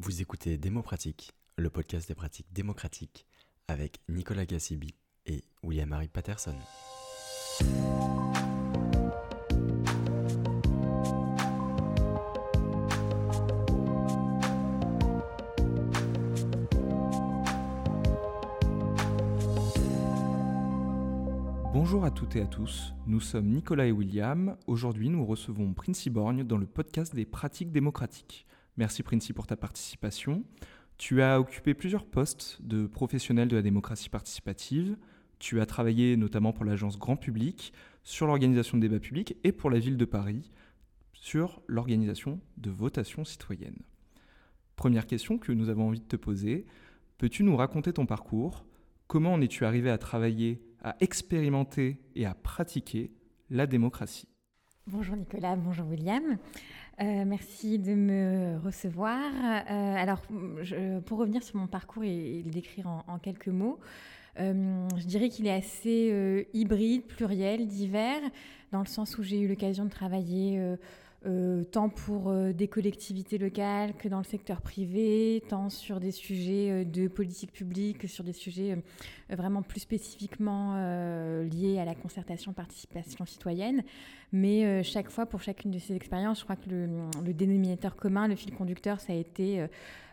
Vous 0.00 0.22
écoutez 0.22 0.58
Démopratique, 0.58 1.32
le 1.56 1.70
podcast 1.70 2.06
des 2.06 2.14
pratiques 2.14 2.52
démocratiques 2.52 3.26
avec 3.66 3.98
Nicolas 4.08 4.46
Gassibi 4.46 4.94
et 5.26 5.42
William-Marie 5.64 6.06
Patterson. 6.06 6.54
Bonjour 21.74 22.04
à 22.04 22.12
toutes 22.12 22.36
et 22.36 22.42
à 22.42 22.46
tous, 22.46 22.94
nous 23.08 23.18
sommes 23.18 23.48
Nicolas 23.48 23.88
et 23.88 23.92
William. 23.92 24.56
Aujourd'hui, 24.68 25.08
nous 25.08 25.26
recevons 25.26 25.74
Princy 25.74 26.08
Borgne 26.08 26.44
dans 26.44 26.56
le 26.56 26.66
podcast 26.66 27.16
des 27.16 27.26
pratiques 27.26 27.72
démocratiques. 27.72 28.46
Merci 28.78 29.02
Princy 29.02 29.32
pour 29.32 29.48
ta 29.48 29.56
participation. 29.56 30.44
Tu 30.98 31.20
as 31.20 31.40
occupé 31.40 31.74
plusieurs 31.74 32.04
postes 32.04 32.62
de 32.62 32.86
professionnel 32.86 33.48
de 33.48 33.56
la 33.56 33.62
démocratie 33.62 34.08
participative. 34.08 34.96
Tu 35.40 35.60
as 35.60 35.66
travaillé 35.66 36.16
notamment 36.16 36.52
pour 36.52 36.64
l'agence 36.64 36.96
Grand 36.96 37.16
Public 37.16 37.72
sur 38.04 38.28
l'organisation 38.28 38.78
de 38.78 38.82
débats 38.82 39.00
publics 39.00 39.36
et 39.42 39.50
pour 39.50 39.68
la 39.68 39.80
ville 39.80 39.96
de 39.96 40.04
Paris 40.04 40.52
sur 41.12 41.60
l'organisation 41.66 42.40
de 42.56 42.70
votations 42.70 43.24
citoyennes. 43.24 43.82
Première 44.76 45.08
question 45.08 45.38
que 45.38 45.50
nous 45.50 45.70
avons 45.70 45.88
envie 45.88 45.98
de 45.98 46.04
te 46.04 46.14
poser, 46.14 46.64
peux-tu 47.18 47.42
nous 47.42 47.56
raconter 47.56 47.92
ton 47.92 48.06
parcours? 48.06 48.64
Comment 49.08 49.32
en 49.32 49.40
es-tu 49.40 49.64
arrivé 49.64 49.90
à 49.90 49.98
travailler, 49.98 50.62
à 50.84 50.94
expérimenter 51.00 52.00
et 52.14 52.26
à 52.26 52.34
pratiquer 52.34 53.10
la 53.50 53.66
démocratie? 53.66 54.28
Bonjour 54.86 55.16
Nicolas, 55.16 55.56
bonjour 55.56 55.86
William. 55.88 56.38
Euh, 57.00 57.24
merci 57.24 57.78
de 57.78 57.94
me 57.94 58.58
recevoir. 58.58 59.20
Euh, 59.70 59.94
alors, 59.96 60.20
pour 61.06 61.18
revenir 61.18 61.42
sur 61.44 61.56
mon 61.56 61.68
parcours 61.68 62.02
et, 62.02 62.42
le 62.44 62.50
décrire 62.50 62.88
en, 63.06 63.18
quelques 63.18 63.48
mots, 63.48 63.78
euh, 64.40 64.88
je 64.96 65.06
dirais 65.06 65.28
qu'il 65.28 65.46
est 65.46 65.52
assez 65.54 66.46
hybride, 66.52 67.04
pluriel, 67.04 67.66
divers, 67.66 68.22
dans 68.72 68.80
le 68.80 68.86
sens 68.86 69.16
où 69.16 69.22
j'ai 69.22 69.38
eu 69.38 69.46
l'occasion 69.46 69.84
de 69.84 69.90
travailler 69.90 70.60
euh, 71.28 71.62
tant 71.64 71.90
pour 71.90 72.30
euh, 72.30 72.52
des 72.52 72.68
collectivités 72.68 73.36
locales 73.36 73.92
que 73.94 74.08
dans 74.08 74.18
le 74.18 74.24
secteur 74.24 74.62
privé, 74.62 75.42
tant 75.48 75.68
sur 75.68 76.00
des 76.00 76.10
sujets 76.10 76.70
euh, 76.70 76.84
de 76.84 77.06
politique 77.06 77.52
publique 77.52 77.98
que 77.98 78.06
sur 78.06 78.24
des 78.24 78.32
sujets 78.32 78.78
vraiment 79.28 79.60
plus 79.60 79.80
spécifiquement 79.80 80.76
liés 81.42 81.78
à 81.78 81.84
la 81.84 81.94
concertation 81.94 82.54
participation 82.54 83.26
citoyenne. 83.26 83.82
Mais 84.32 84.82
chaque 84.82 85.10
fois, 85.10 85.26
pour 85.26 85.42
chacune 85.42 85.70
de 85.70 85.78
ces 85.78 85.94
expériences, 85.94 86.38
je 86.38 86.44
crois 86.44 86.56
que 86.56 86.70
le, 86.70 87.34
dénominateur 87.34 87.94
commun, 87.94 88.26
le 88.26 88.36
fil 88.36 88.54
conducteur, 88.54 89.00
ça 89.00 89.12
a 89.12 89.16
été 89.16 89.66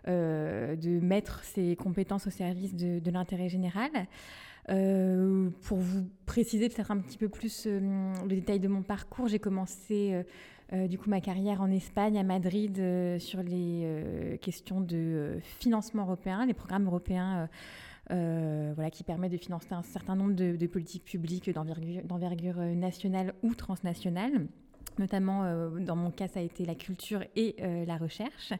de 0.07 0.99
mettre 0.99 1.45
ces 1.45 1.77
compétences 1.77 2.27
au 2.27 2.29
service 2.29 2.75
de, 2.75 2.99
de 2.99 3.11
l'intérêt 3.11 3.47
général. 3.47 3.89
pour 4.65 5.77
vous 5.77 6.09
préciser 6.25 6.67
peut-être 6.67 6.91
un 6.91 6.97
petit 6.97 7.17
peu 7.17 7.29
plus 7.29 7.67
le 7.67 8.27
détail 8.27 8.59
de 8.59 8.67
mon 8.67 8.81
parcours, 8.81 9.29
j'ai 9.29 9.39
commencé 9.39 10.25
euh, 10.73 10.87
du 10.87 10.97
coup 10.97 11.09
ma 11.09 11.21
carrière 11.21 11.61
en 11.61 11.69
Espagne, 11.69 12.17
à 12.17 12.23
Madrid, 12.23 12.79
euh, 12.79 13.19
sur 13.19 13.43
les 13.43 13.81
euh, 13.83 14.37
questions 14.37 14.81
de 14.81 15.37
financement 15.59 16.03
européen, 16.03 16.45
les 16.45 16.53
programmes 16.53 16.87
européens. 16.87 17.47
voilà, 18.09 18.89
qui 18.91 19.03
permettent 19.03 19.31
de 19.31 19.37
financer 19.37 19.73
un 19.73 19.83
certain 19.83 20.15
nombre 20.15 20.33
de, 20.33 20.67
politiques 20.67 21.05
publiques 21.05 21.49
d'envergure 21.49 22.57
nationale 22.57 23.33
ou 23.43 23.55
transnationale. 23.55 24.47
Notamment, 24.97 25.43
dans 25.79 25.95
mon 25.95 26.11
cas, 26.11 26.27
ça 26.27 26.39
a 26.39 26.43
été 26.43 26.65
la 26.65 26.75
culture 26.75 27.23
et 27.35 27.55
la 27.87 27.97
recherche. 27.97 28.53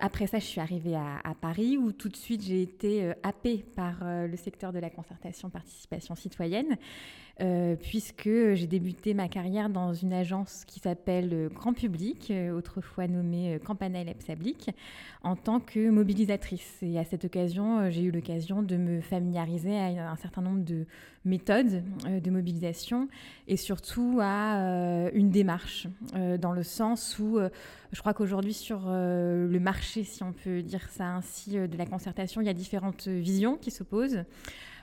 après 0.00 0.26
ça, 0.26 0.38
je 0.38 0.44
suis 0.44 0.60
arrivée 0.60 0.94
à, 0.94 1.34
Paris 1.40 1.78
où 1.78 1.90
tout 1.92 2.10
de 2.10 2.16
suite 2.16 2.42
j'ai 2.42 2.60
été 2.60 3.12
happée 3.22 3.64
par 3.74 4.04
le 4.04 4.36
secteur 4.36 4.72
de 4.72 4.78
la 4.78 4.90
concertation 4.90 5.48
participation 5.48 6.14
citoyenne 6.14 6.76
euh, 7.40 7.74
puisque 7.74 8.28
j'ai 8.28 8.66
débuté 8.68 9.12
ma 9.12 9.26
carrière 9.26 9.68
dans 9.68 9.92
une 9.92 10.12
agence 10.12 10.64
qui 10.68 10.78
s'appelle 10.78 11.30
euh, 11.32 11.48
Grand 11.48 11.72
Public, 11.72 12.30
euh, 12.30 12.56
autrefois 12.56 13.08
nommée 13.08 13.58
Campanelle 13.64 14.08
Epsablic, 14.08 14.70
en 15.24 15.34
tant 15.34 15.58
que 15.58 15.90
mobilisatrice. 15.90 16.78
Et 16.82 16.96
à 16.96 17.04
cette 17.04 17.24
occasion, 17.24 17.90
j'ai 17.90 18.02
eu 18.02 18.12
l'occasion 18.12 18.62
de 18.62 18.76
me 18.76 19.00
familiariser 19.00 19.76
à 19.76 20.12
un 20.12 20.16
certain 20.16 20.42
nombre 20.42 20.64
de 20.64 20.86
méthodes 21.24 21.82
de 22.04 22.30
mobilisation 22.30 23.08
et 23.48 23.56
surtout 23.56 24.18
à 24.22 25.08
une 25.14 25.30
démarche, 25.30 25.88
dans 26.38 26.52
le 26.52 26.62
sens 26.62 27.18
où 27.18 27.38
je 27.92 28.00
crois 28.00 28.12
qu'aujourd'hui 28.12 28.52
sur 28.52 28.82
le 28.86 29.58
marché, 29.58 30.04
si 30.04 30.22
on 30.22 30.34
peut 30.34 30.60
dire 30.60 30.86
ça 30.90 31.06
ainsi, 31.06 31.52
de 31.52 31.76
la 31.78 31.86
concertation, 31.86 32.42
il 32.42 32.46
y 32.46 32.50
a 32.50 32.54
différentes 32.54 33.08
visions 33.08 33.56
qui 33.56 33.70
s'opposent. 33.70 34.24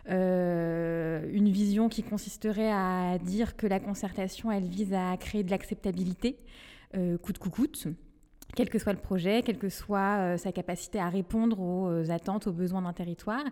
Euh, 0.09 1.29
une 1.31 1.50
vision 1.50 1.89
qui 1.89 2.03
consisterait 2.03 2.72
à 2.72 3.17
dire 3.19 3.56
que 3.56 3.67
la 3.67 3.79
concertation, 3.79 4.51
elle 4.51 4.66
vise 4.66 4.94
à 4.94 5.16
créer 5.17 5.44
de 5.44 5.51
l'acceptabilité, 5.51 6.38
euh, 6.95 7.17
coûte 7.17 7.38
que 7.38 7.50
coûte 7.50 7.88
quel 8.53 8.69
que 8.69 8.79
soit 8.79 8.91
le 8.91 9.00
projet, 9.00 9.44
quelle 9.44 9.57
que 9.57 9.69
soit 9.69 10.17
euh, 10.17 10.38
sa 10.38 10.51
capacité 10.51 11.00
à 11.00 11.07
répondre 11.07 11.62
aux 11.62 12.12
attentes, 12.12 12.47
aux 12.47 12.51
besoins 12.51 12.81
d'un 12.81 12.91
territoire, 12.91 13.45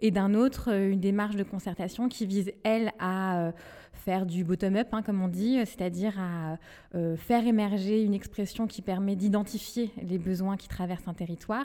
et 0.00 0.12
d'un 0.12 0.32
autre, 0.34 0.72
une 0.72 1.00
démarche 1.00 1.34
de 1.34 1.42
concertation 1.42 2.08
qui 2.08 2.24
vise, 2.24 2.52
elle, 2.62 2.92
à 3.00 3.52
faire 4.04 4.26
du 4.26 4.44
bottom-up, 4.44 4.88
hein, 4.92 5.02
comme 5.02 5.22
on 5.22 5.28
dit, 5.28 5.56
c'est-à-dire 5.64 6.18
à 6.18 6.58
euh, 6.94 7.16
faire 7.16 7.46
émerger 7.46 8.02
une 8.02 8.12
expression 8.12 8.66
qui 8.66 8.82
permet 8.82 9.16
d'identifier 9.16 9.90
les 10.02 10.18
besoins 10.18 10.56
qui 10.58 10.68
traversent 10.68 11.08
un 11.08 11.14
territoire 11.14 11.64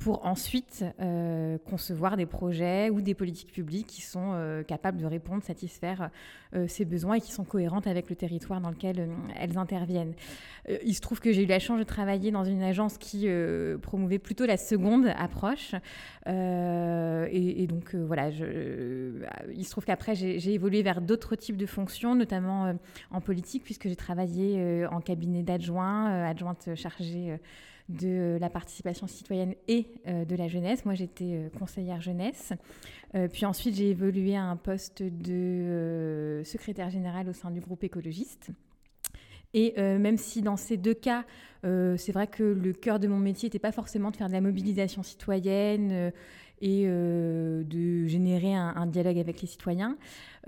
pour 0.00 0.26
ensuite 0.26 0.84
euh, 1.00 1.58
concevoir 1.64 2.16
des 2.16 2.26
projets 2.26 2.90
ou 2.90 3.00
des 3.00 3.14
politiques 3.14 3.52
publiques 3.52 3.86
qui 3.86 4.02
sont 4.02 4.32
euh, 4.34 4.64
capables 4.64 4.98
de 4.98 5.06
répondre, 5.06 5.42
satisfaire 5.42 6.10
ces 6.68 6.86
besoins 6.86 7.16
et 7.16 7.20
qui 7.20 7.32
sont 7.32 7.44
cohérentes 7.44 7.86
avec 7.86 8.08
le 8.08 8.16
territoire 8.16 8.62
dans 8.62 8.70
lequel 8.70 9.10
elles 9.38 9.58
interviennent. 9.58 10.14
il 10.84 10.94
se 10.94 11.02
trouve 11.02 11.20
que 11.20 11.30
j'ai 11.30 11.42
eu 11.42 11.46
la 11.46 11.58
chance 11.58 11.78
de 11.78 11.84
travailler 11.84 12.30
dans 12.30 12.44
une 12.44 12.62
agence 12.62 12.96
qui 12.96 13.28
promouvait 13.82 14.20
plutôt 14.20 14.46
la 14.46 14.56
seconde 14.56 15.12
approche. 15.18 15.74
Et, 16.26 17.66
donc 17.68 17.94
voilà, 17.94 18.30
il 18.30 19.64
se 19.64 19.70
trouve 19.70 19.84
qu'après 19.84 20.14
j'ai 20.14 20.54
évolué 20.54 20.82
vers 20.82 21.02
d'autres 21.02 21.36
types 21.36 21.58
de 21.58 21.66
notamment 22.14 22.74
en 23.10 23.20
politique, 23.20 23.64
puisque 23.64 23.88
j'ai 23.88 23.96
travaillé 23.96 24.58
euh, 24.58 24.88
en 24.90 25.00
cabinet 25.00 25.42
d'adjoint, 25.42 26.10
euh, 26.10 26.30
adjointe 26.30 26.74
chargée 26.74 27.32
euh, 27.32 27.36
de 27.88 28.38
la 28.40 28.50
participation 28.50 29.06
citoyenne 29.06 29.54
et 29.68 29.86
de 30.04 30.34
la 30.34 30.48
jeunesse. 30.48 30.84
Moi, 30.84 30.94
j'étais 30.94 31.48
conseillère 31.56 32.00
jeunesse. 32.00 32.52
puis 33.32 33.46
ensuite, 33.46 33.76
j'ai 33.76 33.90
évolué 33.90 34.34
à 34.34 34.42
un 34.42 34.56
poste 34.56 35.04
de 35.04 36.42
secrétaire 36.44 36.90
général 36.90 37.28
au 37.28 37.32
sein 37.32 37.52
du 37.52 37.60
groupe 37.60 37.84
écologiste. 37.84 38.48
Et 39.54 39.74
même 39.76 40.16
si 40.16 40.42
dans 40.42 40.56
ces 40.56 40.76
deux 40.76 40.94
cas, 40.94 41.24
c'est 41.62 42.10
vrai 42.10 42.26
que 42.26 42.42
le 42.42 42.72
cœur 42.72 42.98
de 42.98 43.06
mon 43.06 43.18
métier 43.18 43.46
n'était 43.46 43.60
pas 43.60 43.70
forcément 43.70 44.10
de 44.10 44.16
faire 44.16 44.26
de 44.26 44.32
la 44.32 44.40
mobilisation 44.40 45.04
citoyenne 45.04 46.10
et 46.60 46.86
de 46.86 48.06
générer 48.08 48.56
un, 48.56 48.86
dialogue 48.86 49.20
avec 49.20 49.40
les 49.42 49.46
citoyens, 49.46 49.96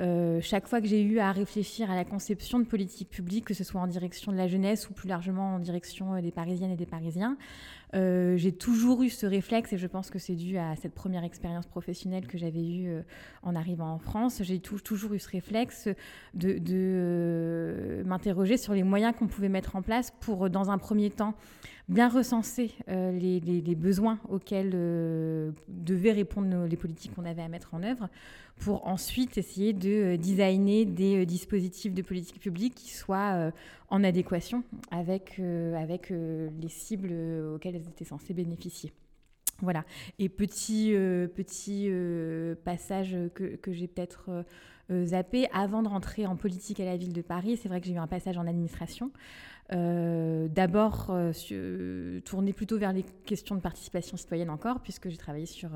euh, 0.00 0.38
chaque 0.40 0.68
fois 0.68 0.80
que 0.80 0.86
j'ai 0.86 1.02
eu 1.02 1.18
à 1.18 1.32
réfléchir 1.32 1.90
à 1.90 1.96
la 1.96 2.04
conception 2.04 2.60
de 2.60 2.64
politique 2.64 3.10
publique, 3.10 3.44
que 3.44 3.54
ce 3.54 3.64
soit 3.64 3.80
en 3.80 3.88
direction 3.88 4.30
de 4.30 4.36
la 4.36 4.46
jeunesse 4.46 4.88
ou 4.88 4.92
plus 4.92 5.08
largement 5.08 5.56
en 5.56 5.58
direction 5.58 6.14
euh, 6.14 6.20
des 6.20 6.30
Parisiennes 6.30 6.70
et 6.70 6.76
des 6.76 6.86
Parisiens, 6.86 7.36
euh, 7.94 8.36
j'ai 8.36 8.52
toujours 8.52 9.02
eu 9.02 9.10
ce 9.10 9.26
réflexe, 9.26 9.72
et 9.72 9.78
je 9.78 9.86
pense 9.88 10.10
que 10.10 10.18
c'est 10.18 10.36
dû 10.36 10.56
à 10.56 10.76
cette 10.76 10.94
première 10.94 11.24
expérience 11.24 11.66
professionnelle 11.66 12.26
que 12.28 12.38
j'avais 12.38 12.64
eue 12.64 13.02
en 13.42 13.56
arrivant 13.56 13.90
en 13.90 13.98
France. 13.98 14.42
J'ai 14.42 14.60
toujours 14.60 15.14
eu 15.14 15.18
ce 15.18 15.30
réflexe 15.30 15.88
de, 16.34 18.02
m'interroger 18.04 18.56
sur 18.56 18.74
les 18.74 18.82
moyens 18.82 19.14
qu'on 19.16 19.26
pouvait 19.26 19.48
mettre 19.48 19.74
en 19.74 19.82
place 19.82 20.12
pour, 20.20 20.50
dans 20.50 20.70
un 20.70 20.76
premier 20.76 21.10
temps, 21.10 21.34
bien 21.88 22.10
recenser 22.10 22.72
les, 22.88 23.40
les, 23.40 23.74
besoins 23.74 24.18
auxquels 24.28 24.70
devaient 25.68 26.12
répondre 26.12 26.66
les 26.66 26.76
politiques 26.76 27.14
qu'on 27.14 27.24
avait 27.24 27.42
à 27.42 27.48
mettre 27.48 27.72
en 27.72 27.82
œuvre 27.82 28.10
pour 28.58 28.86
ensuite 28.86 29.38
essayer 29.38 29.72
de 29.72 29.90
euh, 29.90 30.16
designer 30.16 30.84
des 30.84 31.22
euh, 31.22 31.24
dispositifs 31.24 31.94
de 31.94 32.02
politique 32.02 32.40
publique 32.40 32.74
qui 32.74 32.90
soient 32.90 33.34
euh, 33.34 33.50
en 33.88 34.04
adéquation 34.04 34.64
avec, 34.90 35.40
avec 35.74 36.10
les 36.10 36.68
cibles 36.68 37.10
auxquelles 37.54 37.76
elles 37.76 37.88
étaient 37.88 38.04
censées 38.04 38.34
bénéficier. 38.34 38.92
Voilà. 39.60 39.84
Et 40.18 40.28
petit, 40.28 40.92
petit 41.34 41.90
passage 42.64 43.16
que, 43.34 43.56
que 43.56 43.72
j'ai 43.72 43.88
peut-être 43.88 44.44
zappé, 44.92 45.48
avant 45.54 45.82
de 45.82 45.88
rentrer 45.88 46.26
en 46.26 46.36
politique 46.36 46.80
à 46.80 46.84
la 46.84 46.98
ville 46.98 47.14
de 47.14 47.22
Paris, 47.22 47.56
c'est 47.56 47.70
vrai 47.70 47.80
que 47.80 47.86
j'ai 47.86 47.94
eu 47.94 47.98
un 47.98 48.06
passage 48.06 48.36
en 48.36 48.46
administration. 48.46 49.10
D'abord, 49.70 51.10
tourner 52.26 52.52
plutôt 52.52 52.76
vers 52.76 52.92
les 52.92 53.04
questions 53.24 53.54
de 53.54 53.62
participation 53.62 54.18
citoyenne 54.18 54.50
encore, 54.50 54.80
puisque 54.80 55.08
j'ai 55.08 55.16
travaillé 55.16 55.46
sur 55.46 55.70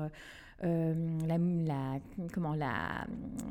euh, 0.63 0.93
la, 1.27 1.99
comment, 2.31 2.55
la 2.55 3.05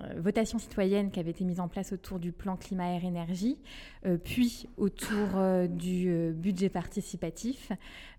euh, 0.04 0.20
votation 0.20 0.58
citoyenne 0.58 1.10
qui 1.10 1.20
avait 1.20 1.30
été 1.30 1.44
mise 1.44 1.60
en 1.60 1.68
place 1.68 1.92
autour 1.92 2.18
du 2.18 2.32
plan 2.32 2.56
climat 2.56 2.94
air 2.94 3.04
énergie, 3.04 3.58
euh, 4.06 4.16
puis 4.16 4.68
autour 4.78 5.28
du 5.68 6.32
budget 6.34 6.68
participatif. 6.68 7.72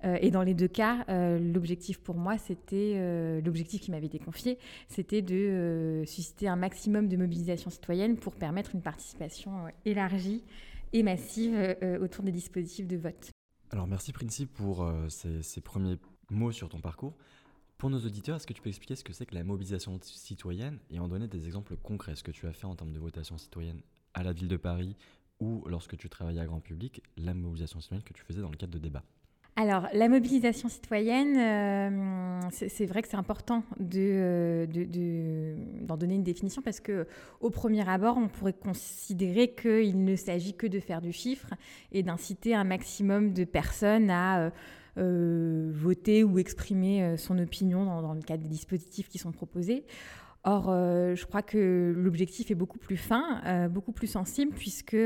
et 0.03 0.31
dans 0.31 0.43
les 0.43 0.53
deux 0.53 0.67
cas, 0.67 1.05
l'objectif 1.39 1.99
pour 1.99 2.15
moi, 2.15 2.37
c'était 2.37 3.41
l'objectif 3.43 3.81
qui 3.81 3.91
m'avait 3.91 4.07
été 4.07 4.19
confié, 4.19 4.57
c'était 4.87 5.21
de 5.21 6.03
susciter 6.05 6.47
un 6.47 6.55
maximum 6.55 7.07
de 7.07 7.17
mobilisation 7.17 7.69
citoyenne 7.69 8.17
pour 8.17 8.35
permettre 8.35 8.75
une 8.75 8.81
participation 8.81 9.51
élargie 9.85 10.43
et 10.91 11.03
massive 11.03 11.77
autour 12.01 12.23
des 12.23 12.31
dispositifs 12.31 12.87
de 12.87 12.97
vote. 12.97 13.31
Alors 13.71 13.87
merci 13.87 14.11
Principe 14.11 14.53
pour 14.53 14.89
ces 15.09 15.61
premiers 15.61 15.97
mots 16.29 16.51
sur 16.51 16.69
ton 16.69 16.79
parcours. 16.79 17.13
Pour 17.83 17.89
nos 17.89 17.99
auditeurs, 17.99 18.37
est-ce 18.37 18.47
que 18.47 18.53
tu 18.53 18.61
peux 18.61 18.69
expliquer 18.69 18.95
ce 18.95 19.03
que 19.03 19.11
c'est 19.11 19.25
que 19.25 19.35
la 19.35 19.43
mobilisation 19.43 19.99
citoyenne 20.01 20.79
et 20.89 20.99
en 20.99 21.09
donner 21.09 21.27
des 21.27 21.47
exemples 21.47 21.75
concrets, 21.75 22.15
ce 22.15 22.23
que 22.23 22.31
tu 22.31 22.47
as 22.47 22.53
fait 22.53 22.65
en 22.65 22.75
termes 22.75 22.93
de 22.93 22.99
votation 22.99 23.37
citoyenne 23.37 23.81
à 24.13 24.23
la 24.23 24.31
ville 24.31 24.47
de 24.47 24.55
Paris 24.55 24.95
ou 25.41 25.65
lorsque 25.67 25.97
tu 25.97 26.07
travaillais 26.07 26.39
à 26.39 26.45
grand 26.45 26.61
public, 26.61 27.03
la 27.17 27.33
mobilisation 27.33 27.81
citoyenne 27.81 28.05
que 28.05 28.13
tu 28.13 28.23
faisais 28.23 28.39
dans 28.39 28.49
le 28.49 28.55
cadre 28.55 28.71
de 28.71 28.79
débats? 28.79 29.03
Alors, 29.57 29.89
la 29.91 30.07
mobilisation 30.07 30.69
citoyenne, 30.69 31.37
euh, 31.37 32.49
c'est 32.51 32.85
vrai 32.85 33.01
que 33.01 33.09
c'est 33.09 33.17
important 33.17 33.63
euh, 33.81 34.65
d'en 34.65 34.71
de, 34.71 34.85
de, 34.85 35.97
donner 35.99 36.15
une 36.15 36.23
définition 36.23 36.61
parce 36.61 36.79
que, 36.79 37.05
au 37.41 37.49
premier 37.49 37.85
abord, 37.89 38.15
on 38.15 38.29
pourrait 38.29 38.53
considérer 38.53 39.55
qu'il 39.55 40.05
ne 40.05 40.15
s'agit 40.15 40.53
que 40.53 40.67
de 40.67 40.79
faire 40.79 41.01
du 41.01 41.11
chiffre 41.11 41.49
et 41.91 42.01
d'inciter 42.01 42.55
un 42.55 42.63
maximum 42.63 43.33
de 43.33 43.43
personnes 43.43 44.09
à 44.09 44.39
euh, 44.39 44.49
euh, 44.49 44.49
voter 44.95 46.23
ou 46.23 46.39
exprimer 46.39 47.03
euh, 47.03 47.17
son 47.17 47.37
opinion 47.39 47.85
dans, 47.85 48.13
le 48.13 48.21
cadre 48.21 48.43
des 48.43 48.49
dispositifs 48.49 49.09
qui 49.09 49.17
sont 49.17 49.31
proposés. 49.31 49.85
Or, 50.45 50.69
euh, 50.69 51.15
je 51.15 51.25
crois 51.25 51.41
que 51.41 51.93
l'objectif 51.95 52.51
est 52.51 52.55
beaucoup 52.55 52.77
plus 52.77 52.97
fin, 52.97 53.69
beaucoup 53.69 53.93
plus 53.93 54.07
sensible, 54.07 54.51
puisque, 54.53 54.97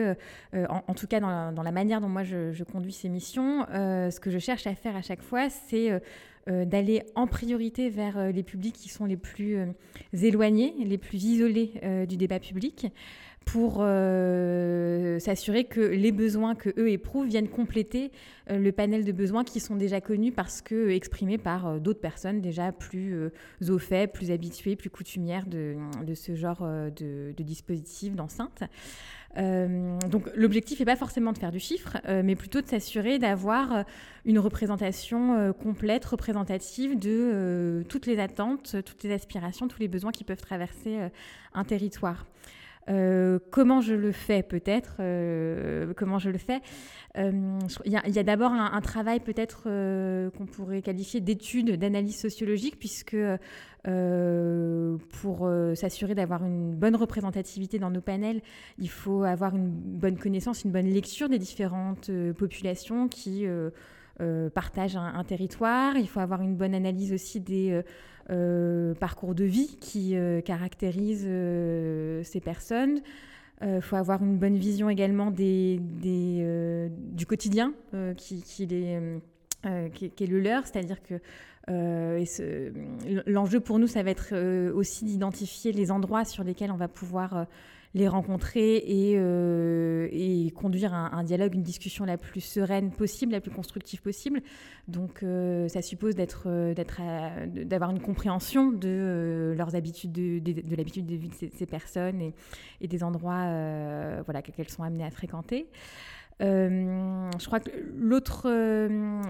en, 0.54 0.94
tout 0.96 1.06
cas 1.06 1.20
dans 1.20 1.62
la, 1.64 1.72
manière 1.72 2.02
dont 2.02 2.10
moi 2.10 2.24
je, 2.24 2.64
conduis 2.64 2.92
ces 2.92 3.08
missions, 3.08 3.68
ce 3.70 4.20
que 4.20 4.32
je 4.32 4.40
cherche 4.40 4.66
à 4.66 4.74
faire 4.74 4.96
à 4.96 5.04
chaque 5.04 5.22
fois, 5.22 5.52
c'est 5.52 6.02
d'aller 6.48 7.04
en 7.14 7.28
priorité 7.28 7.92
vers 7.92 8.32
les 8.32 8.42
publics 8.42 8.74
qui 8.74 8.90
sont 8.90 9.06
les 9.06 9.16
plus 9.16 9.60
éloignés, 10.12 10.74
les 10.84 10.98
plus 10.98 11.24
isolés 11.24 12.06
du 12.10 12.18
débat 12.18 12.40
public 12.40 12.88
pour 13.48 13.78
euh, 13.80 15.20
s'assurer 15.20 15.64
que 15.64 15.80
les 15.80 16.12
besoins 16.12 16.54
que 16.54 16.70
eux 16.78 16.90
éprouvent 16.90 17.28
viennent 17.28 17.48
compléter 17.48 18.12
euh, 18.52 18.60
le 18.60 18.72
panel 18.74 19.06
de 19.06 19.12
besoins 19.14 19.46
qui 19.46 19.62
sont 19.62 19.78
déjà 19.78 20.02
connus 20.02 20.34
parce 20.34 20.62
que 20.62 20.76
euh, 20.76 20.94
exprimés 20.94 21.38
par 21.38 21.80
d'autres 21.80 22.02
personnes 22.02 22.42
déjà 22.42 22.74
plus 22.74 23.32
au 23.70 23.78
fait, 23.80 24.12
plus 24.12 24.32
habituées, 24.32 24.76
plus 24.76 24.90
coutumières 24.90 25.46
de, 25.46 25.78
ce 26.14 26.36
genre 26.36 26.62
de, 26.62 27.34
de 27.36 27.44
dispositif, 27.44 28.16
d'enceinte. 28.16 28.64
donc 29.38 30.30
l'objectif 30.36 30.80
n'est 30.80 30.86
pas 30.86 30.98
forcément 30.98 31.32
de 31.32 31.38
faire 31.38 31.52
du 31.52 31.60
chiffre, 31.60 31.98
mais 32.24 32.36
plutôt 32.36 32.62
de 32.62 32.68
s'assurer 32.68 33.18
d'avoir 33.18 33.86
une 34.26 34.40
représentation 34.40 35.54
complète, 35.54 36.04
représentative 36.04 37.00
de 37.00 37.84
toutes 37.88 38.08
les 38.08 38.20
attentes, 38.20 38.76
toutes 38.84 39.04
les 39.04 39.14
aspirations, 39.14 39.68
tous 39.68 39.80
les 39.80 39.88
besoins 39.88 40.12
qui 40.12 40.26
peuvent 40.26 40.42
traverser 40.42 40.98
un 41.54 41.64
territoire. 41.64 42.26
Euh, 42.90 43.40
comment 43.52 43.82
je 43.82 43.94
le 43.94 44.12
fais 44.12 44.44
peut-être 44.44 44.96
euh, 45.00 45.94
Comment 45.96 46.20
je 46.20 46.30
le 46.30 46.38
fais? 46.38 46.62
Euh, 47.18 47.60
Il 47.86 47.92
y 47.92 48.20
a, 48.20 48.24
d'abord 48.24 48.52
un, 48.52 48.82
travail 48.82 49.20
peut-être 49.20 49.64
qu'on 49.64 50.46
pourrait 50.46 50.82
qualifier 50.82 51.20
d'étude, 51.20 51.78
d'analyse 51.78 52.20
sociologique, 52.20 52.78
puisque 52.80 53.18
pour 53.84 55.50
s'assurer 55.76 56.16
d'avoir 56.16 56.46
une 56.46 56.76
bonne 56.76 56.96
représentativité 56.96 57.80
dans 57.80 57.90
nos 57.90 58.02
panels, 58.02 58.42
il 58.78 58.90
faut 58.90 59.24
avoir 59.24 59.56
une 59.56 59.70
bonne 59.70 60.18
connaissance, 60.18 60.64
une 60.64 60.72
bonne 60.72 60.88
lecture 60.88 61.30
des 61.30 61.40
différentes 61.40 62.12
populations 62.38 63.08
qui 63.08 63.46
partagent 64.54 64.98
un, 64.98 65.24
territoire. 65.24 65.96
Il 65.98 66.08
faut 66.08 66.20
avoir 66.20 66.42
une 66.42 66.56
bonne 66.56 66.74
analyse 66.74 67.14
aussi 67.14 67.40
des 67.40 67.84
euh, 68.30 68.94
parcours 68.94 69.36
de 69.36 69.46
vie 69.46 69.78
qui 69.80 70.18
euh, 70.18 70.42
caractérise 70.42 71.24
euh, 71.26 72.22
ces 72.24 72.42
personnes. 72.42 73.00
Il 73.62 73.82
faut 73.82 73.96
avoir 73.96 74.22
une 74.22 74.38
bonne 74.38 74.58
vision 74.58 74.88
également 74.88 75.32
des, 75.32 75.80
du 75.80 77.26
quotidien 77.26 77.74
qui, 78.16 78.44
qui, 78.44 78.64
est, 78.64 80.28
le 80.28 80.40
leur, 80.40 80.68
c'est-à-dire 80.68 81.02
que 81.02 81.16
l'enjeu 83.26 83.60
pour 83.60 83.80
nous, 83.80 83.88
ça 83.88 84.04
va 84.04 84.12
être 84.12 84.70
aussi 84.74 85.06
d'identifier 85.06 85.72
les 85.72 85.90
endroits 85.90 86.24
sur 86.24 86.44
lesquels 86.44 86.70
on 86.70 86.78
va 86.78 86.88
pouvoir 86.88 87.48
les 87.98 88.08
rencontrer 88.08 88.78
et, 88.78 89.16
euh, 89.18 90.50
conduire 90.56 90.94
un, 90.94 91.24
dialogue, 91.24 91.56
une 91.56 91.64
discussion 91.64 92.06
la 92.06 92.18
plus 92.18 92.42
sereine 92.42 92.92
possible, 92.92 93.32
la 93.32 93.42
plus 93.42 93.52
constructive 93.52 94.02
possible. 94.02 94.42
Donc 94.88 95.24
euh, 95.24 95.68
ça 95.68 95.82
suppose 95.82 96.16
euh, 96.46 96.74
d'avoir 97.66 97.92
une 97.92 98.00
compréhension 98.00 98.72
de 98.72 99.54
leurs 99.58 99.76
habitudes, 99.76 100.12
de, 100.12 100.40
de, 100.40 100.76
l'habitude 100.76 101.06
de 101.06 101.16
vie 101.16 101.30
de 101.30 101.36
ces, 101.36 101.66
personnes 101.66 102.22
et, 102.22 102.34
et, 102.82 102.88
des 102.88 103.04
endroits 103.04 103.46
voilà, 104.26 104.42
qu'elles 104.42 104.70
sont 104.70 104.84
amenées 104.84 105.06
à 105.06 105.12
fréquenter. 105.12 105.68
Je 106.40 107.46
crois 107.46 107.60
que 107.60 107.70
l'autre, 107.98 108.48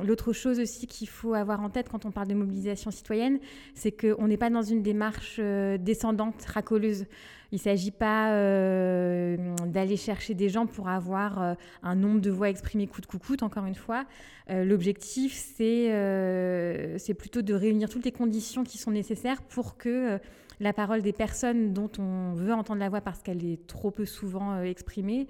l'autre 0.03 0.33
chose 0.33 0.59
aussi 0.59 0.87
qu'il 0.87 1.09
faut 1.09 1.33
avoir 1.33 1.61
en 1.61 1.69
tête 1.69 1.89
quand 1.89 2.05
on 2.05 2.11
parle 2.11 2.27
de 2.27 2.33
mobilisation 2.33 2.91
citoyenne, 2.91 3.39
c'est 3.75 3.91
qu'on 3.91 4.27
n'est 4.27 4.37
pas 4.37 4.49
dans 4.49 4.61
une 4.61 4.83
démarche 4.83 5.39
descendante, 5.39 6.43
racoleuse. 6.45 7.05
Il 7.51 7.55
ne 7.55 7.61
s'agit 7.61 7.91
pas 7.91 8.31
euh, 8.33 9.37
d'aller 9.65 9.95
chercher 9.95 10.33
des 10.33 10.49
gens 10.49 10.65
pour 10.65 10.89
avoir 10.89 11.41
euh, 11.41 11.53
un 11.81 11.95
nombre 11.95 12.19
de 12.19 12.29
voix 12.29 12.49
exprimées 12.49 12.87
coûte 12.87 13.05
que 13.05 13.15
coûte, 13.15 13.41
encore 13.41 13.65
une 13.65 13.75
fois. 13.75 14.05
Euh, 14.49 14.65
l'objectif, 14.65 15.33
c'est 15.55 17.13
plutôt 17.17 17.41
de 17.41 17.53
réunir 17.53 17.89
toutes 17.89 18.03
les 18.05 18.11
conditions 18.11 18.63
qui 18.63 18.77
sont 18.77 18.91
nécessaires 18.91 19.41
pour 19.41 19.77
que 19.77 20.19
la 20.59 20.73
parole 20.73 21.01
des 21.01 21.13
personnes 21.13 21.73
dont 21.73 21.91
on 21.99 22.33
veut 22.33 22.53
entendre 22.53 22.79
la 22.79 22.89
voix 22.89 23.01
parce 23.01 23.21
qu'elle 23.21 23.45
est 23.45 23.67
trop 23.67 23.91
peu 23.91 24.05
souvent 24.05 24.61
exprimée 24.61 25.27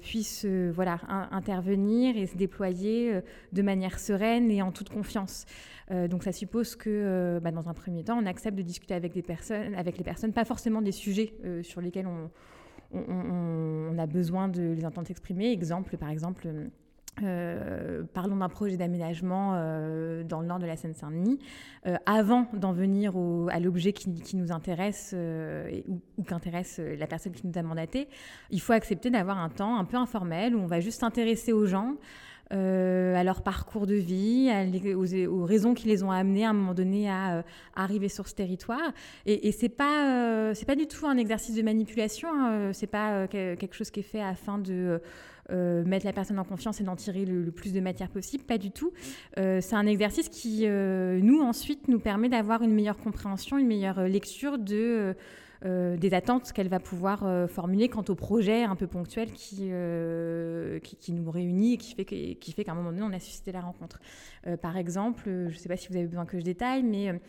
puisse 0.00 0.44
voilà, 0.44 0.98
intervenir 1.30 2.16
et 2.16 2.26
se 2.26 2.36
déployer 2.36 3.20
de 3.52 3.62
manière 3.62 3.98
sereine 3.98 4.50
et 4.50 4.62
en 4.62 4.72
toute 4.72 4.90
confiance. 4.90 5.46
Euh, 5.90 6.08
donc 6.08 6.22
ça 6.22 6.32
suppose 6.32 6.76
que, 6.76 6.90
euh, 6.90 7.40
bah, 7.40 7.50
dans 7.50 7.68
un 7.68 7.74
premier 7.74 8.04
temps, 8.04 8.18
on 8.18 8.26
accepte 8.26 8.56
de 8.56 8.62
discuter 8.62 8.94
avec, 8.94 9.12
des 9.12 9.22
personnes, 9.22 9.74
avec 9.74 9.96
les 9.96 10.04
personnes, 10.04 10.32
pas 10.32 10.44
forcément 10.44 10.82
des 10.82 10.92
sujets 10.92 11.32
euh, 11.44 11.62
sur 11.62 11.80
lesquels 11.80 12.06
on, 12.06 12.30
on, 12.92 13.98
a 13.98 14.06
besoin 14.06 14.48
de 14.48 14.72
les 14.72 14.84
entendre 14.84 15.06
s'exprimer. 15.06 15.50
Exemple, 15.50 15.96
par 15.96 16.10
exemple. 16.10 16.48
Parlons 18.14 18.36
d'un 18.36 18.48
projet 18.48 18.76
d'aménagement 18.76 19.52
dans 20.24 20.40
le 20.40 20.46
nord 20.46 20.58
de 20.58 20.66
la 20.66 20.76
Seine-Saint-Denis. 20.76 21.38
avant 22.06 22.46
d'en 22.52 22.72
venir 22.72 23.14
à 23.50 23.60
l'objet 23.60 23.92
qui, 23.92 24.36
nous 24.36 24.52
intéresse 24.52 25.14
ou, 25.88 26.00
ou 26.16 26.22
qu'intéresse 26.22 26.80
la 26.80 27.06
personne 27.06 27.32
qui 27.32 27.46
nous 27.46 27.58
a 27.58 27.62
mandaté, 27.62 28.08
il 28.50 28.60
faut 28.60 28.72
accepter 28.72 29.10
d'avoir 29.10 29.38
un 29.38 29.48
temps 29.48 29.78
un 29.78 29.84
peu 29.84 29.96
informel 29.96 30.54
où 30.54 30.60
on 30.60 30.66
va 30.66 30.80
juste 30.80 31.00
s'intéresser 31.00 31.52
aux 31.52 31.66
gens, 31.66 31.96
euh, 32.50 33.14
à 33.14 33.24
leur 33.24 33.42
parcours 33.42 33.86
de 33.86 33.94
vie, 33.94 34.50
aux, 34.94 35.44
raisons 35.44 35.74
qui 35.74 35.86
les 35.86 36.02
ont 36.02 36.10
amenés 36.10 36.46
à 36.46 36.50
un 36.50 36.52
moment 36.54 36.72
donné 36.72 37.10
à, 37.10 37.36
euh, 37.36 37.42
arriver 37.76 38.08
sur 38.08 38.26
ce 38.26 38.34
territoire. 38.34 38.92
Et, 39.26 39.48
et 39.48 39.52
c'est 39.52 39.68
pas 39.68 40.08
euh, 40.08 40.54
pas 40.66 40.74
du 40.76 40.86
tout 40.86 41.06
un 41.06 41.18
exercice 41.18 41.54
de 41.54 41.62
manipulation. 41.62 42.28
Hein. 42.32 42.72
C'est 42.72 42.86
pas 42.86 43.26
quelque 43.28 43.74
chose 43.74 43.90
qui 43.90 44.00
est 44.00 44.02
fait 44.04 44.22
afin 44.22 44.58
de 44.58 45.00
mettre 45.50 46.04
la 46.04 46.12
personne 46.12 46.38
en 46.38 46.44
confiance 46.44 46.80
et 46.80 46.84
d'en 46.84 46.96
tirer 46.96 47.24
le, 47.24 47.50
plus 47.50 47.72
de 47.72 47.80
matière 47.80 48.08
possible. 48.08 48.44
Pas 48.44 48.58
du 48.58 48.70
tout. 48.70 48.92
c'est 49.36 49.74
un 49.74 49.86
exercice 49.86 50.28
qui 50.28 50.66
nous 50.66 51.40
ensuite 51.40 51.88
nous 51.88 52.00
permet 52.00 52.28
d'avoir 52.28 52.62
une 52.62 52.72
meilleure 52.72 52.98
compréhension, 52.98 53.58
une 53.58 53.66
meilleure 53.66 54.02
lecture 54.02 54.58
de 54.58 55.14
des 55.64 56.14
attentes 56.14 56.52
qu'elle 56.52 56.68
va 56.68 56.80
pouvoir 56.80 57.24
euh, 57.24 57.48
formuler 57.48 57.88
quant 57.88 58.04
au 58.08 58.14
projet 58.14 58.62
un 58.64 58.76
peu 58.76 58.86
ponctuel 58.86 59.32
qui, 59.32 59.68
euh, 59.72 60.78
qui, 60.78 61.12
nous 61.12 61.30
réunit 61.30 61.74
et 61.74 61.76
qui 61.76 61.94
fait, 61.94 62.04
qui 62.04 62.52
fait 62.52 62.64
qu'à 62.64 62.72
un 62.72 62.74
moment 62.76 62.90
donné, 62.90 63.02
on 63.02 63.12
a 63.12 63.20
suscité 63.20 63.52
la 63.52 63.60
rencontre. 63.62 63.98
par 64.62 64.76
exemple, 64.76 65.24
je 65.26 65.54
ne 65.54 65.58
sais 65.58 65.68
pas 65.68 65.76
si 65.76 65.88
vous 65.88 65.96
avez 65.96 66.06
besoin 66.06 66.26
que 66.26 66.38
je 66.38 66.44
détaille, 66.44 66.82
mais 66.82 67.20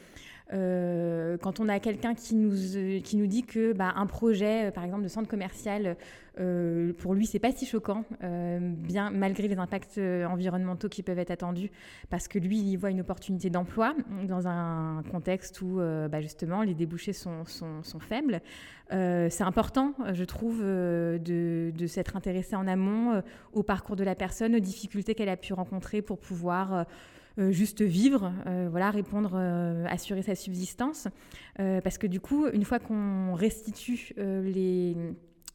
Euh, 0.51 1.37
quand 1.37 1.59
on 1.59 1.69
a 1.69 1.79
quelqu'un 1.79 2.15
qui 2.15 2.35
nous, 2.35 2.55
qui 3.03 3.17
nous 3.17 3.27
dit 3.27 3.43
que 3.43 3.73
bah, 3.73 3.93
un 3.95 4.05
projet, 4.05 4.71
par 4.71 4.83
exemple, 4.83 5.03
de 5.03 5.07
centre 5.07 5.27
commercial, 5.27 5.97
pour 6.99 7.15
lui, 7.15 7.25
c'est 7.25 7.39
pas 7.39 7.51
si 7.51 7.65
choquant, 7.65 8.05
bien 8.21 9.09
malgré 9.09 9.49
les 9.49 9.57
impacts 9.57 9.97
environnementaux 9.97 10.87
qui 10.87 11.03
peuvent 11.03 11.19
être 11.19 11.31
attendus, 11.31 11.69
parce 12.09 12.29
que 12.29 12.39
lui, 12.39 12.59
il 12.59 12.69
y 12.69 12.77
voit 12.77 12.91
une 12.91 13.01
opportunité 13.01 13.49
d'emploi 13.49 13.93
dans 14.25 14.47
un 14.47 15.03
contexte 15.11 15.61
où, 15.61 15.81
bah, 16.09 16.21
justement, 16.21 16.61
les 16.61 16.75
débouchés 16.75 17.11
sont, 17.11 17.43
sont, 17.43 17.83
sont 17.83 17.99
faibles. 17.99 18.39
c'est 18.89 19.43
important, 19.43 19.93
je 20.13 20.23
trouve, 20.23 20.61
de, 20.61 21.73
de 21.75 21.87
s'être 21.87 22.15
intéressé 22.15 22.55
en 22.55 22.67
amont 22.69 23.21
au 23.51 23.61
parcours 23.61 23.97
de 23.97 24.05
la 24.05 24.15
personne, 24.15 24.55
aux 24.55 24.59
difficultés 24.59 25.15
qu'elle 25.15 25.27
a 25.27 25.37
pu 25.37 25.51
rencontrer 25.51 26.01
pour 26.01 26.19
pouvoir 26.19 26.73
euh, 26.73 26.83
juste 27.51 27.81
vivre, 27.81 28.33
euh, 28.47 28.67
voilà, 28.69 28.91
répondre, 28.91 29.31
euh, 29.35 29.85
assurer 29.87 30.21
sa 30.21 30.35
subsistance. 30.35 31.07
parce 31.57 31.97
que 31.97 32.07
du 32.07 32.19
coup, 32.19 32.47
une 32.53 32.63
fois 32.63 32.79
qu'on 32.79 33.33
restitue 33.33 34.13
les 34.17 34.95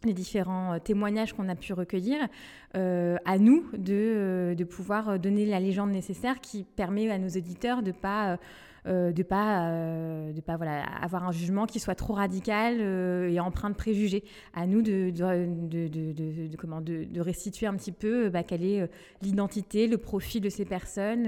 les 0.06 0.12
différents 0.12 0.78
témoignages 0.80 1.32
qu'on 1.32 1.48
a 1.48 1.54
pu 1.54 1.72
recueillir, 1.72 2.28
à 2.74 3.38
nous 3.38 3.64
de, 3.72 4.54
de, 4.54 4.64
pouvoir 4.64 5.18
donner 5.18 5.46
la 5.46 5.60
légende 5.60 5.92
nécessaire 5.92 6.42
qui 6.42 6.64
permet 6.76 7.10
à 7.10 7.16
nos 7.16 7.28
auditeurs 7.28 7.82
de 7.82 7.86
ne 7.86 7.92
pas 7.92 8.38
euh, 8.86 9.12
de 9.12 9.22
pas 9.22 9.70
euh, 9.70 10.32
de 10.32 10.40
pas 10.42 10.56
voilà 10.56 10.82
avoir 10.82 11.24
un 11.24 11.32
jugement 11.32 11.64
qui 11.64 11.80
soit 11.80 11.94
trop 11.94 12.12
radical 12.12 12.76
euh, 12.80 13.30
et 13.30 13.40
empreint 13.40 13.70
de 13.70 13.74
préjugés. 13.74 14.24
À 14.52 14.66
nous 14.66 14.82
de 14.82 15.10
de, 15.10 15.88
de, 15.88 16.48
de 16.48 16.56
comment 16.56 16.82
de, 16.82 17.20
restituer 17.20 17.66
un 17.66 17.74
petit 17.74 17.92
peu 17.92 18.28
bah, 18.28 18.42
quelle 18.42 18.64
est 18.64 18.88
l'identité, 19.22 19.86
le 19.86 19.96
profil 19.96 20.42
de 20.42 20.50
ces 20.50 20.66
personnes 20.66 21.26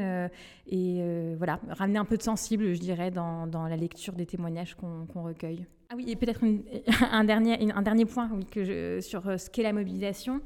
et 0.67 1.35
voilà 1.39 1.61
ramener 1.71 1.99
un 1.99 2.05
peu 2.05 2.17
de 2.17 2.23
sensible, 2.23 2.75
je 2.75 2.81
dirais, 2.81 3.11
dans, 3.11 3.47
dans 3.47 3.67
la 3.67 3.77
lecture 3.77 4.15
des 4.15 4.27
témoignages 4.27 4.75
qu'on 4.75 5.23
recueille. 5.23 5.67
Ah 5.89 5.95
oui, 5.97 6.05
et 6.09 6.17
peut-être 6.17 6.43
un 7.13 7.25
dernier, 7.25 8.05
point 8.05 8.29
sur 9.01 9.23
ce 9.39 9.51
qu'est 9.51 9.63
la 9.63 9.73
mobilisation. 9.73 10.41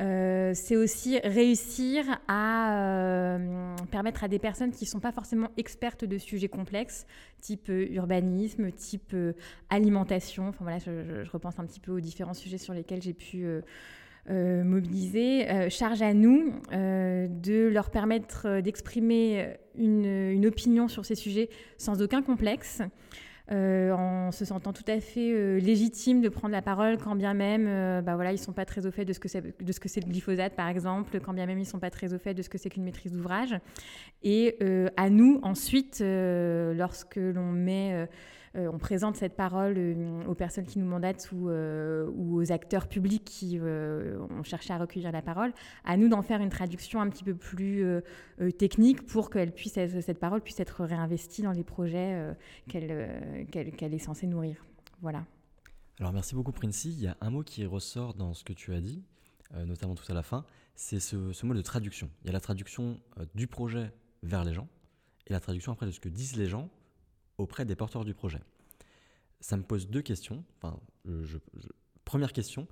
Euh, 0.00 0.52
c'est 0.54 0.76
aussi 0.76 1.18
réussir 1.18 2.04
à 2.28 3.34
euh, 3.36 3.74
permettre 3.90 4.22
à 4.22 4.28
des 4.28 4.38
personnes 4.38 4.70
qui 4.70 4.84
ne 4.84 4.88
sont 4.88 5.00
pas 5.00 5.10
forcément 5.10 5.48
expertes 5.56 6.04
de 6.04 6.18
sujets 6.18 6.48
complexes, 6.48 7.04
type 7.40 7.68
euh, 7.68 7.88
urbanisme, 7.90 8.70
type 8.70 9.16
alimentation, 9.70 10.48
enfin 10.48 10.58
voilà, 10.60 10.78
je, 10.78 11.28
repense 11.30 11.58
un 11.58 11.64
petit 11.64 11.80
peu 11.80 11.90
aux 11.92 12.00
différents 12.00 12.34
sujets 12.34 12.58
sur 12.58 12.74
lesquels 12.74 13.02
j'ai 13.02 13.14
pu 13.14 13.44
mobiliser, 14.28 15.70
charge 15.70 16.02
à 16.02 16.12
nous 16.12 16.52
de 16.70 17.68
leur 17.68 17.90
permettre 17.90 18.60
d'exprimer 18.60 19.54
une, 19.76 20.44
opinion 20.46 20.86
sur 20.86 21.04
ces 21.04 21.14
sujets 21.14 21.48
sans 21.78 22.02
aucun 22.02 22.22
complexe. 22.22 22.82
Euh, 23.50 23.92
en 23.92 24.30
se 24.30 24.44
sentant 24.44 24.74
tout 24.74 24.84
à 24.88 25.00
fait 25.00 25.32
euh, 25.32 25.58
légitime 25.58 26.20
de 26.20 26.28
prendre 26.28 26.52
la 26.52 26.60
parole, 26.60 26.98
quand 26.98 27.16
bien 27.16 27.32
même 27.32 27.64
euh, 27.66 28.02
bah 28.02 28.14
voilà, 28.14 28.32
ils 28.32 28.34
ne 28.34 28.40
sont 28.40 28.52
pas 28.52 28.66
très 28.66 28.84
au 28.84 28.90
fait 28.90 29.06
de 29.06 29.14
ce 29.14 29.20
que 29.20 29.28
c'est 29.28 29.40
le 29.40 30.06
glyphosate, 30.06 30.54
par 30.54 30.68
exemple, 30.68 31.18
quand 31.20 31.32
bien 31.32 31.46
même 31.46 31.56
ils 31.56 31.62
ne 31.62 31.66
sont 31.66 31.78
pas 31.78 31.88
très 31.88 32.12
au 32.12 32.18
fait 32.18 32.34
de 32.34 32.42
ce 32.42 32.50
que 32.50 32.58
c'est 32.58 32.68
qu'une 32.68 32.84
maîtrise 32.84 33.12
d'ouvrage. 33.12 33.58
Et 34.22 34.58
à 34.96 35.08
nous, 35.08 35.40
ensuite, 35.42 36.02
lorsque 36.02 37.16
l'on 37.16 37.52
met 37.52 38.06
euh, 38.58 38.70
on 38.72 38.78
présente 38.78 39.16
cette 39.16 39.36
parole 39.36 39.74
euh, 39.76 40.24
aux 40.26 40.34
personnes 40.34 40.66
qui 40.66 40.78
nous 40.78 40.86
mandatent 40.86 41.30
ou, 41.32 41.48
euh, 41.48 42.10
aux 42.18 42.50
acteurs 42.50 42.88
publics 42.88 43.24
qui 43.24 43.60
ont 43.60 44.42
cherché 44.42 44.72
à 44.72 44.78
recueillir 44.78 45.12
la 45.12 45.22
parole, 45.22 45.52
à 45.84 45.96
nous 45.96 46.08
d'en 46.08 46.22
faire 46.22 46.40
une 46.40 46.48
traduction 46.48 47.00
un 47.00 47.08
petit 47.08 47.24
peu 47.24 47.34
plus 47.34 47.84
technique 48.58 49.06
pour 49.06 49.30
que 49.30 49.44
puisse 49.46 49.74
cette 49.74 50.18
parole 50.18 50.40
puisse 50.40 50.60
être 50.60 50.84
réinvestie 50.84 51.42
dans 51.42 51.52
les 51.52 51.64
projets 51.64 52.34
qu'elle 52.68 53.94
est 53.94 53.98
censée 53.98 54.26
nourrir. 54.26 54.64
Voilà. 55.00 55.24
Alors 56.00 56.12
merci 56.12 56.34
beaucoup 56.34 56.52
Princey. 56.52 56.90
Il 56.90 57.00
y 57.00 57.06
a 57.06 57.16
un 57.20 57.30
mot 57.30 57.42
qui 57.42 57.64
ressort 57.66 58.14
dans 58.14 58.34
ce 58.34 58.44
que 58.44 58.52
tu 58.52 58.74
as 58.74 58.80
dit, 58.80 59.02
notamment 59.66 59.94
tout 59.94 60.10
à 60.10 60.14
la 60.14 60.22
fin, 60.22 60.44
c'est 60.74 61.00
ce, 61.00 61.32
ce, 61.32 61.46
mot 61.46 61.54
de 61.54 61.62
traduction. 61.62 62.10
Il 62.22 62.26
y 62.26 62.30
a 62.30 62.32
la 62.32 62.40
traduction 62.40 62.98
du 63.34 63.46
projet 63.46 63.92
vers 64.22 64.44
les 64.44 64.54
gens 64.54 64.68
et 65.26 65.32
la 65.32 65.40
traduction 65.40 65.72
après 65.72 65.86
de 65.86 65.90
ce 65.90 66.00
que 66.00 66.08
disent 66.08 66.36
les 66.36 66.46
gens 66.46 66.68
auprès 67.38 67.64
des 67.64 67.76
porteurs 67.76 68.04
du 68.04 68.14
projet. 68.14 68.40
Ça 69.40 69.56
me 69.56 69.62
pose 69.62 69.88
deux 69.88 70.02
questions. 70.02 70.44
Enfin, 70.60 70.78
première 72.04 72.32
question, 72.32 72.66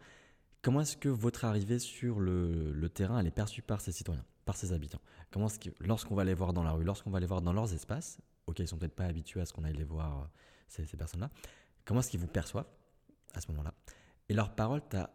comment 0.63 0.81
est-ce 0.81 0.97
que 0.97 1.09
votre 1.09 1.45
arrivée 1.45 1.79
sur 1.79 2.19
le, 2.21 2.89
terrain 2.93 3.25
est 3.25 3.31
perçue 3.31 3.63
par 3.63 3.81
ces 3.81 3.93
citoyens, 3.93 4.25
par 4.45 4.57
ces 4.57 4.73
habitants? 4.73 5.01
Comment 5.31 5.49
lorsqu'on 5.81 6.15
va 6.15 6.25
les 6.25 6.35
voir 6.35 6.53
dans 6.53 6.65
la 6.65 6.73
rue, 6.73 6.85
lorsqu'on 6.85 7.11
va 7.11 7.21
les 7.21 7.27
voir 7.27 7.41
dans 7.41 7.53
leurs 7.53 7.73
espaces, 7.73 8.19
ok, 8.47 8.59
ils 8.59 8.69
sont 8.69 8.77
peut-être 8.77 8.97
pas 8.97 9.07
habitués 9.07 9.41
à 9.41 9.47
ce 9.47 9.53
qu'on 9.53 9.65
aille 9.65 9.77
les 9.77 9.85
voir, 9.85 10.23
euh, 10.23 10.25
ces, 10.69 10.97
personnes-là, 10.97 11.31
comment 11.85 12.01
est-ce 12.01 12.11
qu'ils 12.11 12.21
vous 12.21 12.27
perçoivent 12.27 12.69
à 13.35 13.41
ce 13.41 13.49
moment-là? 13.53 13.75
Et 14.29 14.35
leur 14.35 14.55
parole, 14.55 14.83
tu 14.91 14.97
as 14.97 15.11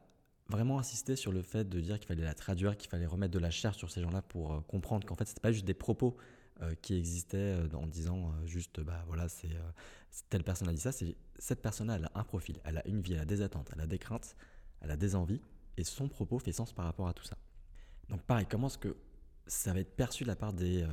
vraiment 0.48 0.79
insisté 0.79 1.15
sur 1.15 1.31
le 1.31 1.41
fait 1.41 1.67
de 1.67 1.79
dire 1.79 1.98
qu'il 1.98 2.08
fallait 2.08 2.24
la 2.24 2.34
traduire, 2.34 2.77
qu'il 2.77 2.89
fallait 2.89 3.05
remettre 3.05 3.34
de 3.34 3.39
la 3.39 3.50
chair 3.51 3.74
sur 3.74 3.89
ces 3.89 4.01
gens-là 4.01 4.22
pour 4.22 4.53
euh, 4.53 4.62
comprendre 4.62 5.05
qu'en 5.05 5.15
fait, 5.15 5.25
ce 5.25 5.36
pas 5.36 5.51
juste 5.51 5.65
des 5.65 5.74
propos 5.74 6.15
euh, 6.17 6.40
qui 6.81 6.95
existait 6.95 7.37
euh, 7.37 7.67
en 7.73 7.87
disant 7.87 8.29
euh, 8.29 8.45
juste, 8.45 8.79
bah 8.81 9.03
voilà, 9.07 9.29
c'est 9.29 9.49
telle 10.29 10.43
personne 10.43 10.67
a 10.67 10.73
dit 10.73 10.79
ça. 10.79 10.91
C'est 10.91 11.15
cette 11.39 11.61
personne-là, 11.61 11.95
elle 11.95 12.05
a 12.05 12.11
un 12.15 12.23
profil, 12.23 12.59
elle 12.63 12.77
a 12.77 12.87
une 12.87 13.01
vie, 13.01 13.13
elle 13.13 13.19
a 13.19 13.25
des 13.25 13.41
attentes, 13.41 13.69
elle 13.73 13.81
a 13.81 13.87
des 13.87 13.99
craintes, 13.99 14.35
elle 14.81 14.91
a 14.91 14.97
des 14.97 15.15
envies, 15.15 15.41
et 15.77 15.83
son 15.83 16.07
propos 16.07 16.39
fait 16.39 16.51
sens 16.51 16.73
par 16.73 16.85
rapport 16.85 17.07
à 17.07 17.13
tout 17.13 17.23
ça. 17.23 17.37
Donc 18.09 18.21
pareil, 18.23 18.45
comment 18.49 18.67
est-ce 18.67 18.77
que 18.77 18.95
ça 19.47 19.73
va 19.73 19.79
être 19.79 19.95
perçu 19.95 20.23
de 20.23 20.27
la 20.27 20.35
part 20.35 20.53
des, 20.53 20.85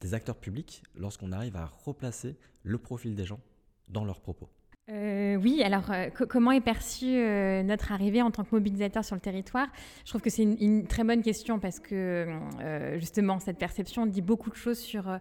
des 0.00 0.14
acteurs 0.14 0.36
publics 0.36 0.82
lorsqu'on 0.94 1.32
arrive 1.32 1.56
à 1.56 1.66
replacer 1.66 2.36
le 2.62 2.78
profil 2.78 3.14
des 3.14 3.24
gens 3.24 3.40
dans 3.88 4.04
leurs 4.04 4.20
propos? 4.20 4.48
Euh, 4.90 5.36
oui, 5.36 5.62
alors 5.62 5.90
euh, 5.90 6.08
comment 6.28 6.50
est 6.50 6.62
perçue 6.62 7.18
euh, 7.18 7.62
notre 7.62 7.92
arrivée 7.92 8.22
en 8.22 8.30
tant 8.30 8.42
que 8.42 8.48
mobilisateur 8.52 9.04
sur 9.04 9.16
le 9.16 9.20
territoire? 9.20 9.66
Je 10.04 10.10
trouve 10.10 10.22
que 10.22 10.30
c'est 10.30 10.44
une, 10.44 10.86
très 10.86 11.04
bonne 11.04 11.22
question 11.22 11.58
parce 11.58 11.78
que 11.78 12.26
justement 12.98 13.38
cette 13.38 13.58
perception 13.58 14.06
dit 14.06 14.22
beaucoup 14.22 14.48
de 14.48 14.54
choses 14.54 14.78
sur 14.78 15.18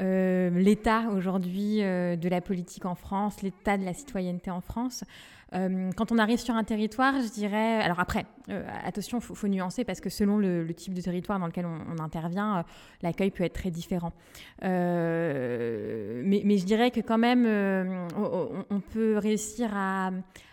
l'état 0.00 1.10
aujourd'hui 1.10 1.78
de 1.80 2.28
la 2.28 2.40
politique 2.40 2.86
en 2.86 2.94
France, 2.94 3.42
l'état 3.42 3.76
de 3.76 3.84
la 3.84 3.92
citoyenneté 3.92 4.50
en 4.50 4.60
France. 4.60 5.04
Euh, 5.52 5.90
quand 5.96 6.12
on 6.12 6.18
arrive 6.18 6.38
sur 6.38 6.54
un 6.54 6.64
territoire, 6.64 7.14
je 7.20 7.28
dirais. 7.28 7.80
Alors 7.82 7.98
après, 8.00 8.26
euh, 8.50 8.64
attention, 8.84 9.18
il 9.18 9.36
faut, 9.36 9.48
nuancer 9.48 9.84
parce 9.84 10.00
que 10.00 10.08
selon 10.08 10.38
le, 10.38 10.72
type 10.74 10.94
de 10.94 11.00
territoire 11.00 11.38
dans 11.40 11.46
lequel 11.46 11.66
on, 11.66 12.02
intervient, 12.02 12.58
euh, 12.58 12.62
l'accueil 13.02 13.30
peut 13.30 13.44
être 13.44 13.54
très 13.54 13.70
différent. 13.70 14.12
Mais, 14.62 14.68
mais, 16.44 16.58
je 16.58 16.64
dirais 16.64 16.90
que 16.90 17.00
quand 17.00 17.18
même, 17.18 17.46
on, 18.16 18.80
peut 18.80 19.18
réussir 19.18 19.70
à, 19.74 20.10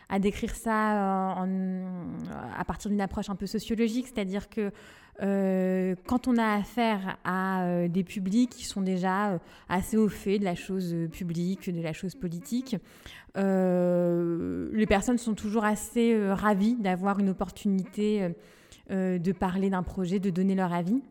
à 0.10 0.20
décrire 0.20 0.56
ça 0.56 1.32
à 1.42 2.66
partir 2.66 2.90
d'une 2.90 3.02
approche 3.02 3.30
un 3.30 3.36
peu 3.36 3.46
sociologique, 3.46 4.08
c'est-à-dire 4.08 4.50
que 4.50 4.72
euh, 5.24 5.96
quand 6.06 6.28
on 6.28 6.38
a 6.38 6.56
affaire 6.56 7.18
à 7.24 7.64
euh, 7.64 7.88
des 7.88 8.04
publics 8.04 8.52
qui 8.52 8.66
sont 8.66 8.82
déjà 8.82 9.32
euh, 9.32 9.38
assez 9.68 9.98
au 9.98 10.10
fait 10.10 10.38
de 10.38 10.44
la 10.44 10.54
chose 10.54 10.96
publique, 11.12 11.74
de 11.74 11.82
la 11.82 11.94
chose 11.94 12.16
politique, 12.16 12.76
les 13.36 14.86
personnes 14.88 15.20
sont 15.20 15.36
toujours 15.36 15.64
assez 15.64 16.18
ravies 16.32 16.76
d'avoir 16.76 17.20
une 17.20 17.30
opportunité 17.30 18.34
de 18.90 19.32
parler 19.32 19.70
d'un 19.70 19.84
projet, 19.84 20.18
de 20.18 20.32
donner 20.32 20.56
leur 20.56 20.74
avis. 20.74 21.04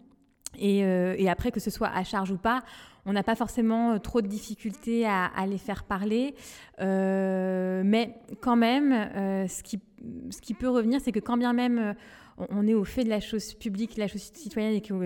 Et, 0.59 1.29
après, 1.29 1.53
que 1.53 1.61
ce 1.61 1.71
soit 1.71 1.87
à 1.87 2.03
charge 2.03 2.33
ou 2.33 2.37
pas, 2.37 2.65
on 3.05 3.13
n'a 3.13 3.23
pas 3.23 3.37
forcément 3.37 4.01
trop 4.01 4.23
de 4.23 4.27
difficultés 4.27 5.07
à, 5.07 5.47
les 5.47 5.59
faire 5.59 5.85
parler. 5.85 6.35
mais 6.81 8.19
quand 8.41 8.57
même, 8.57 9.47
ce 9.47 9.63
qui 9.63 10.55
peut 10.55 10.69
revenir, 10.69 11.01
c'est 11.01 11.13
que 11.13 11.21
quand 11.21 11.37
bien 11.37 11.53
même 11.53 11.95
on, 12.39 12.67
est 12.67 12.75
au 12.75 12.85
fait 12.85 13.05
de 13.05 13.09
la 13.09 13.21
chose 13.21 13.55
publique, 13.55 13.97
la 13.97 14.09
chose 14.09 14.31
citoyenne 14.35 14.75
et 14.75 14.81
qu'on 14.81 15.03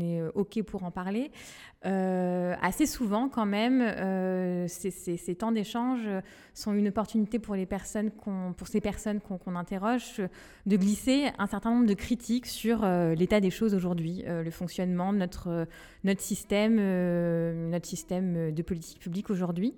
est 0.00 0.20
euh, 0.20 0.30
OK 0.34 0.62
pour 0.62 0.84
en 0.84 0.90
parler. 0.90 1.30
Euh, 1.84 2.54
assez 2.62 2.86
souvent, 2.86 3.28
quand 3.28 3.46
même, 3.46 3.80
euh, 3.82 4.66
ces, 4.68 5.34
temps 5.34 5.52
d'échange 5.52 6.08
sont 6.54 6.72
une 6.72 6.88
opportunité 6.88 7.38
pour, 7.38 7.56
les 7.56 7.66
personnes 7.66 8.10
pour 8.10 8.68
ces 8.68 8.80
personnes 8.80 9.20
qu'on 9.20 9.56
interroge 9.56 10.20
de 10.66 10.76
glisser 10.76 11.30
un 11.38 11.46
certain 11.46 11.70
nombre 11.70 11.86
de 11.86 11.94
critiques 11.94 12.46
sur 12.46 12.86
l'état 13.16 13.40
des 13.40 13.50
choses 13.50 13.74
aujourd'hui, 13.74 14.22
le 14.26 14.50
fonctionnement 14.50 15.12
de 15.12 15.18
notre, 15.18 15.66
système, 16.18 16.76
notre 17.70 17.86
système 17.86 18.52
de 18.52 18.62
politique 18.62 19.00
publique 19.00 19.30
aujourd'hui. 19.30 19.74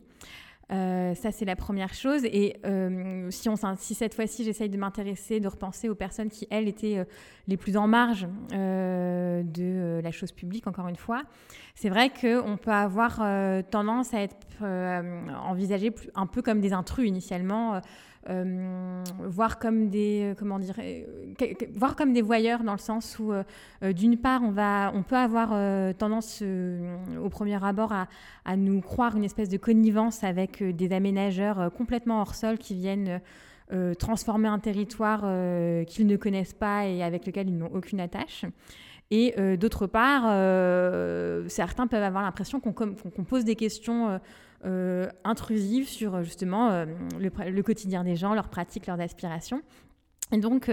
Euh, 0.72 1.14
ça, 1.14 1.30
c'est 1.30 1.44
la 1.44 1.56
première 1.56 1.92
chose. 1.92 2.24
Et 2.24 2.56
euh, 2.64 3.30
si, 3.30 3.48
on, 3.48 3.56
si 3.76 3.94
cette 3.94 4.14
fois-ci, 4.14 4.44
j'essaye 4.44 4.70
de 4.70 4.78
m'intéresser, 4.78 5.40
de 5.40 5.48
repenser 5.48 5.88
aux 5.88 5.94
personnes 5.94 6.30
qui, 6.30 6.46
elles, 6.50 6.68
étaient 6.68 6.98
euh, 6.98 7.04
les 7.48 7.56
plus 7.56 7.76
en 7.76 7.86
marge 7.86 8.26
de 8.50 10.00
la 10.02 10.10
chose 10.10 10.32
publique, 10.32 10.66
encore 10.66 10.88
une 10.88 10.96
fois, 10.96 11.22
c'est 11.74 11.88
vrai 11.88 12.10
qu'on 12.10 12.56
peut 12.56 12.70
avoir 12.70 13.16
tendance 13.70 14.14
à 14.14 14.20
être 14.20 14.36
envisagé 14.62 15.92
un 16.14 16.26
peu 16.26 16.40
comme 16.40 16.60
des 16.60 16.72
intrus 16.72 17.06
initialement. 17.06 17.80
Voir 19.20 19.58
comme 19.58 19.88
des 19.88 20.34
comment 20.38 20.58
dire 20.58 20.76
voir 21.74 21.96
comme 21.96 22.12
des 22.12 22.22
voyeurs 22.22 22.64
dans 22.64 22.72
le 22.72 22.78
sens 22.78 23.18
où 23.18 23.32
d'une 23.82 24.16
part 24.16 24.42
on 24.42 24.50
va 24.50 24.92
on 24.94 25.02
peut 25.02 25.16
avoir 25.16 25.50
tendance 25.96 26.42
au 26.42 27.28
premier 27.28 27.62
abord 27.62 27.92
à, 27.92 28.08
à, 28.44 28.56
nous 28.56 28.80
croire 28.80 29.16
une 29.16 29.24
espèce 29.24 29.48
de 29.48 29.58
connivence 29.58 30.24
avec 30.24 30.62
des 30.62 30.92
aménageurs 30.92 31.70
complètement 31.72 32.20
hors 32.20 32.34
sol 32.34 32.58
qui 32.58 32.74
viennent 32.74 33.20
transformer 33.98 34.48
un 34.48 34.58
territoire 34.58 35.20
qu'ils 35.86 36.06
ne 36.06 36.16
connaissent 36.16 36.54
pas 36.54 36.86
et 36.86 37.02
avec 37.02 37.26
lequel 37.26 37.48
ils 37.48 37.58
n'ont 37.58 37.72
aucune 37.74 38.00
attache. 38.00 38.46
Et 39.10 39.34
euh, 39.38 39.56
d'autre 39.56 39.86
part, 39.86 40.24
euh, 40.26 41.44
certains 41.48 41.86
peuvent 41.86 42.02
avoir 42.02 42.22
l'impression 42.22 42.60
qu'on 42.60 43.24
pose 43.24 43.44
des 43.44 43.54
questions 43.54 44.18
euh, 44.64 45.08
intrusives 45.24 45.88
sur 45.88 46.22
justement 46.22 46.84
le, 47.18 47.62
quotidien 47.62 48.04
des 48.04 48.16
gens, 48.16 48.34
leurs 48.34 48.48
pratiques, 48.48 48.86
leurs 48.86 49.00
aspirations. 49.00 49.62
Et 50.32 50.38
donc, 50.38 50.70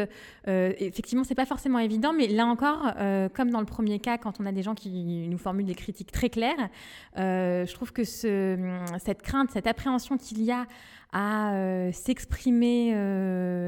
effectivement, 0.48 1.26
c'est 1.26 1.36
pas 1.36 1.46
forcément 1.46 1.78
évident, 1.80 2.14
mais 2.14 2.28
là 2.28 2.46
encore, 2.46 2.94
comme 3.34 3.50
dans 3.52 3.60
le 3.60 3.66
premier 3.66 4.00
cas, 4.00 4.18
quand 4.18 4.40
on 4.40 4.46
a 4.46 4.54
des 4.54 4.64
gens 4.64 4.76
qui 4.76 5.28
nous 5.28 5.38
formulent 5.38 5.66
des 5.66 5.76
critiques 5.76 6.12
très 6.12 6.30
claires, 6.30 6.70
je 7.18 7.74
trouve 7.74 7.92
que 7.92 8.06
cette 8.06 9.22
crainte, 9.22 9.52
cette 9.52 9.68
appréhension 9.68 10.18
qu'il 10.18 10.42
y 10.42 10.52
a 10.52 10.66
à 11.12 11.92
s'exprimer, 11.92 12.96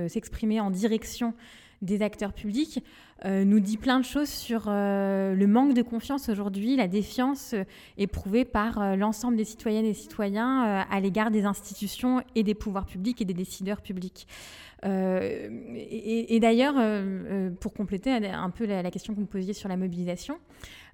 s'exprimer 0.08 0.62
en 0.62 0.72
direction 0.72 1.34
des 1.84 2.02
acteurs 2.02 2.34
publics 2.34 2.84
euh, 3.26 3.46
nous 3.46 3.62
dit 3.62 3.78
plein 3.78 4.00
de 4.00 4.06
choses 4.06 4.28
sur 4.28 4.66
euh, 4.68 5.34
le 5.34 5.48
manque 5.48 5.74
de 5.74 5.82
confiance 5.82 6.28
aujourd'hui, 6.28 6.76
la 6.76 6.90
défiance 6.90 7.54
euh, 7.54 7.64
éprouvée 7.98 8.44
par 8.44 8.98
l'ensemble 8.98 9.38
des 9.38 9.46
citoyennes 9.46 9.86
et 9.86 9.94
citoyens 9.94 10.86
à 10.90 11.00
l'égard 11.00 11.32
des 11.32 11.46
institutions 11.46 12.22
et 12.36 12.44
des 12.44 12.54
pouvoirs 12.54 12.86
publics 12.86 13.22
et 13.22 13.26
des 13.26 13.34
décideurs 13.34 13.82
publics. 13.82 14.28
et, 14.84 16.40
d'ailleurs, 16.42 16.76
pour 17.60 17.74
compléter 17.74 18.12
un 18.12 18.50
peu 18.50 18.66
la, 18.66 18.92
question 18.92 19.14
que 19.14 19.18
vous 19.18 19.24
me 19.24 19.28
posiez 19.28 19.54
sur 19.54 19.70
la 19.70 19.78
mobilisation, 19.78 20.38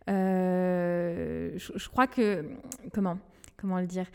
je, 0.08 1.90
crois 1.90 2.08
que 2.08 2.46
comment 2.94 3.18
le 3.62 3.88
dire 3.88 4.06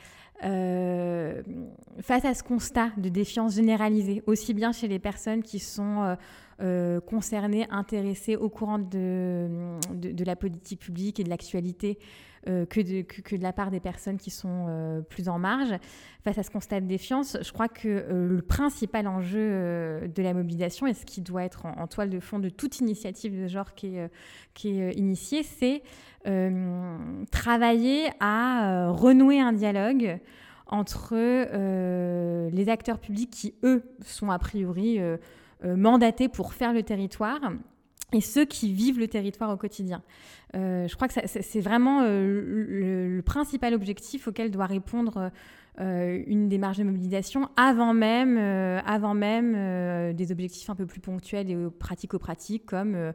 face 0.41 2.25
à 2.25 2.35
ce 2.35 2.43
constat 2.43 2.91
de 2.97 3.09
défiance 3.09 3.55
généralisée, 3.57 4.23
aussi 4.27 4.55
bien 4.55 4.73
chez 4.73 4.89
les 4.89 4.99
personnes 4.99 5.43
qui 5.43 5.59
sont 5.59 6.17
euh, 6.61 6.75
euh, 6.75 7.01
concernées, 7.01 7.67
intéressées, 7.71 8.37
au 8.37 8.49
courant 8.49 8.79
de, 8.79 9.49
de, 9.93 10.25
la 10.25 10.37
politique 10.37 10.81
publique 10.81 11.21
et 11.21 11.25
de 11.25 11.29
l'actualité, 11.29 11.99
que 12.47 12.81
de, 12.81 13.03
que, 13.03 13.37
de, 13.37 13.43
la 13.43 13.53
part 13.53 13.71
des 13.71 13.81
personnes 13.81 14.19
qui 14.19 14.31
sont 14.31 15.03
plus 15.09 15.29
en 15.29 15.39
marge, 15.39 15.75
face 16.23 16.37
à 16.37 16.43
ce 16.43 16.51
constat 16.51 16.81
de 16.81 16.87
défiance, 16.87 17.39
je 17.41 17.53
crois 17.53 17.69
que 17.69 18.07
le 18.11 18.43
principal 18.43 19.07
enjeu 19.07 20.09
de 20.09 20.23
la 20.23 20.35
mobilisation 20.35 20.87
et 20.87 20.95
ce 20.95 21.07
qui 21.07 21.23
doit 21.23 21.45
être 21.45 21.65
en, 21.65 21.87
toile 21.87 22.11
de 22.11 22.21
fond 22.21 22.39
de 22.39 22.51
toute 22.51 22.81
initiative 22.81 23.41
de 23.41 23.47
genre 23.47 23.75
qui 23.75 23.97
est, 23.97 24.11
qui 24.53 24.81
est 24.81 24.93
initiée, 24.93 25.43
c'est 25.43 25.83
travailler 27.31 28.09
à 28.21 28.91
renouer 28.91 29.41
un 29.41 29.53
dialogue 29.53 30.21
entre 30.67 31.13
euh, 31.13 32.51
les 32.51 32.69
acteurs 32.69 32.99
publics 32.99 33.31
qui, 33.31 33.55
eux, 33.63 33.83
sont 34.03 34.31
a 34.31 34.39
priori 34.39 34.99
euh, 34.99 35.03
euh, 35.13 35.17
mandatés 35.65 36.29
pour 36.29 36.55
faire 36.55 36.73
le 36.73 36.83
territoire 36.83 37.41
et 38.13 38.21
ceux 38.21 38.45
qui 38.45 38.73
vivent 38.73 38.99
le 38.99 39.09
territoire 39.09 39.51
au 39.51 39.57
quotidien. 39.57 40.03
je 40.53 40.95
crois 40.95 41.09
que 41.09 41.15
c'est 41.25 41.61
vraiment 41.61 42.03
le, 42.03 43.21
principal 43.25 43.75
objectif 43.75 44.29
auquel 44.29 44.51
doit 44.51 44.67
répondre 44.67 45.31
une 45.79 46.49
démarche 46.49 46.79
de 46.79 46.85
mobilisation 46.85 47.49
avant 47.57 47.95
même, 47.95 48.39
avant 48.87 49.15
même 49.15 50.13
des 50.15 50.33
objectifs 50.33 50.71
un 50.71 50.77
peu 50.77 50.87
plus 50.87 51.01
ponctuels 51.01 51.51
et 51.51 51.57
pratico-pratiques 51.79 52.67
comme 52.67 53.13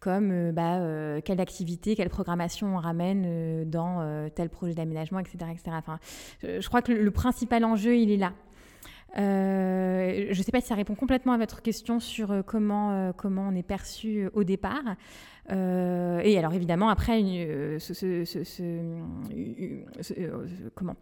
comme 0.00 0.30
euh, 0.30 0.52
bah, 0.52 0.78
euh, 0.78 1.20
quelle 1.24 1.40
activité, 1.40 1.96
quelle 1.96 2.08
programmation 2.08 2.76
on 2.76 2.78
ramène 2.78 3.24
euh, 3.26 3.64
dans 3.64 4.28
tel 4.34 4.48
projet 4.48 4.74
d'aménagement, 4.74 5.18
etc. 5.18 5.36
etc. 5.50 5.70
Enfin, 5.72 5.98
je, 6.42 6.66
crois 6.66 6.82
que 6.82 6.92
le, 6.92 7.10
principal 7.10 7.64
enjeu, 7.64 7.96
il 7.96 8.10
est 8.10 8.16
là. 8.16 8.32
Je 9.16 10.28
ne 10.28 10.42
sais 10.42 10.52
pas 10.52 10.60
si 10.60 10.68
ça 10.68 10.74
répond 10.74 10.94
complètement 10.94 11.32
à 11.32 11.38
votre 11.38 11.62
question 11.62 12.00
sur 12.00 12.42
comment, 12.46 13.12
comment 13.16 13.48
on 13.48 13.54
est 13.54 13.62
perçu 13.62 14.28
au 14.34 14.44
départ. 14.44 14.96
et 15.50 16.38
alors 16.38 16.52
évidemment, 16.52 16.88
après, 16.88 17.22
comment 20.74 20.96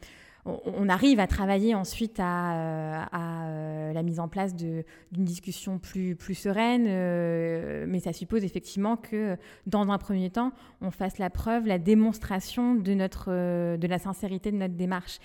on, 0.47 0.89
arrive 0.89 1.21
à 1.21 1.27
travailler 1.27 1.75
ensuite 1.75 2.19
à, 2.21 2.55
euh, 2.55 3.05
euh, 3.15 3.93
la 3.93 4.03
mise 4.03 4.21
en 4.21 4.29
place 4.29 4.55
d'une 4.55 4.85
discussion 5.13 5.79
plus, 5.79 6.15
plus 6.15 6.35
sereine, 6.35 6.87
euh, 6.89 7.85
mais 7.89 8.01
ça 8.01 8.13
suppose 8.13 8.45
effectivement 8.45 8.97
que 8.97 9.37
dans 9.67 9.91
un 9.91 9.99
premier 9.99 10.31
temps, 10.31 10.53
on 10.81 10.91
fasse 10.91 11.19
la 11.19 11.31
preuve, 11.31 11.67
la 11.67 11.79
démonstration 11.79 12.75
de, 12.75 12.95
notre, 12.95 13.77
de 13.77 13.87
la 13.87 13.99
sincérité 13.99 14.53
de 14.53 14.57
notre 14.57 14.75
démarche. 14.75 15.19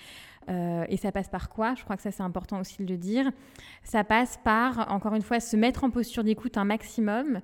Et 0.48 0.96
ça 0.96 1.12
passe 1.12 1.28
par 1.28 1.48
quoi? 1.48 1.74
Je 1.74 1.84
crois 1.84 1.96
que 1.96 2.02
ça 2.02 2.10
c'est 2.10 2.22
important 2.22 2.60
aussi 2.60 2.82
de 2.82 2.90
le 2.90 2.98
dire. 2.98 3.30
Ça 3.84 4.04
passe 4.04 4.38
par, 4.44 4.92
encore 4.92 5.14
une 5.14 5.22
fois, 5.22 5.40
se 5.40 5.56
mettre 5.56 5.84
en 5.84 5.90
posture 5.90 6.24
d'écoute 6.24 6.56
un 6.56 6.64
maximum 6.64 7.40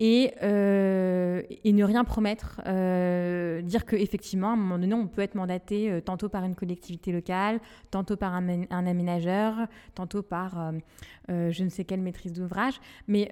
et, 0.00 0.34
euh, 0.42 1.42
et, 1.62 1.72
ne 1.72 1.84
rien 1.84 2.04
promettre, 2.04 2.60
euh, 2.66 3.62
dire 3.62 3.86
qu'effectivement, 3.86 4.50
à 4.50 4.52
un 4.52 4.56
moment 4.56 4.78
donné, 4.78 4.94
on 4.94 5.06
peut 5.06 5.22
être 5.22 5.36
mandaté 5.36 5.90
euh, 5.90 6.00
tantôt 6.00 6.28
par 6.28 6.44
une 6.44 6.56
collectivité 6.56 7.12
locale, 7.12 7.60
tantôt 7.90 8.16
par 8.16 8.34
un, 8.34 8.64
un 8.70 8.86
aménageur, 8.86 9.54
tantôt 9.94 10.22
par 10.22 10.72
je 11.28 11.64
ne 11.64 11.68
sais 11.68 11.84
quelle 11.84 12.00
maîtrise 12.00 12.32
d'ouvrage, 12.32 12.80
mais 13.06 13.30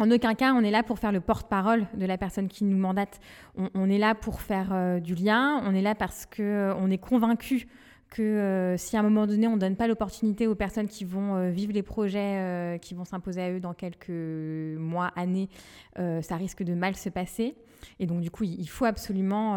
en 0.00 0.10
aucun 0.12 0.34
cas, 0.34 0.52
on 0.52 0.62
est 0.62 0.70
là 0.70 0.84
pour 0.84 1.00
faire 1.00 1.10
le 1.10 1.20
porte-parole 1.20 1.86
de 1.94 2.06
la 2.06 2.16
personne 2.16 2.46
qui 2.46 2.64
nous 2.64 2.78
mandate. 2.78 3.18
On, 3.56 3.68
on 3.74 3.90
est 3.90 3.98
là 3.98 4.14
pour 4.14 4.40
faire 4.40 5.00
du 5.00 5.16
lien, 5.16 5.60
on 5.64 5.74
est 5.74 5.82
là 5.82 5.96
parce 5.96 6.24
qu'on 6.24 6.90
est 6.90 6.98
convaincu 6.98 7.66
que 8.10 8.22
euh, 8.22 8.76
si 8.76 8.96
à 8.96 9.00
un 9.00 9.02
moment 9.02 9.26
donné 9.26 9.46
on 9.46 9.56
ne 9.56 9.60
donne 9.60 9.76
pas 9.76 9.86
l'opportunité 9.86 10.46
aux 10.46 10.54
personnes 10.54 10.88
qui 10.88 11.04
vont 11.04 11.36
euh, 11.36 11.50
vivre 11.50 11.72
les 11.72 11.82
projets 11.82 12.38
euh, 12.38 12.78
qui 12.78 12.94
vont 12.94 13.04
s'imposer 13.04 13.42
à 13.42 13.50
eux 13.50 13.60
dans 13.60 13.74
quelques 13.74 14.08
mois, 14.10 15.10
années, 15.16 15.48
ça 15.96 16.36
risque 16.36 16.62
de 16.62 16.74
mal 16.74 16.94
se 16.96 17.08
passer. 17.08 17.56
Et 17.98 18.06
donc 18.06 18.20
du 18.20 18.30
coup, 18.30 18.44
il 18.44 18.68
faut 18.68 18.84
absolument 18.84 19.54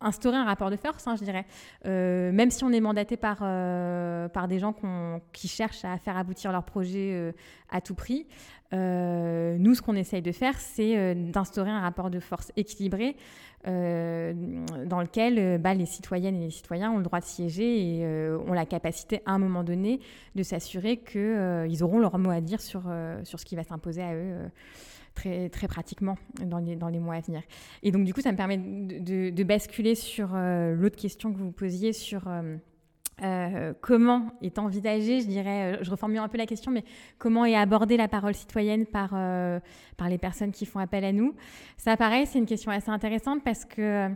instaurer 0.00 0.36
un 0.36 0.44
rapport 0.44 0.70
de 0.70 0.76
force, 0.76 1.06
hein, 1.06 1.14
je 1.16 1.24
dirais. 1.24 1.46
même 1.84 2.50
si 2.50 2.64
on 2.64 2.72
est 2.72 2.80
mandaté 2.80 3.16
par, 3.16 3.38
par 4.30 4.48
des 4.48 4.58
gens 4.58 4.74
qui 5.32 5.48
cherchent 5.48 5.84
à 5.84 5.98
faire 5.98 6.16
aboutir 6.16 6.52
leur 6.52 6.64
projet 6.64 7.32
à 7.70 7.80
tout 7.80 7.94
prix, 7.94 8.26
nous, 8.72 9.74
ce 9.74 9.82
qu'on 9.82 9.96
essaye 9.96 10.22
de 10.22 10.32
faire, 10.32 10.58
c'est 10.58 11.14
d'instaurer 11.14 11.70
un 11.70 11.80
rapport 11.80 12.10
de 12.10 12.20
force 12.20 12.52
équilibré 12.56 13.16
euh, 13.68 14.32
dans 14.86 15.00
lequel 15.00 15.38
euh, 15.38 15.56
bah, 15.56 15.72
les 15.72 15.86
citoyennes 15.86 16.34
et 16.34 16.46
les 16.46 16.50
citoyens 16.50 16.90
ont 16.90 16.96
le 16.96 17.04
droit 17.04 17.20
de 17.20 17.24
siéger 17.24 17.98
et 17.98 18.04
euh, 18.04 18.36
ont 18.48 18.54
la 18.54 18.66
capacité 18.66 19.22
à 19.24 19.32
un 19.32 19.38
moment 19.38 19.62
donné 19.62 20.00
de 20.34 20.42
s'assurer 20.42 20.96
qu'ils 20.96 21.84
auront 21.84 22.00
leur 22.00 22.18
mot 22.18 22.30
à 22.30 22.40
dire 22.40 22.60
sur, 22.60 22.82
sur 23.22 23.38
ce 23.38 23.44
qui 23.44 23.54
va 23.54 23.62
s'imposer 23.62 24.02
à 24.02 24.14
eux. 24.14 24.34
Très, 25.14 25.50
très 25.50 25.68
pratiquement 25.68 26.16
dans 26.42 26.56
les, 26.56 26.74
dans 26.74 26.88
les 26.88 26.98
mois 26.98 27.16
à 27.16 27.20
venir. 27.20 27.42
Et 27.82 27.92
donc, 27.92 28.04
du 28.04 28.14
coup, 28.14 28.22
ça 28.22 28.32
me 28.32 28.36
permet 28.36 28.56
de, 28.56 29.28
de 29.28 29.44
basculer 29.44 29.94
sur 29.94 30.28
l'autre 30.32 30.96
question 30.96 31.34
que 31.34 31.36
vous 31.36 31.52
posiez 31.52 31.92
sur 31.92 32.22
euh, 33.22 33.72
comment 33.80 34.32
est 34.40 34.58
envisagée, 34.58 35.20
je 35.20 35.26
dirais, 35.26 35.74
euh, 35.74 35.78
je 35.82 35.90
reformule 35.90 36.18
un 36.18 36.28
peu 36.28 36.38
la 36.38 36.46
question, 36.46 36.72
mais 36.72 36.84
comment 37.18 37.44
est 37.44 37.54
abordée 37.54 37.96
la 37.96 38.08
parole 38.08 38.34
citoyenne 38.34 38.86
par, 38.86 39.10
euh, 39.14 39.60
par 39.96 40.08
les 40.08 40.18
personnes 40.18 40.50
qui 40.50 40.66
font 40.66 40.80
appel 40.80 41.04
à 41.04 41.12
nous? 41.12 41.34
Ça, 41.76 41.96
pareil, 41.96 42.26
c'est 42.26 42.38
une 42.38 42.46
question 42.46 42.70
assez 42.72 42.90
intéressante 42.90 43.44
parce 43.44 43.64
que 43.64 44.08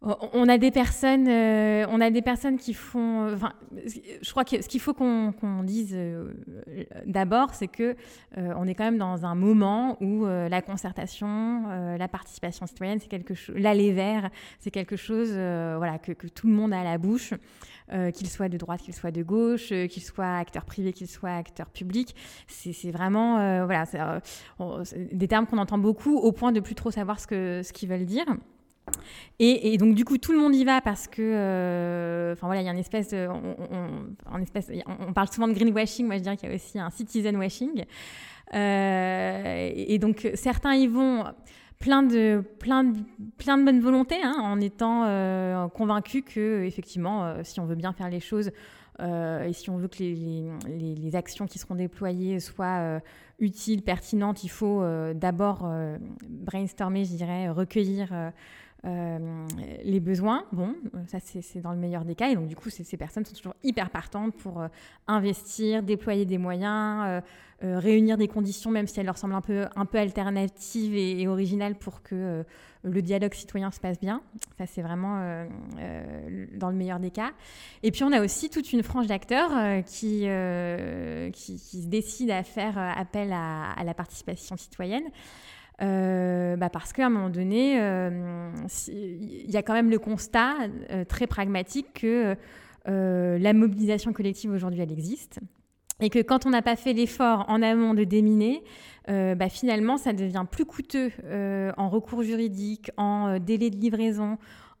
on 0.00 0.48
a 0.48 0.58
des 0.58 0.70
personnes, 0.70 1.26
on 1.26 2.00
a 2.00 2.10
des 2.10 2.22
personnes 2.22 2.56
qui 2.56 2.72
font. 2.72 3.36
Je 3.84 4.30
crois 4.30 4.44
que 4.44 4.62
ce 4.62 4.68
qu'il 4.68 4.78
faut 4.78 4.94
qu'on 4.94 5.62
dise 5.64 5.98
d'abord, 7.04 7.52
c'est 7.52 7.66
que 7.66 7.96
on 8.36 8.68
est 8.68 8.76
quand 8.76 8.84
même 8.84 8.98
dans 8.98 9.26
un 9.26 9.34
moment 9.34 10.00
où 10.00 10.24
la 10.24 10.62
concertation, 10.62 11.96
la 11.98 12.06
participation 12.06 12.64
citoyenne, 12.68 13.00
c'est 13.00 13.08
quelque 13.08 13.34
chose. 13.34 13.56
L'aller 13.58 13.92
vers, 13.92 14.30
c'est 14.60 14.70
quelque 14.70 14.94
chose, 14.94 15.32
voilà, 15.32 15.98
que, 15.98 16.12
que, 16.12 16.28
tout 16.28 16.46
le 16.46 16.52
monde 16.52 16.72
a 16.72 16.78
à 16.82 16.84
la 16.84 16.98
bouche. 16.98 17.34
Euh, 17.90 18.10
qu'il 18.10 18.28
soit 18.28 18.50
de 18.50 18.58
droite, 18.58 18.82
qu'il 18.82 18.94
soit 18.94 19.10
de 19.10 19.22
gauche, 19.22 19.72
euh, 19.72 19.86
qu'il 19.86 20.02
soit 20.02 20.36
acteur 20.36 20.66
privé, 20.66 20.92
qu'il 20.92 21.08
soit 21.08 21.30
acteur 21.30 21.70
public. 21.70 22.14
C'est 22.46 22.90
vraiment 22.90 23.38
euh, 23.38 23.64
voilà, 23.64 24.20
des 25.10 25.26
termes 25.26 25.46
qu'on 25.46 25.56
entend 25.56 25.78
beaucoup 25.78 26.18
au 26.18 26.30
point 26.32 26.52
de 26.52 26.60
plus 26.60 26.74
trop 26.74 26.90
savoir 26.90 27.18
ce 27.18 27.26
qu'ils 27.26 27.64
ce 27.64 27.72
qu'ils 27.72 27.88
veulent 27.88 28.04
dire. 28.04 28.26
Et, 29.38 29.76
donc 29.78 29.94
du 29.94 30.04
coup 30.04 30.18
tout 30.18 30.32
le 30.32 30.38
monde 30.38 30.54
y 30.54 30.64
va 30.64 30.82
parce 30.82 31.08
que, 31.08 32.32
enfin 32.32 32.46
voilà, 32.46 32.60
il 32.60 32.64
y 32.64 32.68
a 32.68 32.72
une 32.72 32.78
espèce, 32.78 33.08
de, 33.08 33.26
on, 33.28 35.12
parle 35.12 35.28
souvent 35.28 35.48
de 35.48 35.52
greenwashing, 35.52 36.06
moi 36.06 36.16
je 36.16 36.22
dirais 36.22 36.36
qu'il 36.36 36.48
y 36.48 36.52
a 36.52 36.54
aussi 36.54 36.78
un 36.78 36.90
citizen 36.90 37.36
washing. 37.36 37.84
et 38.52 39.98
donc 39.98 40.30
certains 40.34 40.74
y 40.74 40.86
vont 40.86 41.24
plein 41.78 42.02
de, 42.02 42.42
plein 42.58 42.84
de, 42.84 42.98
plein 43.36 43.58
de 43.58 43.64
bonne 43.64 43.80
volonté, 43.80 44.16
hein, 44.22 44.36
en 44.40 44.60
étant 44.60 45.04
euh, 45.04 45.68
convaincu 45.68 46.22
que, 46.22 46.64
effectivement, 46.64 47.24
euh, 47.24 47.40
si 47.44 47.60
on 47.60 47.66
veut 47.66 47.76
bien 47.76 47.92
faire 47.92 48.08
les 48.08 48.20
choses, 48.20 48.50
et 49.00 49.52
si 49.52 49.70
on 49.70 49.76
veut 49.76 49.86
que 49.86 50.00
les, 50.00 50.96
les, 50.96 51.14
actions 51.14 51.46
qui 51.46 51.60
seront 51.60 51.76
déployées 51.76 52.40
soient 52.40 53.00
utiles, 53.38 53.82
pertinentes, 53.82 54.42
il 54.42 54.48
faut 54.48 54.82
d'abord 55.14 55.72
brainstormer, 56.28 57.04
je 57.04 57.14
dirais, 57.14 57.48
recueillir 57.48 58.32
euh, 58.84 59.46
les 59.82 59.98
besoins, 59.98 60.44
bon, 60.52 60.72
ça 61.08 61.18
c'est 61.20 61.60
dans 61.60 61.72
le 61.72 61.78
meilleur 61.78 62.04
des 62.04 62.14
cas. 62.14 62.28
Et 62.28 62.36
donc, 62.36 62.46
du 62.46 62.54
coup, 62.54 62.70
ces 62.70 62.96
personnes 62.96 63.24
sont 63.24 63.34
toujours 63.34 63.54
hyper 63.64 63.90
partantes 63.90 64.34
pour 64.36 64.60
euh, 64.60 64.68
investir, 65.08 65.82
déployer 65.82 66.24
des 66.24 66.38
moyens, 66.38 67.22
euh, 67.64 67.78
réunir 67.80 68.16
des 68.16 68.28
conditions, 68.28 68.70
même 68.70 68.86
si 68.86 69.00
elles 69.00 69.06
leur 69.06 69.18
semblent 69.18 69.34
un 69.34 69.40
peu, 69.40 69.66
un 69.74 69.84
peu 69.84 69.98
alternatives 69.98 70.94
et, 70.94 71.26
originales 71.26 71.74
pour 71.74 72.02
que 72.02 72.44
le 72.84 73.02
dialogue 73.02 73.34
citoyen 73.34 73.72
se 73.72 73.80
passe 73.80 73.98
bien. 73.98 74.22
Ça, 74.56 74.66
c'est 74.66 74.82
vraiment 74.82 75.44
dans 76.54 76.70
le 76.70 76.76
meilleur 76.76 77.00
des 77.00 77.10
cas. 77.10 77.32
Et 77.82 77.90
puis, 77.90 78.04
on 78.04 78.12
a 78.12 78.22
aussi 78.22 78.48
toute 78.48 78.72
une 78.72 78.84
frange 78.84 79.08
d'acteurs 79.08 79.50
qui, 79.84 80.28
qui, 81.32 81.58
se 81.58 81.86
décident 81.88 82.34
à 82.34 82.44
faire 82.44 82.78
appel 82.78 83.32
à 83.32 83.82
la 83.84 83.94
participation 83.94 84.56
citoyenne. 84.56 85.10
Euh, 85.80 86.56
bah 86.56 86.70
parce 86.70 86.92
qu'à 86.92 87.06
un 87.06 87.10
moment 87.10 87.30
donné, 87.30 87.80
euh, 87.80 88.50
il 88.88 89.50
y 89.50 89.56
a 89.56 89.62
quand 89.62 89.74
même 89.74 89.90
le 89.90 89.98
constat 89.98 90.54
euh, 90.90 91.04
très 91.04 91.26
pragmatique 91.26 91.86
que 91.94 92.36
la 92.86 93.52
mobilisation 93.52 94.14
collective 94.14 94.50
aujourd'hui, 94.50 94.80
elle 94.80 94.92
existe. 94.92 95.40
Et 96.00 96.10
que 96.10 96.20
quand 96.20 96.46
on 96.46 96.50
n'a 96.50 96.62
pas 96.62 96.76
fait 96.76 96.94
l'effort 96.94 97.44
en 97.48 97.60
amont 97.60 97.92
de 97.92 98.04
déminer, 98.04 98.62
bah 99.08 99.50
finalement, 99.50 99.98
ça 99.98 100.14
devient 100.14 100.46
plus 100.50 100.64
coûteux 100.64 101.10
en 101.76 101.90
recours 101.90 102.22
juridique, 102.22 102.90
en 102.96 103.38
délai 103.38 103.68
de 103.68 103.76
livraison, 103.76 104.38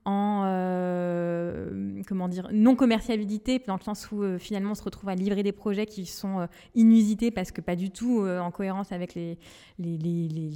en 0.08 0.44
euh, 0.46 2.02
comment 2.06 2.28
dire 2.28 2.48
non 2.50 2.76
commerciabilité 2.76 3.62
dans 3.66 3.76
le 3.76 3.82
sens 3.82 4.10
où 4.10 4.22
euh, 4.22 4.38
finalement 4.38 4.70
on 4.70 4.74
se 4.74 4.82
retrouve 4.82 5.10
à 5.10 5.14
livrer 5.14 5.42
des 5.42 5.52
projets 5.52 5.84
qui 5.84 6.06
sont 6.06 6.40
euh, 6.40 6.46
inusités 6.74 7.30
parce 7.30 7.52
que 7.52 7.60
pas 7.60 7.76
du 7.76 7.90
tout 7.90 8.26
en 8.26 8.50
cohérence 8.50 8.90
avec 8.90 9.14
les, 9.14 9.36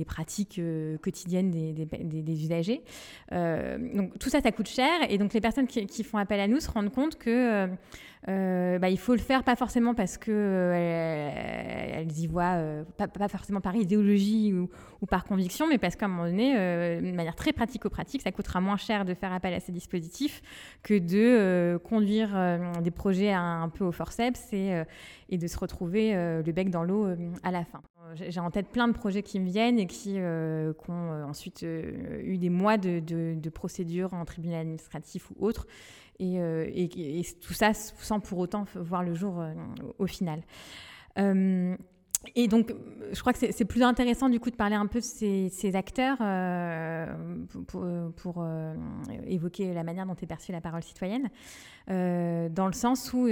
pratiques 0.06 0.60
quotidiennes 1.02 1.50
des, 1.50 2.44
usagers. 2.44 2.82
donc 3.30 4.18
tout 4.18 4.30
ça, 4.30 4.40
ça 4.40 4.52
coûte 4.52 4.68
cher 4.68 4.90
et 5.08 5.18
donc 5.18 5.34
les 5.34 5.40
personnes 5.40 5.66
qui, 5.66 6.04
font 6.04 6.18
appel 6.18 6.40
à 6.40 6.48
nous 6.48 6.60
se 6.60 6.70
rendent 6.70 6.92
compte 6.92 7.16
que 7.18 7.68
euh, 8.28 8.78
bah, 8.78 8.88
il 8.88 8.98
faut 8.98 9.14
le 9.14 9.20
faire 9.20 9.42
pas 9.42 9.56
forcément 9.56 9.94
parce 9.94 10.16
que 10.16 10.30
euh, 10.30 11.32
elles 11.92 12.18
y 12.18 12.28
voient 12.28 12.54
euh, 12.54 12.84
pas, 12.96 13.28
forcément 13.28 13.60
par 13.60 13.74
idéologie 13.74 14.52
ou, 14.52 14.68
par 15.06 15.24
conviction, 15.24 15.66
mais 15.66 15.78
parce 15.78 15.96
qu'à 15.96 16.06
un 16.06 16.08
moment 16.08 16.26
donné, 16.26 16.54
de 16.54 17.12
manière 17.12 17.34
très 17.34 17.52
pratico-pratique, 17.52 18.22
ça 18.22 18.30
coûtera 18.30 18.60
moins 18.60 18.76
cher 18.76 19.04
de 19.04 19.14
faire 19.14 19.32
appel 19.32 19.52
à 19.52 19.58
ces 19.58 19.72
dispositifs 19.72 20.40
que 20.84 20.96
de 20.96 21.78
conduire 21.82 22.30
des 22.80 22.92
projets 22.92 23.32
un, 23.32 23.68
peu 23.68 23.84
au 23.84 23.90
forceps 23.90 24.52
et, 24.52 24.80
et 25.28 25.38
de 25.38 25.46
se 25.48 25.58
retrouver 25.58 26.14
le 26.14 26.52
bec 26.52 26.70
dans 26.70 26.84
l'eau 26.84 27.08
à 27.42 27.50
la 27.50 27.64
fin. 27.64 27.82
J'ai 28.14 28.40
en 28.40 28.50
tête 28.50 28.68
plein 28.68 28.86
de 28.86 28.92
projets 28.92 29.22
qui 29.22 29.40
me 29.40 29.46
viennent 29.46 29.80
et 29.80 29.86
qui, 29.86 30.18
ont 30.20 31.24
ensuite 31.28 31.62
eu 31.62 32.38
des 32.38 32.50
mois 32.50 32.78
de, 32.78 33.00
de, 33.00 33.34
de 33.36 33.50
procédures 33.50 34.14
en 34.14 34.24
tribunal 34.24 34.60
administratif 34.60 35.30
ou 35.32 35.44
autre 35.44 35.66
euh, 36.22 36.70
et, 36.72 37.24
tout 37.40 37.52
ça 37.52 37.72
sans 37.74 38.20
pour 38.20 38.38
autant 38.38 38.64
voir 38.74 39.02
le 39.02 39.14
jour 39.14 39.40
euh, 39.40 39.52
au 39.98 40.06
final. 40.06 40.42
Euh, 41.18 41.76
et 42.36 42.46
donc, 42.46 42.72
je 43.12 43.20
crois 43.20 43.32
que 43.32 43.38
c'est 43.50 43.64
plus 43.64 43.82
intéressant 43.82 44.28
du 44.28 44.38
coup 44.38 44.50
de 44.50 44.56
parler 44.56 44.76
un 44.76 44.86
peu 44.86 45.00
de 45.00 45.04
ces, 45.04 45.74
acteurs 45.74 46.18
pour, 47.66 48.46
évoquer 49.26 49.74
la 49.74 49.82
manière 49.82 50.06
dont 50.06 50.14
est 50.14 50.26
perçue 50.26 50.52
la 50.52 50.60
parole 50.60 50.84
citoyenne, 50.84 51.28
dans 51.88 52.66
le 52.66 52.72
sens 52.72 53.12
où 53.12 53.28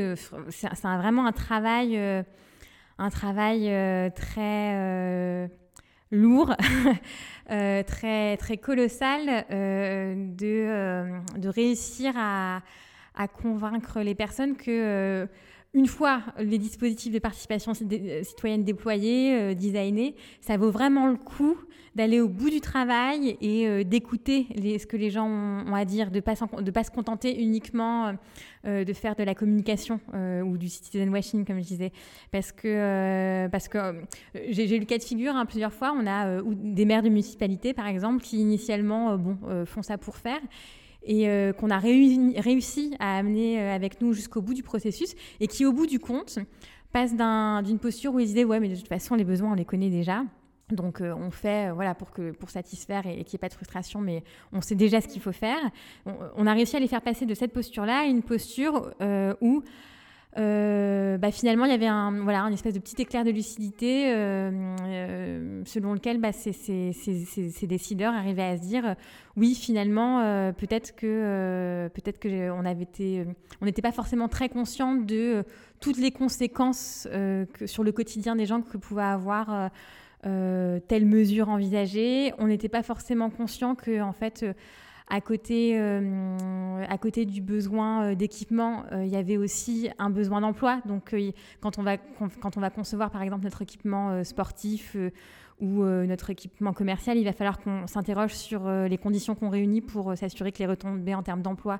c'est 0.48 0.68
vraiment 0.82 1.24
un 1.24 1.30
travail, 1.30 1.96
un 1.96 3.10
travail 3.10 4.12
très 4.16 5.48
lourd, 6.10 6.54
très, 7.46 8.36
très 8.36 8.56
colossal, 8.56 9.44
de, 9.50 11.38
de 11.38 11.48
réussir 11.48 12.12
à, 12.16 12.62
à 13.14 13.28
convaincre 13.28 14.00
les 14.00 14.14
personnes 14.14 14.56
que 14.56 14.70
euh, 14.70 15.26
une 15.72 15.86
fois 15.86 16.22
les 16.38 16.58
dispositifs 16.58 17.12
de 17.12 17.18
participation 17.18 17.72
euh, 17.72 18.22
citoyenne 18.24 18.64
déployés, 18.64 19.34
euh, 19.34 19.54
designés, 19.54 20.16
ça 20.40 20.56
vaut 20.56 20.70
vraiment 20.70 21.08
le 21.08 21.16
coup 21.16 21.56
d'aller 21.94 22.20
au 22.20 22.28
bout 22.28 22.50
du 22.50 22.60
travail 22.60 23.36
et 23.40 23.84
d'écouter 23.84 24.46
ce 24.56 24.86
que 24.86 24.96
les 24.96 25.10
gens 25.10 25.26
ont, 25.26 25.74
à 25.74 25.84
dire, 25.84 26.12
de 26.12 26.18
ne 26.18 26.70
pas, 26.70 26.84
se 26.84 26.90
contenter 26.92 27.42
uniquement 27.42 28.14
de 28.64 28.92
faire 28.92 29.16
de 29.16 29.24
la 29.24 29.34
communication 29.34 29.98
ou 30.14 30.56
du 30.56 30.68
citizen 30.68 31.08
washing, 31.08 31.44
comme 31.44 31.58
je 31.58 31.66
disais. 31.66 31.92
Parce 32.30 32.52
que, 32.52 33.48
parce 33.48 33.66
que 33.66 33.78
j'ai 34.50 34.76
eu 34.76 34.78
le 34.78 34.84
cas 34.84 34.98
de 34.98 35.02
figure 35.02 35.34
hein, 35.34 35.46
plusieurs 35.46 35.72
fois, 35.72 35.92
on 35.92 36.06
a 36.06 36.40
des 36.44 36.84
maires 36.84 37.02
de 37.02 37.08
municipalité, 37.08 37.74
par 37.74 37.88
exemple, 37.88 38.22
qui 38.22 38.38
initialement 38.38 39.18
bon, 39.18 39.36
font 39.66 39.82
ça 39.82 39.98
pour 39.98 40.16
faire 40.16 40.40
et 41.02 41.28
euh, 41.28 41.52
qu'on 41.52 41.70
a 41.70 41.78
réussi 41.78 42.94
à 42.98 43.16
amener 43.16 43.60
euh, 43.60 43.74
avec 43.74 44.00
nous 44.00 44.12
jusqu'au 44.12 44.42
bout 44.42 44.54
du 44.54 44.62
processus 44.62 45.14
et 45.40 45.46
qui, 45.46 45.64
au 45.64 45.72
bout 45.72 45.86
du 45.86 45.98
compte, 45.98 46.38
passe 46.92 47.14
d'une 47.14 47.78
posture 47.78 48.14
où 48.14 48.20
ils 48.20 48.26
disaient 48.26 48.44
Ouais, 48.44 48.60
mais 48.60 48.68
de 48.68 48.76
toute 48.76 48.88
façon, 48.88 49.14
les 49.14 49.24
besoins, 49.24 49.52
on 49.52 49.54
les 49.54 49.64
connaît 49.64 49.90
déjà. 49.90 50.24
Donc 50.70 51.00
euh, 51.00 51.12
on 51.16 51.32
fait 51.32 51.72
voilà 51.72 51.96
pour 51.96 52.12
que 52.12 52.30
pour 52.30 52.48
satisfaire 52.48 53.04
et, 53.04 53.24
qu'il 53.24 53.32
n'y 53.32 53.34
ait 53.34 53.38
pas 53.38 53.48
de 53.48 53.54
frustration, 53.54 54.00
mais 54.00 54.22
on 54.52 54.60
sait 54.60 54.76
déjà 54.76 55.00
ce 55.00 55.08
qu'il 55.08 55.20
faut 55.20 55.32
faire. 55.32 55.58
On, 56.06 56.46
a 56.46 56.52
réussi 56.52 56.76
à 56.76 56.78
les 56.78 56.86
faire 56.86 57.02
passer 57.02 57.26
de 57.26 57.34
cette 57.34 57.52
posture-là 57.52 58.02
à 58.02 58.04
une 58.04 58.22
posture 58.22 58.94
où 59.40 59.64
euh, 60.38 61.18
bah, 61.18 61.32
finalement, 61.32 61.64
il 61.64 61.72
y 61.72 61.74
avait 61.74 61.88
un, 61.88 62.22
voilà, 62.22 62.42
une 62.42 62.52
espèce 62.52 62.74
de 62.74 62.78
petit 62.78 63.00
éclair 63.02 63.24
de 63.24 63.30
lucidité 63.30 64.12
euh, 64.14 64.50
euh, 64.84 65.62
selon 65.64 65.92
lequel 65.92 66.18
bah, 66.18 66.32
ces, 66.32 66.54
décideurs 67.62 68.14
arrivaient 68.14 68.42
à 68.42 68.56
se 68.56 68.62
dire 68.62 68.94
oui, 69.36 69.54
finalement, 69.54 70.52
peut-être 70.52 70.94
que 70.94 71.88
peut-être 71.94 72.18
que 72.18 72.50
on 72.50 72.64
avait 72.64 72.82
été, 72.82 73.24
on 73.60 73.64
n'était 73.64 73.82
pas 73.82 73.92
forcément 73.92 74.28
très 74.28 74.48
conscient 74.48 74.94
de 74.94 75.44
toutes 75.80 75.98
les 75.98 76.10
conséquences 76.10 77.08
que, 77.10 77.66
sur 77.66 77.82
le 77.82 77.92
quotidien 77.92 78.36
des 78.36 78.46
gens 78.46 78.60
que 78.60 78.76
pouvait 78.76 79.02
avoir 79.02 79.70
telle 80.22 81.06
mesure 81.06 81.48
envisagée. 81.48 82.32
On 82.38 82.46
n'était 82.46 82.68
pas 82.68 82.82
forcément 82.82 83.30
conscient 83.30 83.74
que 83.74 84.00
en 84.00 84.12
fait 84.12 84.44
à 85.10 85.20
côté, 85.20 85.72
euh, 85.74 86.84
à 86.88 86.96
côté 86.96 87.26
du 87.26 87.42
besoin 87.42 88.04
euh, 88.04 88.14
d'équipement, 88.14 88.84
euh, 88.92 89.04
il 89.04 89.10
y 89.10 89.16
avait 89.16 89.36
aussi 89.36 89.90
un 89.98 90.08
besoin 90.08 90.40
d'emploi. 90.40 90.80
Donc, 90.86 91.14
quand, 91.60 91.78
on 91.78 91.82
va, 91.82 91.96
quand 91.98 92.56
on 92.56 92.60
va 92.60 92.70
concevoir, 92.70 93.10
par 93.10 93.22
exemple, 93.22 93.42
notre 93.42 93.62
équipement 93.62 94.22
sportif 94.24 94.96
ou 95.60 95.84
notre 95.84 96.30
équipement 96.30 96.72
commercial, 96.72 97.18
il 97.18 97.24
va 97.24 97.32
falloir 97.32 97.58
qu'on 97.58 97.86
s'interroge 97.86 98.32
sur 98.32 98.68
les 98.70 98.96
conditions 98.96 99.34
qu'on 99.34 99.50
réunit 99.50 99.80
pour 99.80 100.16
s'assurer 100.16 100.52
que 100.52 100.58
les 100.58 100.66
retombées 100.66 101.14
en 101.14 101.22
termes 101.22 101.42
d'emploi 101.42 101.78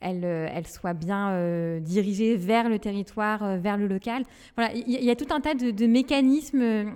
elles, 0.00 0.66
soient 0.68 0.94
bien 0.94 1.80
dirigées 1.80 2.36
vers 2.36 2.68
le 2.68 2.78
territoire, 2.78 3.56
vers 3.56 3.76
le 3.76 3.88
local. 3.88 4.22
Voilà, 4.56 4.72
il 4.74 4.88
y, 4.88 5.10
a 5.10 5.16
tout 5.16 5.32
un 5.32 5.40
tas 5.40 5.54
de, 5.54 5.86
mécanismes 5.86 6.94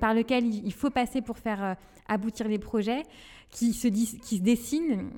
par 0.00 0.14
lesquels 0.14 0.46
il 0.46 0.72
faut 0.72 0.90
passer 0.90 1.22
pour 1.22 1.38
faire 1.38 1.76
aboutir 2.08 2.48
les 2.48 2.58
projets 2.58 3.02
qui 3.50 3.72
se, 3.72 3.88
dessinent 3.88 5.10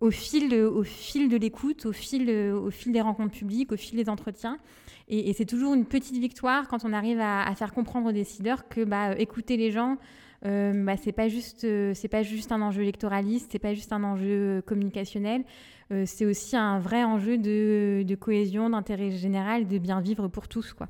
au 0.00 0.10
fil 0.10 0.48
de, 0.48 0.64
au 0.64 0.82
fil 0.82 1.28
de 1.28 1.36
l'écoute, 1.36 1.86
au 1.86 1.92
fil, 1.92 2.30
au 2.30 2.70
fil 2.70 2.92
des 2.92 3.00
rencontres 3.00 3.34
publiques, 3.34 3.72
au 3.72 3.76
fil 3.76 3.96
des 3.96 4.08
entretiens. 4.08 4.58
Et, 5.08 5.32
c'est 5.34 5.44
toujours 5.44 5.74
une 5.74 5.84
petite 5.84 6.16
victoire 6.16 6.68
quand 6.68 6.84
on 6.84 6.92
arrive 6.92 7.20
à, 7.20 7.54
faire 7.54 7.72
comprendre 7.72 8.08
aux 8.08 8.12
décideurs 8.12 8.68
que 8.68 8.84
bah, 8.84 9.18
écouter 9.18 9.56
les 9.56 9.70
gens, 9.70 9.98
euh, 10.46 10.84
bah, 10.84 10.96
c'est 10.96 11.12
pas 11.12 11.28
juste 11.28 11.66
pas 12.10 12.22
juste 12.22 12.52
un 12.52 12.62
enjeu 12.62 12.82
électoraliste, 12.82 13.50
c'est 13.52 13.58
pas 13.58 13.74
juste 13.74 13.92
un 13.92 14.02
enjeu 14.02 14.62
communicationnel, 14.66 15.44
euh, 15.92 16.04
c'est 16.06 16.24
aussi 16.24 16.56
un 16.56 16.78
vrai 16.78 17.04
enjeu 17.04 17.38
de, 17.38 18.02
de 18.06 18.14
cohésion, 18.14 18.70
d'intérêt 18.70 19.10
général, 19.10 19.66
de 19.66 19.78
bien 19.78 20.00
vivre 20.00 20.28
pour 20.28 20.48
tous, 20.48 20.72
quoi. 20.72 20.88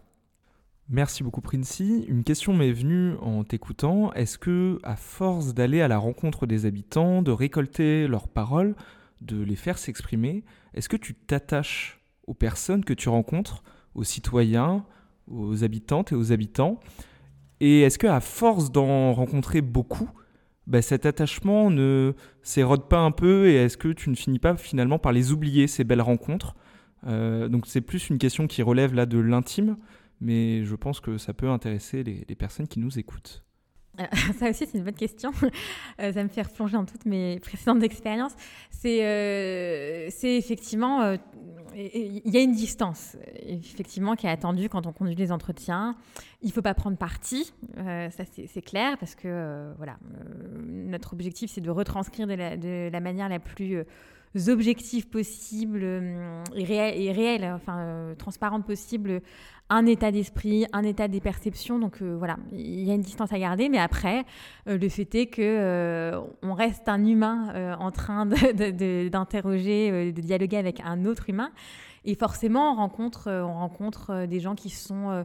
Merci 0.90 1.22
beaucoup 1.22 1.40
Princey. 1.40 2.04
Une 2.08 2.24
question 2.24 2.52
m'est 2.52 2.72
venue 2.72 3.14
en 3.22 3.42
t'écoutant. 3.42 4.12
Est-ce 4.12 4.36
que, 4.36 4.78
à 4.82 4.96
force 4.96 5.54
d'aller 5.54 5.80
à 5.80 5.88
la 5.88 5.96
rencontre 5.96 6.46
des 6.46 6.66
habitants, 6.66 7.22
de 7.22 7.30
récolter 7.30 8.06
leurs 8.06 8.28
paroles, 8.28 8.74
de 9.22 9.42
les 9.42 9.56
faire 9.56 9.78
s'exprimer, 9.78 10.44
est-ce 10.74 10.90
que 10.90 10.96
tu 10.96 11.14
t'attaches 11.14 12.00
aux 12.26 12.34
personnes 12.34 12.84
que 12.84 12.92
tu 12.92 13.08
rencontres, 13.08 13.62
aux 13.94 14.04
citoyens, 14.04 14.84
aux 15.26 15.64
habitantes 15.64 16.12
et 16.12 16.16
aux 16.16 16.32
habitants? 16.32 16.80
Et 17.60 17.80
est-ce 17.80 17.98
que, 17.98 18.06
à 18.06 18.20
force 18.20 18.70
d'en 18.70 19.14
rencontrer 19.14 19.62
beaucoup, 19.62 20.10
bah, 20.66 20.82
cet 20.82 21.06
attachement 21.06 21.70
ne 21.70 22.12
s'érode 22.42 22.88
pas 22.88 22.98
un 22.98 23.10
peu 23.10 23.48
et 23.48 23.54
est-ce 23.54 23.78
que 23.78 23.88
tu 23.88 24.10
ne 24.10 24.14
finis 24.14 24.38
pas 24.38 24.54
finalement 24.56 24.98
par 24.98 25.12
les 25.12 25.32
oublier 25.32 25.66
ces 25.66 25.84
belles 25.84 26.02
rencontres? 26.02 26.56
Euh, 27.06 27.48
Donc 27.48 27.66
c'est 27.66 27.80
plus 27.80 28.10
une 28.10 28.18
question 28.18 28.46
qui 28.46 28.60
relève 28.62 28.94
là 28.94 29.06
de 29.06 29.18
l'intime 29.18 29.78
mais 30.24 30.64
je 30.64 30.74
pense 30.74 31.00
que 31.00 31.18
ça 31.18 31.34
peut 31.34 31.48
intéresser 31.48 32.02
les, 32.02 32.34
personnes 32.34 32.66
qui 32.66 32.80
nous 32.80 32.98
écoutent. 32.98 33.44
Euh, 34.00 34.04
ça 34.38 34.50
aussi, 34.50 34.66
c'est 34.66 34.78
une 34.78 34.84
bonne 34.84 34.94
question. 34.94 35.32
Euh, 36.00 36.12
ça 36.12 36.24
me 36.24 36.28
fait 36.28 36.42
replonger 36.42 36.72
dans 36.72 36.84
toutes 36.84 37.06
mes 37.06 37.38
précédentes 37.38 37.84
expériences. 37.84 38.32
C'est 38.70 39.04
euh, 39.04 40.10
effectivement 40.24 41.16
il 41.76 42.30
y 42.30 42.36
a 42.36 42.40
une 42.40 42.52
distance, 42.52 43.16
effectivement, 43.42 44.14
qui 44.14 44.26
est 44.26 44.30
attendue 44.30 44.68
quand 44.68 44.86
on 44.86 44.92
conduit 44.92 45.14
les 45.14 45.32
entretiens. 45.32 45.96
Il 46.42 46.48
ne 46.48 46.52
faut 46.52 46.62
pas 46.62 46.74
prendre 46.74 46.96
parti, 46.96 47.52
euh, 47.78 48.10
ça 48.10 48.24
c'est 48.24 48.62
clair, 48.62 48.96
parce 48.98 49.14
que 49.14 49.28
euh, 49.28 49.72
voilà, 49.76 49.96
notre 50.66 51.14
objectif 51.14 51.50
c'est 51.50 51.60
de 51.60 51.70
retranscrire 51.70 52.26
de 52.26 52.90
la, 52.90 53.00
manière 53.00 53.28
la 53.28 53.38
plus 53.38 53.82
objectifs 54.48 55.08
possibles 55.08 55.80
euh, 55.82 56.42
et, 56.54 56.64
réels, 57.12 57.44
enfin 57.54 57.78
euh, 57.78 58.14
transparentes 58.14 58.66
possibles, 58.66 59.22
un 59.70 59.86
état 59.86 60.10
d'esprit, 60.10 60.66
un 60.72 60.82
état 60.82 61.08
des 61.08 61.20
perceptions. 61.20 61.78
Donc 61.78 62.02
euh, 62.02 62.16
voilà, 62.18 62.36
il 62.52 62.84
y 62.84 62.90
a 62.90 62.94
une 62.94 63.00
distance 63.00 63.32
à 63.32 63.38
garder, 63.38 63.68
mais 63.68 63.78
après, 63.78 64.24
le 64.66 64.88
fait 64.88 65.14
est 65.14 65.26
que 65.26 66.12
on 66.42 66.54
reste 66.54 66.88
un 66.88 67.04
humain 67.04 67.76
en 67.78 67.90
train 67.90 68.26
d'interroger, 68.26 70.12
de, 70.12 70.20
dialoguer 70.20 70.56
avec 70.56 70.80
un 70.84 71.04
autre 71.04 71.30
humain, 71.30 71.50
et 72.04 72.14
forcément, 72.14 72.72
on 72.72 72.76
rencontre 73.56 74.26
des 74.26 74.40
gens 74.40 74.54
qui 74.54 74.70
sont 74.70 75.24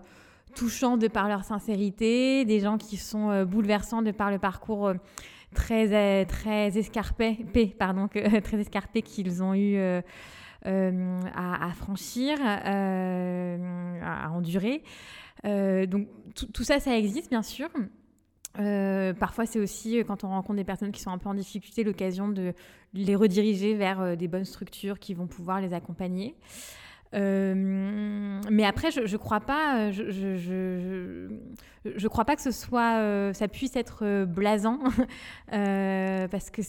touchants 0.55 0.97
de 0.97 1.07
par 1.07 1.27
leur 1.27 1.43
sincérité, 1.43 2.45
des 2.45 2.59
gens 2.59 2.77
qui 2.77 2.97
sont 2.97 3.43
bouleversants 3.43 4.01
de 4.01 4.11
par 4.11 4.31
le 4.31 4.39
parcours 4.39 4.93
très, 5.53 5.93
euh, 5.93 6.25
très 6.25 6.77
escarpés, 6.77 7.37
pardon, 7.77 8.07
que, 8.07 8.39
très 8.41 8.59
escarpés 8.59 9.01
qu'ils 9.01 9.43
ont 9.43 9.53
eu 9.53 9.77
euh, 9.77 10.01
euh, 10.65 11.19
à, 11.35 11.71
franchir, 11.73 12.37
à 12.41 14.29
endurer. 14.31 14.83
donc 15.43 16.07
tout 16.53 16.63
ça, 16.63 16.79
ça 16.79 16.97
existe 16.97 17.29
bien 17.29 17.43
sûr. 17.43 17.69
parfois, 19.19 19.45
c'est 19.45 19.59
aussi 19.59 20.03
quand 20.05 20.23
on 20.23 20.29
rencontre 20.29 20.57
des 20.57 20.63
personnes 20.63 20.91
qui 20.91 21.01
sont 21.01 21.11
un 21.11 21.17
peu 21.17 21.29
en 21.29 21.33
difficulté, 21.33 21.83
l'occasion 21.83 22.27
de 22.29 22.53
les 22.93 23.15
rediriger 23.15 23.75
vers 23.75 24.17
des 24.17 24.27
bonnes 24.27 24.45
structures 24.45 24.99
qui 24.99 25.13
vont 25.13 25.27
pouvoir 25.27 25.61
les 25.61 25.73
accompagner. 25.73 26.35
Euh, 27.15 27.53
mais 28.49 28.65
après, 28.65 28.91
je, 28.91 29.05
je 29.05 29.17
crois 29.17 29.39
pas, 29.39 29.79
euh, 29.79 29.91
je, 29.91 31.27
je, 31.95 32.07
crois 32.07 32.25
pas 32.25 32.35
que 32.35 32.41
ce 32.41 32.51
soit, 32.51 32.97
euh, 32.97 33.33
ça 33.33 33.47
puisse 33.47 33.75
être 33.75 34.25
blasant, 34.25 34.79
parce 35.49 36.51
que 36.51 36.61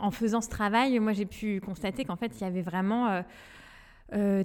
en 0.00 0.10
faisant 0.10 0.40
ce 0.40 0.48
travail, 0.48 0.98
moi 1.00 1.12
j'ai 1.12 1.26
pu 1.26 1.60
constater 1.60 2.04
qu'en 2.04 2.16
fait 2.16 2.32
il 2.38 2.42
y 2.42 2.46
avait 2.46 2.62
vraiment 2.62 3.22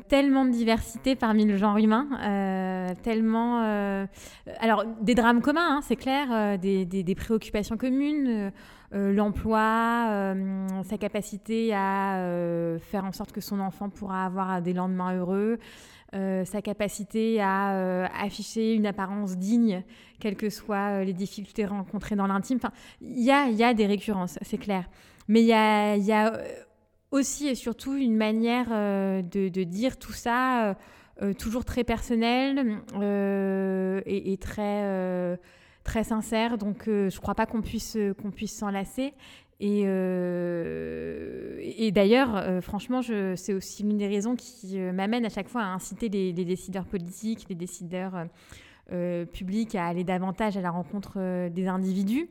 tellement 0.08 0.46
de 0.46 0.52
diversité 0.52 1.16
parmi 1.16 1.46
le 1.46 1.58
genre 1.58 1.78
humain, 1.78 2.08
tellement, 3.04 3.62
alors 4.60 4.84
des 5.02 5.16
drames 5.16 5.42
communs, 5.42 5.78
hein, 5.78 5.80
c'est 5.82 5.96
clair, 5.96 6.58
des, 6.60 7.16
préoccupations 7.16 7.78
communes. 7.78 8.52
Euh, 8.94 9.12
l'emploi, 9.12 10.08
euh, 10.10 10.68
sa 10.84 11.00
capacité 11.00 11.74
à 11.74 12.18
euh, 12.18 12.78
faire 12.78 13.06
en 13.06 13.12
sorte 13.12 13.32
que 13.32 13.42
son 13.42 13.60
enfant 13.60 13.90
pourra 13.90 14.26
avoir 14.26 14.62
des 14.62 14.74
lendemains 14.74 15.16
heureux, 15.16 15.58
sa 16.14 16.62
capacité 16.62 17.42
à 17.42 18.06
afficher 18.22 18.76
une 18.76 18.86
apparence 18.86 19.36
digne, 19.36 19.84
quelles 20.20 20.36
que 20.36 20.52
soient 20.52 21.04
les 21.04 21.14
difficultés 21.14 21.66
rencontrées 21.66 22.16
dans 22.16 22.28
l'intime. 22.28 22.58
Enfin, 22.58 22.72
il 23.02 23.24
y 23.24 23.32
a, 23.32 23.50
y 23.50 23.64
a, 23.64 23.74
des 23.74 23.88
récurrences, 23.88 24.38
c'est 24.44 24.60
clair. 24.60 24.88
Mais 25.28 25.42
il 25.42 25.48
y 25.48 25.54
a, 25.54 26.34
aussi 27.14 27.48
et 27.48 27.56
surtout 27.56 27.96
une 27.96 28.16
manière 28.16 28.70
de, 28.70 29.48
de, 29.50 29.64
dire 29.64 29.98
tout 29.98 30.12
ça, 30.12 30.76
toujours 31.38 31.64
très 31.64 31.84
personnel 31.84 32.80
et, 34.06 34.38
très 34.42 35.38
très 35.84 36.04
sincère. 36.04 36.58
Donc, 36.58 36.88
euh, 36.88 37.10
je 37.10 37.18
ne 37.18 37.22
crois 37.22 37.36
pas 37.36 37.46
qu'on 37.46 37.62
puisse, 37.62 37.96
euh, 37.96 38.14
qu'on 38.14 38.32
puisse 38.32 38.56
s'en 38.56 38.70
lasser. 38.70 39.14
Et, 39.60 39.84
euh, 39.86 41.58
et 41.62 41.92
d'ailleurs, 41.92 42.62
franchement, 42.62 43.02
c'est 43.02 43.54
aussi 43.54 43.84
l'une 43.84 43.98
des 43.98 44.08
raisons 44.08 44.36
qui 44.36 44.78
m'amène 44.78 45.26
à 45.26 45.30
chaque 45.30 45.48
fois 45.48 45.62
à 45.62 45.68
inciter 45.68 46.10
les, 46.10 46.34
décideurs 46.34 46.86
politiques, 46.86 47.46
les 47.48 47.56
décideurs 47.56 48.26
publics 49.32 49.76
à 49.76 49.86
aller 49.86 50.04
davantage 50.04 50.58
à 50.58 50.62
la 50.62 50.70
rencontre 50.70 51.48
des 51.48 51.68
individus. 51.68 52.28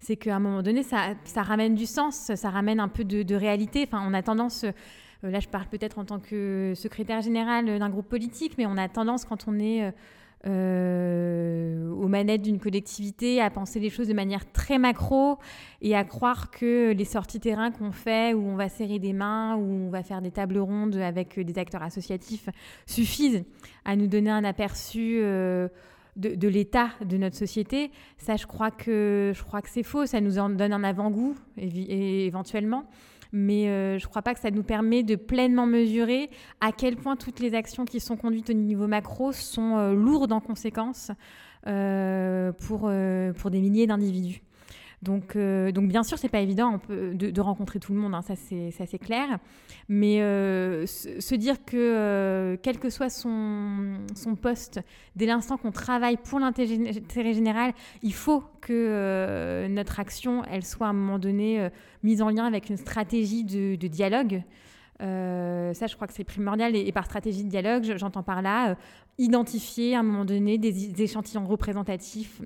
C'est 0.00 0.16
qu'à 0.16 0.36
un 0.36 0.40
moment 0.40 0.62
donné, 0.62 0.82
ça, 0.82 1.14
ramène 1.36 1.74
du 1.74 1.86
sens, 1.86 2.32
ça 2.34 2.50
ramène 2.50 2.80
un 2.80 2.88
peu 2.88 3.04
de, 3.04 3.34
réalité. 3.34 3.84
Enfin, 3.86 4.02
on 4.06 4.14
a 4.14 4.22
tendance, 4.22 4.64
là 5.22 5.40
je 5.40 5.48
parle 5.48 5.66
peut-être 5.66 5.98
en 5.98 6.04
tant 6.04 6.18
que 6.18 6.72
secrétaire 6.74 7.20
général 7.20 7.78
d'un 7.78 7.90
groupe 7.90 8.08
politique, 8.08 8.54
mais 8.58 8.66
on 8.66 8.76
a 8.76 8.88
tendance 8.88 9.24
quand 9.24 9.46
on 9.46 9.58
est 9.58 9.92
euh, 10.46 11.90
aux 11.90 12.08
manettes 12.08 12.40
d'une 12.40 12.58
collectivité, 12.58 13.42
à 13.42 13.50
penser 13.50 13.78
les 13.78 13.90
choses 13.90 14.08
de 14.08 14.14
manière 14.14 14.50
très 14.52 14.78
macro 14.78 15.36
et 15.82 15.94
à 15.94 16.02
croire 16.02 16.50
que 16.50 16.92
les 16.92 17.04
sorties 17.04 17.40
terrain 17.40 17.70
qu'on 17.70 17.92
fait, 17.92 18.32
où 18.32 18.40
on 18.40 18.56
va 18.56 18.70
serrer 18.70 18.98
des 18.98 19.12
mains, 19.12 19.56
où 19.56 19.70
on 19.70 19.90
va 19.90 20.02
faire 20.02 20.22
des 20.22 20.30
tables 20.30 20.58
rondes 20.58 20.96
avec 20.96 21.38
des 21.38 21.58
acteurs 21.58 21.82
associatifs, 21.82 22.48
suffisent 22.86 23.44
à 23.84 23.96
nous 23.96 24.06
donner 24.06 24.30
un 24.30 24.44
aperçu. 24.44 25.20
Euh, 25.22 25.68
de, 26.20 26.48
l'état 26.48 26.90
de 27.04 27.16
notre 27.16 27.36
société, 27.36 27.90
ça 28.18 28.36
je 28.36 28.46
crois 28.46 28.70
que 28.70 29.32
je 29.34 29.42
crois 29.42 29.62
que 29.62 29.68
c'est 29.68 29.82
faux. 29.82 30.06
Ça 30.06 30.20
nous 30.20 30.38
en 30.38 30.50
donne 30.50 30.72
un 30.72 30.84
avant-goût 30.84 31.34
éventuellement, 31.56 32.84
mais 33.32 33.68
euh, 33.68 33.98
je 33.98 34.04
ne 34.04 34.08
crois 34.08 34.22
pas 34.22 34.34
que 34.34 34.40
ça 34.40 34.50
nous 34.50 34.62
permet 34.62 35.02
de 35.02 35.16
pleinement 35.16 35.66
mesurer 35.66 36.30
à 36.60 36.72
quel 36.72 36.96
point 36.96 37.16
toutes 37.16 37.40
les 37.40 37.54
actions 37.54 37.84
qui 37.84 38.00
sont 38.00 38.16
conduites 38.16 38.50
au 38.50 38.54
niveau 38.54 38.86
macro 38.86 39.32
sont 39.32 39.76
euh, 39.76 39.94
lourdes 39.94 40.32
en 40.32 40.40
conséquences 40.40 41.10
euh, 41.66 42.52
pour, 42.52 42.90
pour 43.36 43.50
des 43.50 43.60
milliers 43.60 43.86
d'individus. 43.86 44.42
Donc, 45.02 45.34
euh, 45.34 45.72
donc 45.72 45.88
bien 45.88 46.02
sûr, 46.02 46.18
c'est 46.18 46.28
pas 46.28 46.40
évident 46.40 46.78
de, 46.88 47.40
rencontrer 47.40 47.80
tout 47.80 47.94
le 47.94 47.98
monde, 47.98 48.14
hein, 48.14 48.22
ça 48.22 48.34
c'est 48.36 48.98
clair. 48.98 49.38
Mais 49.88 50.20
euh, 50.20 50.84
se, 50.86 51.34
dire 51.34 51.64
que 51.64 51.76
euh, 51.76 52.56
quel 52.62 52.78
que 52.78 52.90
soit 52.90 53.08
son, 53.08 53.96
poste, 54.40 54.80
dès 55.16 55.26
l'instant 55.26 55.56
qu'on 55.56 55.72
travaille 55.72 56.18
pour 56.18 56.38
l'intérêt 56.38 57.32
général, 57.32 57.72
il 58.02 58.12
faut 58.12 58.44
que 58.60 59.66
notre 59.70 60.00
action, 60.00 60.44
elle 60.44 60.64
soit 60.64 60.86
à 60.86 60.90
un 60.90 60.94
moment 60.94 61.18
donné 61.18 61.68
mise 62.02 62.20
en 62.20 62.28
lien 62.28 62.44
avec 62.44 62.68
une 62.68 62.76
stratégie 62.76 63.44
de 63.44 63.86
dialogue. 63.86 64.42
ça, 64.98 65.86
je 65.86 65.94
crois 65.94 66.08
que 66.08 66.14
c'est 66.14 66.24
primordial. 66.24 66.76
Et, 66.76 66.92
par 66.92 67.06
stratégie 67.06 67.44
de 67.44 67.48
dialogue, 67.48 67.94
j'entends 67.96 68.22
par 68.22 68.42
là 68.42 68.76
identifier 69.16 69.94
à 69.94 70.00
un 70.00 70.02
moment 70.02 70.24
donné 70.24 70.58
des 70.58 71.02
échantillons 71.02 71.46
représentatifs 71.46 72.42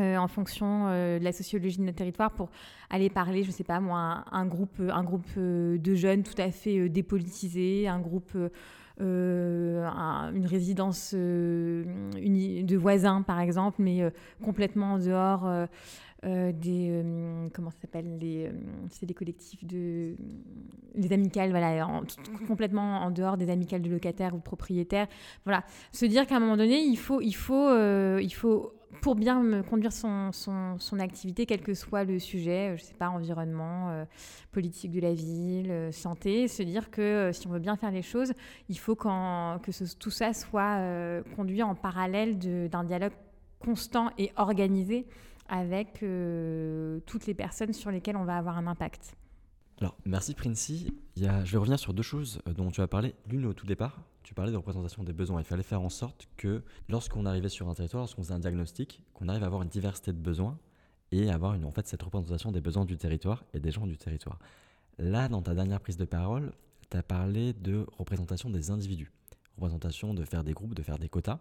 euh, 0.00 0.16
en 0.16 0.26
fonction 0.26 0.86
euh, 0.88 1.20
de 1.20 1.24
la 1.24 1.32
sociologie 1.32 1.78
de 1.78 1.84
notre 1.84 1.98
territoire 1.98 2.32
pour 2.32 2.50
aller 2.90 3.10
parler, 3.10 3.42
je 3.42 3.48
ne 3.48 3.52
sais 3.52 3.62
pas 3.62 3.78
moi, 3.78 4.24
un, 4.32 4.44
groupe, 4.44 4.80
euh, 4.80 5.78
de 5.78 5.94
jeunes 5.94 6.24
tout 6.24 6.34
à 6.38 6.50
fait 6.50 6.88
dépolitisés, 6.88 7.86
un 7.86 8.00
groupe, 8.00 8.36
une 8.98 10.46
résidence 10.46 11.14
de 11.14 12.76
voisins 12.76 13.22
par 13.22 13.38
exemple, 13.38 13.76
mais 13.82 14.02
complètement 14.42 14.94
en 14.94 14.98
dehors 14.98 15.48
des 16.22 17.02
comment 17.52 17.70
des 17.92 19.14
collectifs 19.14 19.64
de 19.64 20.16
les 20.94 21.12
amicales 21.12 21.50
voilà 21.50 22.00
complètement 22.46 23.00
en 23.02 23.10
dehors 23.10 23.36
des 23.36 23.50
amicales 23.50 23.82
de 23.82 23.90
locataires 23.90 24.34
ou 24.34 24.38
propriétaires. 24.38 25.08
Voilà. 25.44 25.64
Se 25.92 26.06
dire 26.06 26.26
qu'à 26.26 26.36
un 26.36 26.40
moment 26.40 26.56
donné 26.56 26.80
il 26.80 26.96
faut 26.96 27.20
il 27.20 27.34
faut 27.34 28.72
pour 29.00 29.14
bien 29.14 29.62
conduire 29.62 29.92
son, 29.92 30.30
activité, 30.98 31.46
quel 31.46 31.60
que 31.60 31.74
soit 31.74 32.04
le 32.04 32.18
sujet, 32.18 32.72
euh, 32.72 32.76
je 32.76 32.82
ne 32.82 32.86
sais 32.86 32.94
pas, 32.94 33.08
environnement, 33.08 33.90
euh, 33.90 34.04
politique 34.52 34.92
de 34.92 35.00
la 35.00 35.14
ville, 35.14 35.70
euh, 35.70 35.92
santé, 35.92 36.48
se 36.48 36.62
dire 36.62 36.90
que 36.90 37.30
si 37.32 37.46
on 37.46 37.50
veut 37.50 37.58
bien 37.58 37.76
faire 37.76 37.90
les 37.90 38.02
choses, 38.02 38.32
il 38.68 38.78
faut 38.78 38.94
que 38.94 39.94
tout 39.98 40.10
ça 40.10 40.32
soit 40.32 40.80
conduit 41.36 41.62
en 41.62 41.74
parallèle 41.74 42.38
d'un 42.68 42.84
dialogue 42.84 43.12
constant 43.58 44.10
et 44.18 44.30
organisé 44.36 45.06
avec 45.48 46.04
toutes 47.06 47.26
les 47.26 47.34
personnes 47.34 47.72
sur 47.72 47.90
lesquelles 47.90 48.16
on 48.16 48.24
va 48.24 48.36
avoir 48.36 48.58
un 48.58 48.66
impact. 48.66 49.16
Alors, 49.80 49.96
merci 50.04 50.34
Princey. 50.34 50.92
Il 51.16 51.22
y 51.22 51.26
a, 51.26 51.44
je 51.44 51.52
vais 51.52 51.58
revenir 51.58 51.78
sur 51.78 51.94
deux 51.94 52.02
choses 52.02 52.40
dont 52.46 52.70
tu 52.70 52.80
as 52.80 52.86
parlé. 52.86 53.14
L'une 53.28 53.46
au 53.46 53.52
tout 53.52 53.66
départ, 53.66 54.00
tu 54.24 54.34
parlais 54.34 54.50
de 54.50 54.56
représentation 54.56 55.04
des 55.04 55.12
besoins. 55.12 55.40
Il 55.40 55.44
fallait 55.44 55.62
faire 55.62 55.82
en 55.82 55.90
sorte 55.90 56.28
que 56.36 56.64
lorsqu'on 56.88 57.26
arrivait 57.26 57.50
sur 57.50 57.68
un 57.68 57.74
territoire, 57.74 58.00
lorsqu'on 58.00 58.22
faisait 58.22 58.34
un 58.34 58.40
diagnostic, 58.40 59.02
qu'on 59.12 59.28
arrive 59.28 59.44
à 59.44 59.46
avoir 59.46 59.62
une 59.62 59.68
diversité 59.68 60.12
de 60.12 60.18
besoins 60.18 60.58
et 61.12 61.30
avoir 61.30 61.54
une, 61.54 61.64
en 61.64 61.70
fait 61.70 61.86
cette 61.86 62.02
représentation 62.02 62.50
des 62.50 62.62
besoins 62.62 62.86
du 62.86 62.96
territoire 62.96 63.44
et 63.52 63.60
des 63.60 63.70
gens 63.70 63.86
du 63.86 63.96
territoire. 63.96 64.38
Là, 64.98 65.28
dans 65.28 65.42
ta 65.42 65.54
dernière 65.54 65.80
prise 65.80 65.98
de 65.98 66.06
parole, 66.06 66.52
tu 66.90 66.96
as 66.96 67.02
parlé 67.02 67.52
de 67.52 67.86
représentation 67.98 68.48
des 68.48 68.70
individus, 68.70 69.12
représentation 69.56 70.14
de 70.14 70.24
faire 70.24 70.42
des 70.42 70.54
groupes, 70.54 70.74
de 70.74 70.82
faire 70.82 70.98
des 70.98 71.08
quotas, 71.08 71.40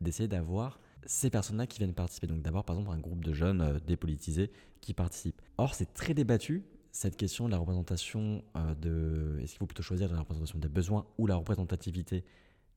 d'essayer 0.00 0.28
d'avoir 0.28 0.80
ces 1.04 1.30
personnes-là 1.30 1.66
qui 1.66 1.78
viennent 1.78 1.94
participer. 1.94 2.26
Donc 2.26 2.40
d'avoir 2.40 2.64
par 2.64 2.76
exemple 2.78 2.96
un 2.96 3.00
groupe 3.00 3.24
de 3.24 3.34
jeunes 3.34 3.60
euh, 3.60 3.78
dépolitisés 3.86 4.50
qui 4.80 4.94
participent. 4.94 5.40
Or, 5.58 5.74
c'est 5.74 5.92
très 5.92 6.14
débattu 6.14 6.64
cette 6.92 7.16
question 7.16 7.46
de 7.46 7.50
la 7.50 7.58
représentation 7.58 8.44
euh, 8.56 8.74
de. 8.74 9.38
Est-ce 9.40 9.52
qu'il 9.52 9.58
faut 9.58 9.66
plutôt 9.66 9.82
choisir 9.82 10.12
la 10.12 10.20
représentation 10.20 10.58
des 10.58 10.68
besoins 10.68 11.06
ou 11.18 11.26
la 11.26 11.36
représentativité 11.36 12.24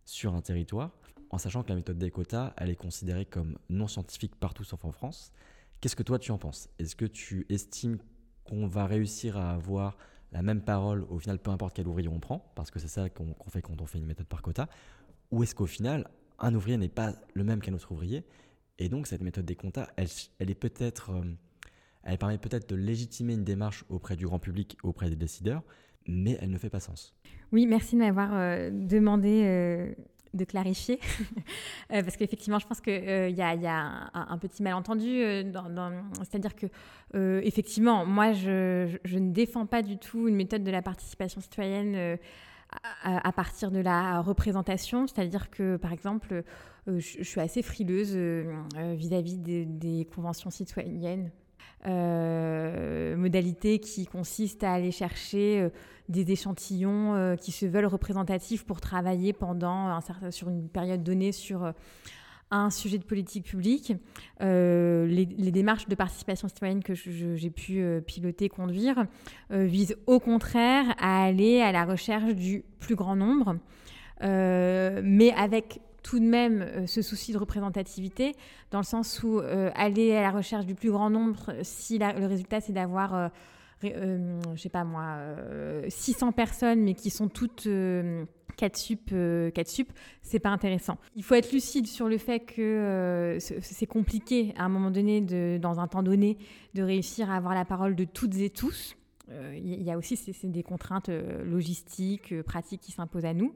sur 0.05 0.33
un 0.33 0.41
territoire, 0.41 0.91
en 1.31 1.37
sachant 1.37 1.63
que 1.63 1.69
la 1.69 1.75
méthode 1.75 1.97
des 1.97 2.11
quotas, 2.11 2.53
elle 2.57 2.69
est 2.69 2.75
considérée 2.75 3.25
comme 3.25 3.57
non 3.69 3.87
scientifique 3.87 4.35
partout 4.35 4.63
sauf 4.63 4.85
en 4.85 4.91
France. 4.91 5.31
Qu'est-ce 5.81 5.95
que 5.95 6.03
toi 6.03 6.19
tu 6.19 6.31
en 6.31 6.37
penses? 6.37 6.69
Est-ce 6.79 6.95
que 6.95 7.05
tu 7.05 7.45
estimes 7.49 7.97
qu'on 8.43 8.67
va 8.67 8.85
réussir 8.85 9.37
à 9.37 9.51
avoir 9.51 9.97
la 10.31 10.41
même 10.41 10.61
parole 10.61 11.05
au 11.09 11.19
final, 11.19 11.39
peu 11.39 11.51
importe 11.51 11.75
quel 11.75 11.87
ouvrier 11.87 12.07
on 12.07 12.19
prend, 12.19 12.51
parce 12.55 12.71
que 12.71 12.79
c'est 12.79 12.87
ça 12.87 13.09
qu'on 13.09 13.35
fait 13.49 13.61
quand 13.61 13.81
on 13.81 13.85
fait 13.85 13.97
une 13.97 14.05
méthode 14.05 14.27
par 14.27 14.41
quota, 14.41 14.69
ou 15.31 15.43
est-ce 15.43 15.55
qu'au 15.55 15.65
final, 15.65 16.09
un 16.39 16.53
ouvrier 16.53 16.77
n'est 16.77 16.89
pas 16.89 17.13
le 17.33 17.43
même 17.43 17.61
qu'un 17.61 17.73
autre 17.73 17.91
ouvrier, 17.91 18.25
et 18.77 18.89
donc 18.89 19.07
cette 19.07 19.21
méthode 19.21 19.45
des 19.45 19.55
quotas, 19.55 19.87
elle, 19.95 20.09
elle 20.39 20.49
est 20.49 20.55
peut-être, 20.55 21.11
euh, 21.11 21.23
elle 22.05 22.17
permet 22.17 22.37
peut-être 22.37 22.69
de 22.69 22.75
légitimer 22.75 23.33
une 23.33 23.43
démarche 23.43 23.83
auprès 23.89 24.15
du 24.15 24.25
grand 24.25 24.39
public, 24.39 24.77
auprès 24.83 25.09
des 25.09 25.15
décideurs, 25.15 25.63
mais 26.07 26.37
elle 26.41 26.51
ne 26.51 26.57
fait 26.57 26.69
pas 26.69 26.79
sens. 26.79 27.15
Oui, 27.51 27.65
merci 27.65 27.95
de 27.95 28.01
m'avoir 28.01 28.29
euh, 28.33 28.69
demandé 28.71 29.41
euh, 29.43 29.93
de 30.33 30.45
clarifier, 30.45 30.99
parce 31.89 32.15
qu'effectivement, 32.17 32.59
je 32.59 32.67
pense 32.67 32.81
qu'il 32.81 32.93
y, 32.93 33.41
a 33.41 34.09
un, 34.13 34.37
petit 34.37 34.61
malentendu, 34.61 35.21
c'est-à-dire 36.19 36.55
que 36.55 36.67
effectivement, 37.41 38.05
moi, 38.05 38.33
je, 38.33 38.97
ne 39.17 39.31
défends 39.31 39.65
pas 39.65 39.81
du 39.81 39.97
tout 39.97 40.27
une 40.27 40.35
méthode 40.35 40.63
de 40.63 40.71
la 40.71 40.81
participation 40.81 41.39
citoyenne 41.39 42.17
à, 43.03 43.31
partir 43.31 43.71
de 43.71 43.79
la 43.79 44.21
représentation, 44.21 45.07
c'est-à-dire 45.07 45.49
que, 45.49 45.77
par 45.77 45.93
exemple, 45.93 46.43
euh, 46.87 46.99
je, 46.99 47.23
suis 47.23 47.41
assez 47.41 47.61
frileuse 47.61 48.13
euh, 48.15 48.53
euh, 48.77 48.93
vis-à-vis 48.95 49.37
des, 49.37 50.07
conventions 50.13 50.49
citoyennes. 50.49 51.31
Modalité 51.85 53.79
qui 53.79 54.05
consiste 54.07 54.63
à 54.63 54.73
aller 54.73 54.91
chercher 54.91 55.69
des 56.09 56.31
échantillons 56.31 57.35
qui 57.39 57.51
se 57.51 57.65
veulent 57.65 57.85
représentatifs 57.85 58.65
pour 58.65 58.81
travailler 58.81 59.33
pendant 59.33 59.99
sur 60.31 60.49
une 60.49 60.67
période 60.67 61.03
donnée 61.03 61.31
sur 61.31 61.73
un 62.51 62.69
sujet 62.69 62.97
de 62.97 63.03
politique 63.03 63.45
publique. 63.45 63.93
Euh, 64.41 65.07
les, 65.07 65.51
démarches 65.51 65.87
de 65.87 65.95
participation 65.95 66.47
citoyenne 66.47 66.83
que 66.83 66.93
j'ai 66.93 67.49
pu 67.49 67.79
euh, 67.79 68.01
piloter, 68.01 68.49
conduire, 68.49 69.05
euh, 69.51 69.65
visent 69.65 69.97
au 70.05 70.19
contraire 70.19 70.85
à 70.99 71.23
aller 71.23 71.61
à 71.61 71.71
la 71.71 71.85
recherche 71.85 72.33
du 72.35 72.63
plus 72.79 72.95
grand 72.95 73.15
nombre, 73.15 73.57
mais 74.21 75.31
avec 75.37 75.81
tout 76.05 76.19
de 76.19 76.25
même 76.25 76.85
ce 76.85 77.01
souci 77.01 77.33
de 77.33 77.37
représentativité, 77.39 78.35
dans 78.69 78.77
le 78.77 78.85
sens 78.85 79.23
où 79.23 79.39
aller 79.39 80.15
à 80.15 80.21
la 80.21 80.29
recherche 80.29 80.65
du 80.67 80.75
plus 80.75 80.91
grand 80.91 81.09
nombre, 81.09 81.55
si 81.63 81.97
le 81.97 82.27
résultat 82.27 82.61
c'est 82.61 82.73
d'avoir, 82.73 83.31
je 83.81 84.29
sais 84.55 84.69
pas 84.69 84.83
moi, 84.83 85.17
600 85.87 86.31
personnes, 86.31 86.81
mais 86.81 86.93
qui 86.93 87.09
sont 87.09 87.27
toutes 87.27 87.67
4 88.55 88.77
sup, 88.77 89.05
4 89.09 89.13
euh, 89.13 89.51
sup, 89.65 89.91
c'est 90.21 90.39
pas 90.39 90.49
intéressant. 90.49 90.97
Il 91.15 91.23
faut 91.23 91.35
être 91.35 91.51
lucide 91.51 91.87
sur 91.87 92.07
le 92.07 92.17
fait 92.17 92.39
que 92.39 92.61
euh, 92.61 93.39
c'est 93.39 93.85
compliqué 93.85 94.53
à 94.57 94.63
un 94.63 94.69
moment 94.69 94.91
donné, 94.91 95.21
dans 95.59 95.79
un 95.79 95.87
temps 95.87 96.03
donné, 96.03 96.37
de 96.73 96.83
réussir 96.83 97.29
à 97.29 97.35
avoir 97.35 97.53
la 97.53 97.65
parole 97.65 97.95
de 97.95 98.05
toutes 98.05 98.35
et 98.37 98.49
tous. 98.49 98.95
Euh, 99.31 99.57
il 99.57 99.81
y 99.81 99.91
a 99.91 99.97
aussi 99.97 100.19
des 100.43 100.63
contraintes 100.63 101.09
logistiques, 101.43 102.41
pratiques 102.43 102.81
qui 102.81 102.91
s'imposent 102.91 103.25
à 103.25 103.33
nous. 103.33 103.53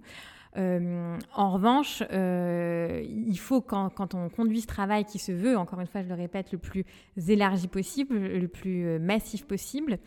En 0.56 1.52
revanche, 1.52 2.04
il 2.12 3.38
faut, 3.38 3.62
quand, 3.62 4.14
on 4.14 4.30
conduit 4.30 4.62
ce 4.62 4.68
travail 4.68 5.06
qui 5.06 5.20
se 5.20 5.32
veut, 5.32 5.58
encore 5.58 5.80
une 5.80 5.88
fois, 5.88 6.02
je 6.02 6.10
le 6.10 6.16
répète, 6.16 6.52
le 6.52 6.58
plus 6.58 6.86
élargi 7.28 7.68
possible, 7.68 8.18
le 8.18 8.48
plus 8.48 9.00
massif 9.00 9.46
possible, 9.46 10.00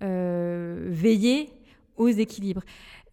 veiller 0.00 1.50
aux 1.96 2.08
équilibres. 2.08 2.62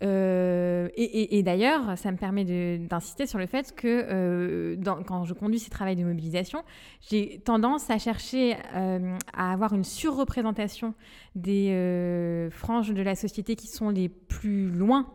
Euh, 0.04 0.90
et, 0.96 1.44
d'ailleurs, 1.44 1.98
ça 1.98 2.12
me 2.12 2.18
permet 2.18 2.44
d'insister 2.78 3.26
sur 3.26 3.40
le 3.40 3.46
fait 3.46 3.74
que 3.74 3.88
euh, 3.88 4.76
quand 5.08 5.24
je 5.24 5.34
conduis 5.34 5.60
ces 5.60 5.70
travaux 5.70 5.96
de 5.96 6.04
mobilisation, 6.04 6.64
j'ai 7.10 7.40
tendance 7.40 7.90
à 7.90 7.98
chercher 7.98 8.58
euh, 8.76 9.18
à 9.34 9.54
avoir 9.54 9.74
une 9.74 9.86
surreprésentation 9.86 10.94
des 11.36 12.50
franges 12.52 12.94
de 12.94 13.02
la 13.02 13.16
société 13.16 13.56
qui 13.56 13.68
sont 13.68 13.90
les 13.90 14.10
plus 14.10 14.70
loin 14.70 15.08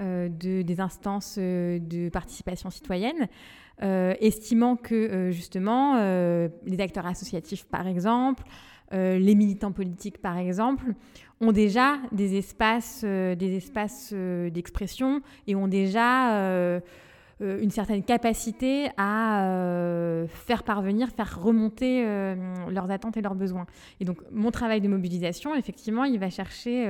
de, 0.00 0.62
des 0.62 0.80
instances 0.80 1.38
de 1.38 2.08
participation 2.08 2.70
citoyenne. 2.70 3.28
estimant 3.80 4.76
que 4.76 5.30
justement 5.32 5.96
les 6.64 6.80
acteurs 6.80 7.06
associatifs, 7.06 7.66
par 7.66 7.86
exemple, 7.86 8.44
les 8.92 9.34
militants 9.34 9.72
politiques, 9.72 10.18
par 10.18 10.38
exemple, 10.38 10.94
ont 11.42 11.52
déjà 11.52 11.98
des 12.12 12.36
espaces, 12.36 13.02
euh, 13.04 13.34
des 13.34 13.56
espaces 13.56 14.10
euh, 14.14 14.48
d'expression 14.48 15.20
et 15.46 15.56
ont 15.56 15.68
déjà 15.68 16.36
euh, 16.36 16.80
une 17.40 17.70
certaine 17.70 18.04
capacité 18.04 18.88
à 18.96 20.24
faire 20.28 20.62
parvenir, 20.62 21.08
faire 21.08 21.42
remonter 21.42 22.04
leurs 22.68 22.88
attentes 22.88 23.16
et 23.16 23.20
leurs 23.20 23.34
besoins. 23.34 23.66
Et 23.98 24.04
donc 24.04 24.18
mon 24.30 24.52
travail 24.52 24.80
de 24.80 24.86
mobilisation, 24.86 25.52
effectivement, 25.56 26.04
il 26.04 26.20
va 26.20 26.30
chercher 26.30 26.86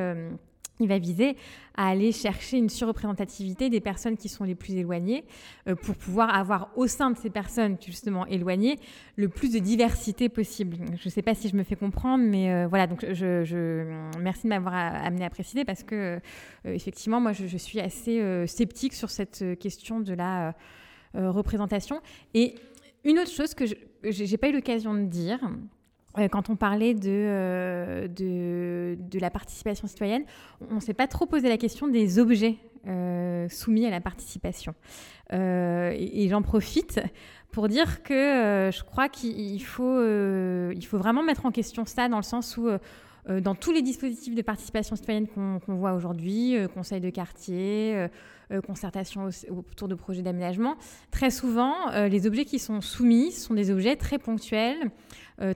il 0.80 0.88
va 0.88 0.98
viser 0.98 1.36
à 1.74 1.88
aller 1.88 2.12
chercher 2.12 2.58
une 2.58 2.68
surreprésentativité 2.68 3.70
des 3.70 3.80
personnes 3.80 4.16
qui 4.16 4.28
sont 4.28 4.44
les 4.44 4.54
plus 4.54 4.74
éloignées 4.74 5.24
euh, 5.68 5.74
pour 5.74 5.94
pouvoir 5.94 6.34
avoir 6.34 6.70
au 6.76 6.86
sein 6.86 7.10
de 7.10 7.16
ces 7.16 7.30
personnes 7.30 7.76
justement 7.84 8.26
éloignées 8.26 8.78
le 9.16 9.28
plus 9.28 9.52
de 9.52 9.58
diversité 9.58 10.28
possible. 10.28 10.76
Je 10.96 11.06
ne 11.06 11.10
sais 11.10 11.22
pas 11.22 11.34
si 11.34 11.48
je 11.48 11.56
me 11.56 11.62
fais 11.62 11.76
comprendre, 11.76 12.24
mais 12.24 12.52
euh, 12.52 12.66
voilà, 12.66 12.86
donc 12.86 13.04
je, 13.12 13.84
merci 14.18 14.44
de 14.44 14.48
m'avoir 14.48 14.74
amené 14.74 15.24
à 15.24 15.30
préciser 15.30 15.64
parce 15.64 15.82
que 15.82 15.94
euh, 15.94 16.20
effectivement, 16.64 17.20
moi 17.20 17.32
je, 17.32 17.56
suis 17.56 17.80
assez 17.80 18.46
sceptique 18.46 18.94
sur 18.94 19.10
cette 19.10 19.44
question 19.60 20.00
de 20.00 20.14
la 20.14 20.54
représentation. 21.14 22.00
Et 22.34 22.56
une 23.04 23.18
autre 23.18 23.30
chose 23.30 23.54
que 23.54 23.64
je 23.66 24.24
n'ai 24.24 24.36
pas 24.36 24.48
eu 24.48 24.52
l'occasion 24.52 24.94
de 24.94 25.04
dire, 25.04 25.40
euh, 25.42 25.48
quand 26.30 26.50
on 26.50 26.56
parlait 26.56 26.94
euh, 27.04 28.08
de, 28.08 28.96
de, 29.00 29.18
la 29.18 29.30
participation 29.30 29.86
citoyenne, 29.86 30.24
on 30.70 30.76
ne 30.76 30.80
s'est 30.80 30.94
pas 30.94 31.06
trop 31.06 31.26
posé 31.26 31.48
la 31.48 31.56
question 31.56 31.88
des 31.88 32.18
objets 32.18 32.56
euh, 32.86 33.48
soumis 33.48 33.86
à 33.86 33.90
la 33.90 34.00
participation. 34.00 34.74
et, 35.32 36.26
j'en 36.28 36.42
profite 36.42 37.00
pour 37.50 37.68
dire 37.68 38.02
que 38.02 38.70
je 38.72 38.82
crois 38.82 39.08
qu'il 39.08 39.62
faut, 39.64 40.02
il 40.72 40.84
faut 40.84 40.98
vraiment 40.98 41.22
mettre 41.22 41.46
en 41.46 41.50
question 41.50 41.84
ça 41.84 42.08
dans 42.08 42.16
le 42.18 42.22
sens 42.22 42.56
où 42.56 42.68
dans 43.28 43.54
tous 43.54 43.72
les 43.72 43.82
dispositifs 43.82 44.34
de 44.34 44.42
participation 44.42 44.96
citoyenne 44.96 45.28
qu'on 45.28 45.74
voit 45.74 45.92
aujourd'hui, 45.92 46.56
conseil 46.74 47.00
de 47.00 47.10
quartier, 47.10 48.08
concertation 48.66 49.28
autour 49.50 49.88
de 49.88 49.94
projets 49.94 50.22
d'aménagement, 50.22 50.76
très 51.10 51.30
souvent, 51.30 51.74
les 52.08 52.26
objets 52.26 52.44
qui 52.44 52.58
sont 52.58 52.80
soumis 52.80 53.32
sont 53.32 53.54
des 53.54 53.70
objets 53.70 53.96
très 53.96 54.18
ponctuels, 54.18 54.90
euh, 54.90 54.90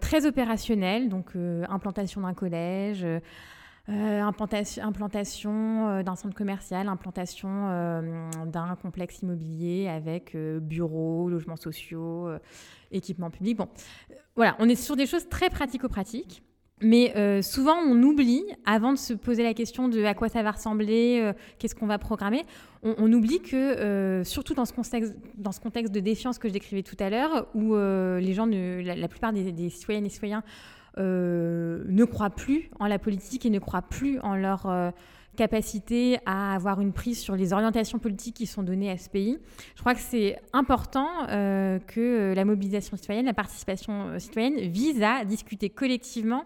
très 0.00 0.26
opérationnel, 0.26 1.08
donc 1.08 1.36
euh, 1.36 1.64
implantation 1.68 2.22
d'un 2.22 2.34
collège. 2.34 3.06
Euh, 3.88 4.20
implantation, 4.20 4.82
implantation 4.82 6.02
d'un 6.02 6.16
centre 6.16 6.34
commercial, 6.34 6.88
implantation 6.88 7.68
d'un 8.46 8.76
complexe 8.82 9.22
immobilier 9.22 9.86
avec 9.86 10.36
bureaux, 10.36 11.28
logements 11.28 11.56
sociaux, 11.56 12.28
équipements 12.90 13.30
publics. 13.30 13.56
Bon, 13.56 13.68
voilà, 14.34 14.56
on 14.58 14.68
est 14.68 14.74
sur 14.74 14.96
des 14.96 15.06
choses 15.06 15.28
très 15.28 15.50
pratico-pratiques. 15.50 16.42
Mais 16.82 17.14
euh, 17.16 17.40
souvent, 17.40 17.76
on 17.76 18.02
oublie, 18.02 18.44
avant 18.66 18.92
de 18.92 18.98
se 18.98 19.14
poser 19.14 19.42
la 19.42 19.54
question 19.54 19.88
de 19.88 20.04
à 20.04 20.12
quoi 20.12 20.28
ça 20.28 20.42
va 20.42 20.50
ressembler, 20.50 21.20
euh, 21.22 21.32
qu'est-ce 21.58 21.74
qu'on 21.74 21.86
va 21.86 21.98
programmer, 21.98 22.44
on, 22.82 23.10
oublie 23.12 23.40
que, 23.40 23.56
euh, 23.56 24.24
surtout 24.24 24.52
dans 24.52 24.66
ce, 24.66 24.74
contexte, 24.74 25.14
dans 25.38 25.52
ce 25.52 25.60
contexte 25.60 25.92
de 25.92 26.00
défiance 26.00 26.38
que 26.38 26.48
je 26.48 26.52
décrivais 26.52 26.82
tout 26.82 26.96
à 27.00 27.08
l'heure, 27.08 27.48
où 27.54 27.74
les 27.74 28.34
gens, 28.34 28.46
la, 28.46 29.08
plupart 29.08 29.32
des, 29.32 29.70
citoyennes 29.70 30.06
et 30.06 30.10
citoyens 30.10 30.42
ne 30.98 32.04
croient 32.04 32.30
plus 32.30 32.70
en 32.78 32.86
la 32.86 32.98
politique 32.98 33.46
et 33.46 33.50
ne 33.50 33.58
croient 33.58 33.82
plus 33.82 34.20
en 34.20 34.36
leur 34.36 34.92
capacité 35.36 36.18
à 36.26 36.54
avoir 36.54 36.80
une 36.80 36.92
prise 36.92 37.20
sur 37.20 37.36
les 37.36 37.52
orientations 37.52 37.98
politiques 37.98 38.36
qui 38.36 38.46
sont 38.46 38.62
données 38.62 38.90
à 38.90 38.98
ce 38.98 39.08
pays. 39.08 39.38
Je 39.74 39.80
crois 39.80 39.94
que 39.94 40.00
c'est 40.00 40.38
important 40.52 41.08
euh, 41.28 41.78
que 41.86 42.32
la 42.34 42.44
mobilisation 42.44 42.96
citoyenne, 42.96 43.26
la 43.26 43.34
participation 43.34 44.08
euh, 44.08 44.18
citoyenne 44.18 44.58
vise 44.68 45.02
à 45.02 45.24
discuter 45.24 45.70
collectivement 45.70 46.44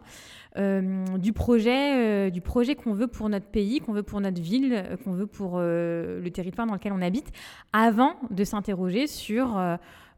euh, 0.58 1.04
du 1.16 1.32
projet, 1.32 2.30
du 2.30 2.40
projet 2.40 2.74
qu'on 2.74 2.92
veut 2.92 3.06
pour 3.06 3.28
notre 3.28 3.46
pays, 3.46 3.80
qu'on 3.80 3.92
veut 3.92 4.02
pour 4.02 4.20
notre 4.20 4.42
ville, 4.42 4.98
qu'on 5.04 5.12
veut 5.12 5.26
pour 5.26 5.60
le 5.60 6.28
territoire 6.32 6.66
dans 6.66 6.74
lequel 6.74 6.92
on 6.92 7.00
habite, 7.00 7.30
avant 7.72 8.16
de 8.30 8.44
s'interroger 8.44 9.06
sur 9.06 9.56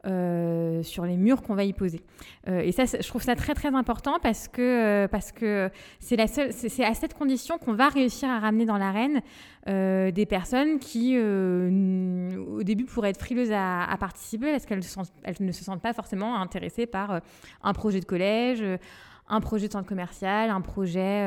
euh, 0.04 0.82
sur 0.82 1.04
les 1.04 1.16
murs 1.16 1.42
qu'on 1.42 1.54
va 1.54 1.62
y 1.62 1.72
poser. 1.72 2.00
Euh, 2.48 2.58
et 2.58 2.72
ça, 2.72 2.86
je 2.86 3.06
trouve 3.06 3.22
ça 3.22 3.36
très 3.36 3.54
très 3.54 3.72
important 3.72 4.18
parce 4.20 4.48
que 4.48 5.06
euh, 5.06 5.68
c'est 6.00 6.18
à 6.18 6.94
cette 6.94 7.14
condition 7.14 7.56
qu'on 7.56 7.74
va 7.74 7.88
réussir 7.88 8.28
à 8.28 8.40
ramener 8.40 8.66
dans 8.66 8.78
l'arène 8.78 9.20
des 9.64 10.26
personnes 10.26 10.80
qui, 10.80 11.16
au 11.16 12.62
début, 12.64 12.84
pourraient 12.84 13.10
être 13.10 13.20
frileuses 13.20 13.52
à, 13.52 13.96
participer 14.00 14.50
parce 14.50 14.66
qu'elles 14.66 14.82
ne 15.38 15.52
se 15.52 15.62
sentent 15.62 15.82
pas 15.82 15.92
forcément 15.92 16.34
intéressées 16.34 16.86
par 16.86 17.20
un 17.62 17.72
projet 17.72 18.00
de 18.00 18.04
collège 18.04 18.64
un 19.28 19.40
projet 19.40 19.68
de 19.68 19.72
centre 19.72 19.88
commercial, 19.88 20.50
un 20.50 20.60
projet, 20.60 21.22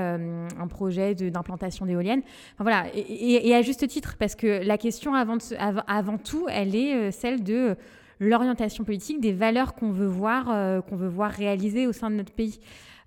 un 0.60 0.68
projet 0.68 1.16
d'implantation 1.16 1.86
d'éoliennes. 1.86 2.24
Voilà, 2.60 2.88
et, 2.94 3.56
à 3.56 3.62
juste 3.62 3.88
titre, 3.88 4.18
parce 4.20 4.36
que 4.36 4.66
la 4.66 4.78
question 4.78 5.14
avant 5.14 6.18
tout, 6.18 6.48
elle 6.50 6.76
est 6.76 7.12
celle 7.12 7.42
de 7.42 7.78
l'orientation 8.20 8.84
politique, 8.84 9.20
des 9.20 9.34
valeurs 9.34 9.76
qu'on 9.76 9.92
veut 9.92 10.08
voir, 10.08 10.50
euh, 10.50 10.82
qu'on 10.82 10.96
veut 10.96 11.08
voir 11.08 11.32
réalisées 11.32 11.88
au 11.88 11.92
sein 11.92 12.10
de 12.10 12.16
notre 12.16 12.34
pays. 12.34 12.60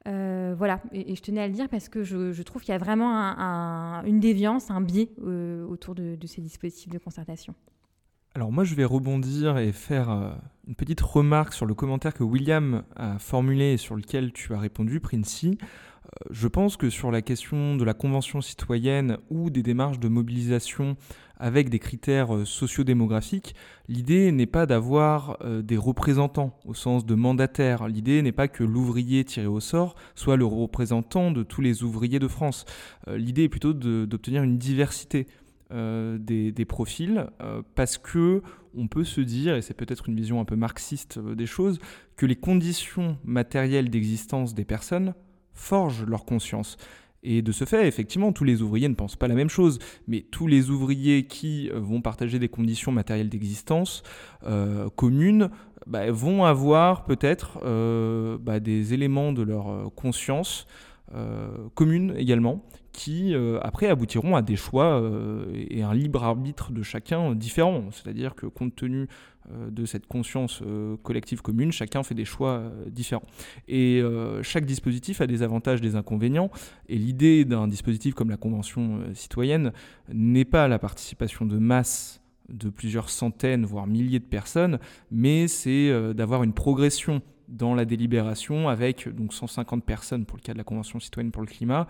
voilà, 0.04 0.80
et, 0.92 1.14
je 1.14 1.22
tenais 1.22 1.42
à 1.42 1.48
le 1.48 1.52
dire 1.52 1.68
parce 1.68 1.88
que 1.88 2.02
je, 2.02 2.42
trouve 2.42 2.62
qu'il 2.62 2.72
y 2.72 2.74
a 2.74 2.78
vraiment 2.78 3.12
une 4.04 4.20
déviance, 4.20 4.70
un 4.70 4.80
biais 4.80 5.10
autour 5.68 5.94
de, 5.94 6.16
ces 6.26 6.40
dispositifs 6.40 6.90
de 6.90 6.98
concertation. 6.98 7.54
Alors 8.34 8.52
moi 8.52 8.62
je 8.62 8.74
vais 8.74 8.84
rebondir 8.84 9.58
et 9.58 9.72
faire 9.72 10.38
une 10.66 10.74
petite 10.74 11.00
remarque 11.00 11.52
sur 11.54 11.66
le 11.66 11.74
commentaire 11.74 12.14
que 12.14 12.22
William 12.22 12.84
a 12.94 13.18
formulé 13.18 13.72
et 13.72 13.76
sur 13.76 13.96
lequel 13.96 14.32
tu 14.32 14.54
as 14.54 14.58
répondu, 14.58 15.00
Princey 15.00 15.58
je 16.30 16.48
pense 16.48 16.76
que 16.76 16.90
sur 16.90 17.10
la 17.10 17.22
question 17.22 17.76
de 17.76 17.84
la 17.84 17.94
convention 17.94 18.40
citoyenne 18.40 19.18
ou 19.30 19.50
des 19.50 19.62
démarches 19.62 19.98
de 20.00 20.08
mobilisation 20.08 20.96
avec 21.38 21.68
des 21.70 21.78
critères 21.78 22.34
euh, 22.34 22.44
sociodémographiques, 22.44 23.54
l'idée 23.88 24.32
n'est 24.32 24.46
pas 24.46 24.66
d'avoir 24.66 25.38
euh, 25.42 25.62
des 25.62 25.76
représentants 25.76 26.58
au 26.64 26.74
sens 26.74 27.06
de 27.06 27.14
mandataires. 27.14 27.86
L'idée 27.86 28.22
n'est 28.22 28.32
pas 28.32 28.48
que 28.48 28.64
l'ouvrier 28.64 29.24
tiré 29.24 29.46
au 29.46 29.60
sort 29.60 29.94
soit 30.14 30.36
le 30.36 30.44
représentant 30.44 31.30
de 31.30 31.42
tous 31.42 31.60
les 31.60 31.84
ouvriers 31.84 32.18
de 32.18 32.28
France. 32.28 32.64
Euh, 33.06 33.16
l'idée 33.16 33.44
est 33.44 33.48
plutôt 33.48 33.72
d'obtenir 33.72 34.42
une 34.42 34.58
diversité 34.58 35.26
des, 35.70 36.64
profils 36.66 37.26
parce 37.74 37.98
que 37.98 38.42
on 38.74 38.88
peut 38.88 39.04
se 39.04 39.20
dire, 39.20 39.54
et 39.54 39.60
c'est 39.60 39.74
peut-être 39.74 40.08
une 40.08 40.16
vision 40.16 40.40
un 40.40 40.46
peu 40.46 40.56
marxiste 40.56 41.18
des 41.18 41.44
choses, 41.44 41.78
que 42.16 42.24
les 42.24 42.36
conditions 42.36 43.18
matérielles 43.22 43.90
d'existence 43.90 44.54
des 44.54 44.64
personnes 44.64 45.12
forgent 45.58 46.04
leur 46.06 46.24
conscience. 46.24 46.76
Et 47.22 47.42
de 47.42 47.52
ce 47.52 47.64
fait, 47.64 47.88
effectivement, 47.88 48.32
tous 48.32 48.44
les 48.44 48.62
ouvriers 48.62 48.88
ne 48.88 48.94
pensent 48.94 49.16
pas 49.16 49.28
la 49.28 49.34
même 49.34 49.50
chose, 49.50 49.78
mais 50.06 50.20
tous 50.20 50.46
les 50.46 50.70
ouvriers 50.70 51.26
qui 51.26 51.68
euh, 51.70 51.80
vont 51.80 52.00
partager 52.00 52.38
des 52.38 52.48
conditions 52.48 52.92
matérielles 52.92 53.28
d'existence 53.28 54.02
euh, 54.46 54.88
communes 54.90 55.50
bah, 55.86 56.10
vont 56.10 56.44
avoir 56.44 57.04
peut-être 57.04 57.58
euh, 57.64 58.38
bah, 58.40 58.60
des 58.60 58.94
éléments 58.94 59.32
de 59.32 59.42
leur 59.42 59.92
conscience 59.94 60.66
commune 61.74 62.12
également, 62.18 62.66
qui 62.92 63.34
après 63.62 63.86
aboutiront 63.86 64.36
à 64.36 64.42
des 64.42 64.56
choix 64.56 65.02
et 65.54 65.82
un 65.82 65.94
libre 65.94 66.22
arbitre 66.22 66.70
de 66.70 66.82
chacun 66.82 67.34
différent. 67.34 67.84
C'est-à-dire 67.92 68.34
que 68.34 68.44
compte 68.44 68.76
tenu 68.76 69.04
euh, 69.04 69.37
de 69.70 69.86
cette 69.86 70.06
conscience 70.06 70.60
euh, 70.62 70.96
collective 71.02 71.42
commune, 71.42 71.72
chacun 71.72 72.02
fait 72.02 72.14
des 72.14 72.24
choix 72.24 72.58
euh, 72.58 72.70
différents. 72.90 73.22
Et 73.66 74.02
chaque 74.42 74.66
dispositif 74.66 75.20
a 75.20 75.26
des 75.26 75.42
avantages, 75.42 75.80
des 75.80 75.96
inconvénients, 75.96 76.50
et 76.88 76.96
l'idée 76.96 77.44
d'un 77.44 77.68
dispositif 77.68 78.14
comme 78.14 78.30
la 78.30 78.36
Convention 78.36 79.00
citoyenne 79.14 79.72
n'est 80.12 80.44
pas 80.44 80.68
la 80.68 80.78
participation 80.78 81.44
de 81.46 81.58
masse 81.58 82.20
de 82.48 82.70
plusieurs 82.70 83.10
centaines, 83.10 83.64
voire 83.64 83.86
milliers 83.86 84.20
de 84.20 84.24
personnes, 84.24 84.78
mais 85.10 85.48
c'est 85.48 86.14
d'avoir 86.14 86.42
une 86.42 86.54
progression 86.54 87.20
dans 87.48 87.74
la 87.74 87.84
délibération 87.84 88.68
avec 88.68 89.08
donc 89.14 89.34
150 89.34 89.84
personnes 89.84 90.24
pour 90.24 90.38
le 90.38 90.42
cas 90.42 90.52
de 90.52 90.58
la 90.58 90.64
Convention 90.64 91.00
citoyenne 91.00 91.32
pour 91.32 91.42
le 91.42 91.48
climat, 91.48 91.86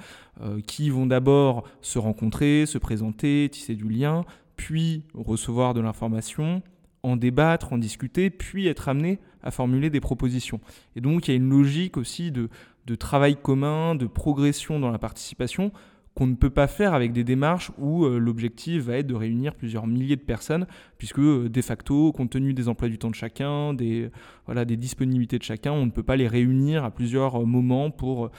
qui 0.66 0.90
vont 0.90 1.06
d'abord 1.06 1.64
se 1.80 1.98
rencontrer, 1.98 2.66
se 2.66 2.78
présenter, 2.78 3.48
tisser 3.50 3.76
du 3.76 3.88
lien, 3.88 4.24
puis 4.56 5.04
recevoir 5.14 5.74
de 5.74 5.80
l'information, 5.80 6.62
en 7.02 7.16
débattre, 7.16 7.72
en 7.72 7.78
discuter, 7.78 8.30
puis 8.30 8.66
être 8.66 8.88
amené 8.88 9.18
à 9.42 9.50
formuler 9.50 9.90
des 9.90 10.00
propositions. 10.00 10.60
Et 10.96 11.00
donc 11.00 11.28
il 11.28 11.30
y 11.30 11.34
a 11.34 11.36
une 11.36 11.48
logique 11.48 11.96
aussi 11.96 12.30
de, 12.32 12.48
travail 12.96 13.36
commun, 13.36 13.94
de 13.94 14.06
progression 14.06 14.80
dans 14.80 14.90
la 14.90 14.98
participation 14.98 15.72
qu'on 16.14 16.26
ne 16.26 16.34
peut 16.34 16.50
pas 16.50 16.66
faire 16.66 16.94
avec 16.94 17.12
des 17.12 17.22
démarches 17.22 17.70
où 17.78 18.04
euh, 18.04 18.18
l'objectif 18.18 18.82
va 18.82 18.96
être 18.96 19.06
de 19.06 19.14
réunir 19.14 19.54
plusieurs 19.54 19.86
milliers 19.86 20.16
de 20.16 20.20
personnes, 20.20 20.66
puisque 20.96 21.20
euh, 21.20 21.48
de 21.48 21.62
facto, 21.62 22.10
compte 22.10 22.30
tenu 22.30 22.54
des 22.54 22.68
emplois 22.68 22.88
du 22.88 22.98
temps 22.98 23.10
de 23.10 23.14
chacun, 23.14 23.72
des, 23.72 24.10
voilà, 24.46 24.64
des 24.64 24.76
disponibilités 24.76 25.38
de 25.38 25.44
chacun, 25.44 25.70
on 25.70 25.86
ne 25.86 25.92
peut 25.92 26.02
pas 26.02 26.16
les 26.16 26.26
réunir 26.26 26.82
à 26.84 26.90
plusieurs 26.90 27.36
euh, 27.36 27.44
moments 27.44 27.92
pour 27.92 28.30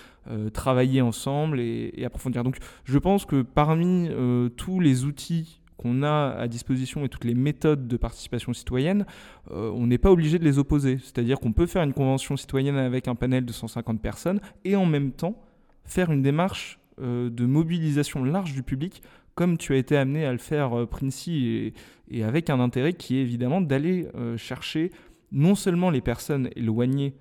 travailler 0.54 1.02
ensemble 1.02 1.60
et, 1.60 1.92
et, 1.96 2.06
approfondir. 2.06 2.44
Donc 2.44 2.58
je 2.84 2.98
pense 3.00 3.26
que 3.26 3.42
parmi 3.42 4.10
tous 4.58 4.80
les 4.80 5.06
outils 5.06 5.60
qu'on 5.80 6.04
a 6.04 6.36
à 6.38 6.48
disposition 6.48 7.06
et 7.06 7.10
toutes 7.10 7.24
les 7.24 7.34
méthodes 7.34 7.88
de 7.88 7.98
participation 7.98 8.54
citoyenne, 8.54 9.06
euh, 9.52 9.72
on 9.72 9.88
n'est 9.88 9.98
pas 9.98 10.12
obligé 10.12 10.38
de 10.38 10.44
les 10.44 10.60
opposer. 10.60 10.98
C'est-à-dire 10.98 11.40
qu'on 11.40 11.54
peut 11.54 11.68
faire 11.68 11.84
une 11.84 11.94
convention 11.94 12.36
citoyenne 12.36 12.76
avec 12.76 13.08
un 13.08 13.16
panel 13.16 13.46
de 13.46 13.54
150 13.54 14.02
personnes 14.02 14.42
et 14.66 14.76
en 14.76 14.86
même 14.86 15.12
temps 15.12 15.42
faire 15.86 16.12
une 16.12 16.22
démarche 16.22 16.80
euh, 17.02 17.30
de 17.30 17.46
mobilisation 17.46 18.26
large 18.26 18.54
du 18.54 18.62
public, 18.62 19.02
comme 19.36 19.58
tu 19.58 19.74
as 19.74 19.78
été 19.78 19.96
amené 19.96 20.26
à 20.26 20.34
le 20.34 20.38
faire, 20.38 20.78
euh, 20.78 20.86
Princey, 20.86 21.74
et, 22.12 22.24
avec 22.24 22.50
un 22.50 22.60
intérêt 22.60 22.92
qui 22.94 23.18
est 23.18 23.22
évidemment 23.22 23.62
d'aller 23.62 24.08
chercher 24.36 24.92
non 25.32 25.56
seulement 25.56 25.92
les 25.92 26.02
personnes 26.02 26.50
éloignées 26.56 27.14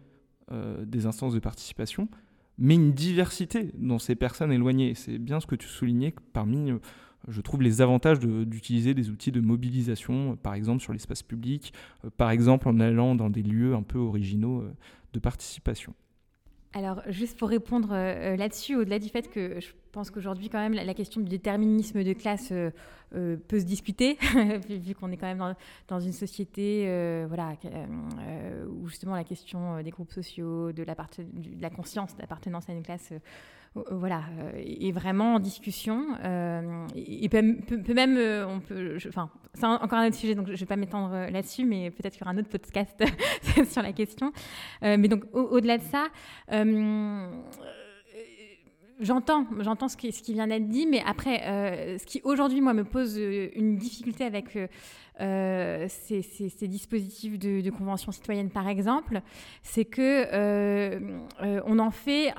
des 0.86 1.04
instances 1.04 1.34
de 1.34 1.40
participation, 1.40 2.08
mais 2.56 2.74
une 2.74 2.92
diversité 2.92 3.70
dans 3.74 3.98
ces 3.98 4.14
personnes 4.14 4.50
éloignées. 4.50 4.94
C'est 4.94 5.18
bien 5.18 5.40
ce 5.40 5.46
que 5.46 5.56
tu 5.56 5.68
soulignais 5.68 6.14
parmi 6.32 6.72
je 7.26 7.40
trouve 7.40 7.62
les 7.62 7.80
avantages 7.80 8.20
d'utiliser 8.20 8.94
des 8.94 9.10
outils 9.10 9.32
de 9.32 9.40
mobilisation, 9.40 10.32
euh, 10.32 10.36
par 10.36 10.54
exemple 10.54 10.82
sur 10.82 10.92
l'espace 10.92 11.22
public, 11.22 11.72
euh, 12.04 12.10
par 12.16 12.30
exemple 12.30 12.68
en 12.68 12.78
allant 12.80 13.14
dans 13.14 13.30
des 13.30 13.42
lieux 13.42 13.74
un 13.74 13.82
peu 13.82 13.98
originaux 13.98 14.60
euh, 14.60 14.72
de 15.12 15.18
participation. 15.18 15.94
Alors, 16.74 17.00
juste 17.08 17.38
pour 17.38 17.48
répondre 17.48 17.94
là-dessus, 17.94 18.76
au-delà 18.76 18.98
du 18.98 19.08
fait 19.08 19.30
que 19.30 19.58
je 19.58 19.68
pense 19.90 20.10
qu'aujourd'hui, 20.10 20.50
quand 20.50 20.58
même, 20.58 20.74
la, 20.74 20.92
question 20.92 21.22
du 21.22 21.28
déterminisme 21.30 22.04
de 22.04 22.12
classe 22.12 22.52
peut 23.10 23.58
se 23.58 23.64
discuter, 23.64 24.18
vu, 24.68 24.94
qu'on 24.94 25.10
est 25.10 25.16
quand 25.16 25.34
même 25.34 25.54
dans, 25.88 25.98
une 25.98 26.12
société 26.12 26.86
où 28.68 28.86
justement 28.86 29.16
la 29.16 29.24
question 29.24 29.82
des 29.82 29.90
groupes 29.90 30.12
sociaux, 30.12 30.70
de 30.72 30.82
la, 30.82 31.70
conscience 31.70 32.14
d'appartenance 32.18 32.68
à 32.68 32.74
une 32.74 32.82
classe 32.82 33.14
voilà, 33.90 34.22
euh, 34.40 34.62
est 34.64 34.92
vraiment 34.92 35.34
en 35.34 35.40
discussion. 35.40 36.06
Euh, 36.24 36.86
et 36.94 37.28
peut, 37.28 37.42
même, 37.94 38.18
on 38.48 38.60
peut, 38.60 38.96
enfin, 39.08 39.30
c'est 39.54 39.66
encore 39.66 39.98
un 39.98 40.08
autre 40.08 40.16
sujet, 40.16 40.34
donc 40.34 40.46
je 40.46 40.52
ne 40.52 40.56
vais 40.56 40.66
pas 40.66 40.76
m'étendre 40.76 41.30
là-dessus, 41.30 41.64
mais 41.64 41.90
peut-être 41.90 42.14
qu'il 42.14 42.22
y 42.22 42.24
aura 42.24 42.32
un 42.32 42.38
autre 42.38 42.48
podcast 42.50 43.02
sur 43.70 43.82
la 43.82 43.92
question. 43.92 44.32
mais 44.82 45.08
donc, 45.08 45.24
au-delà 45.32 45.78
de 45.78 45.84
ça, 45.84 46.08
J'entends, 49.00 49.46
j'entends 49.60 49.86
ce 49.86 49.96
qui, 49.96 50.32
vient 50.32 50.48
d'être 50.48 50.68
dit, 50.68 50.84
mais 50.84 51.00
après, 51.06 51.98
ce 51.98 52.04
qui 52.04 52.20
aujourd'hui, 52.24 52.60
moi, 52.60 52.74
me 52.74 52.82
pose 52.82 53.16
une 53.16 53.76
difficulté 53.76 54.24
avec 54.24 54.56
euh, 54.56 54.66
ces, 55.18 56.68
dispositifs 56.68 57.38
de, 57.38 57.70
convention 57.70 58.12
citoyenne, 58.12 58.50
par 58.50 58.68
exemple, 58.68 59.20
c'est 59.62 59.84
que 59.84 60.26
euh, 60.32 61.00
euh, 61.42 61.60
on 61.66 61.78
en 61.78 61.90
fait, 61.90 62.32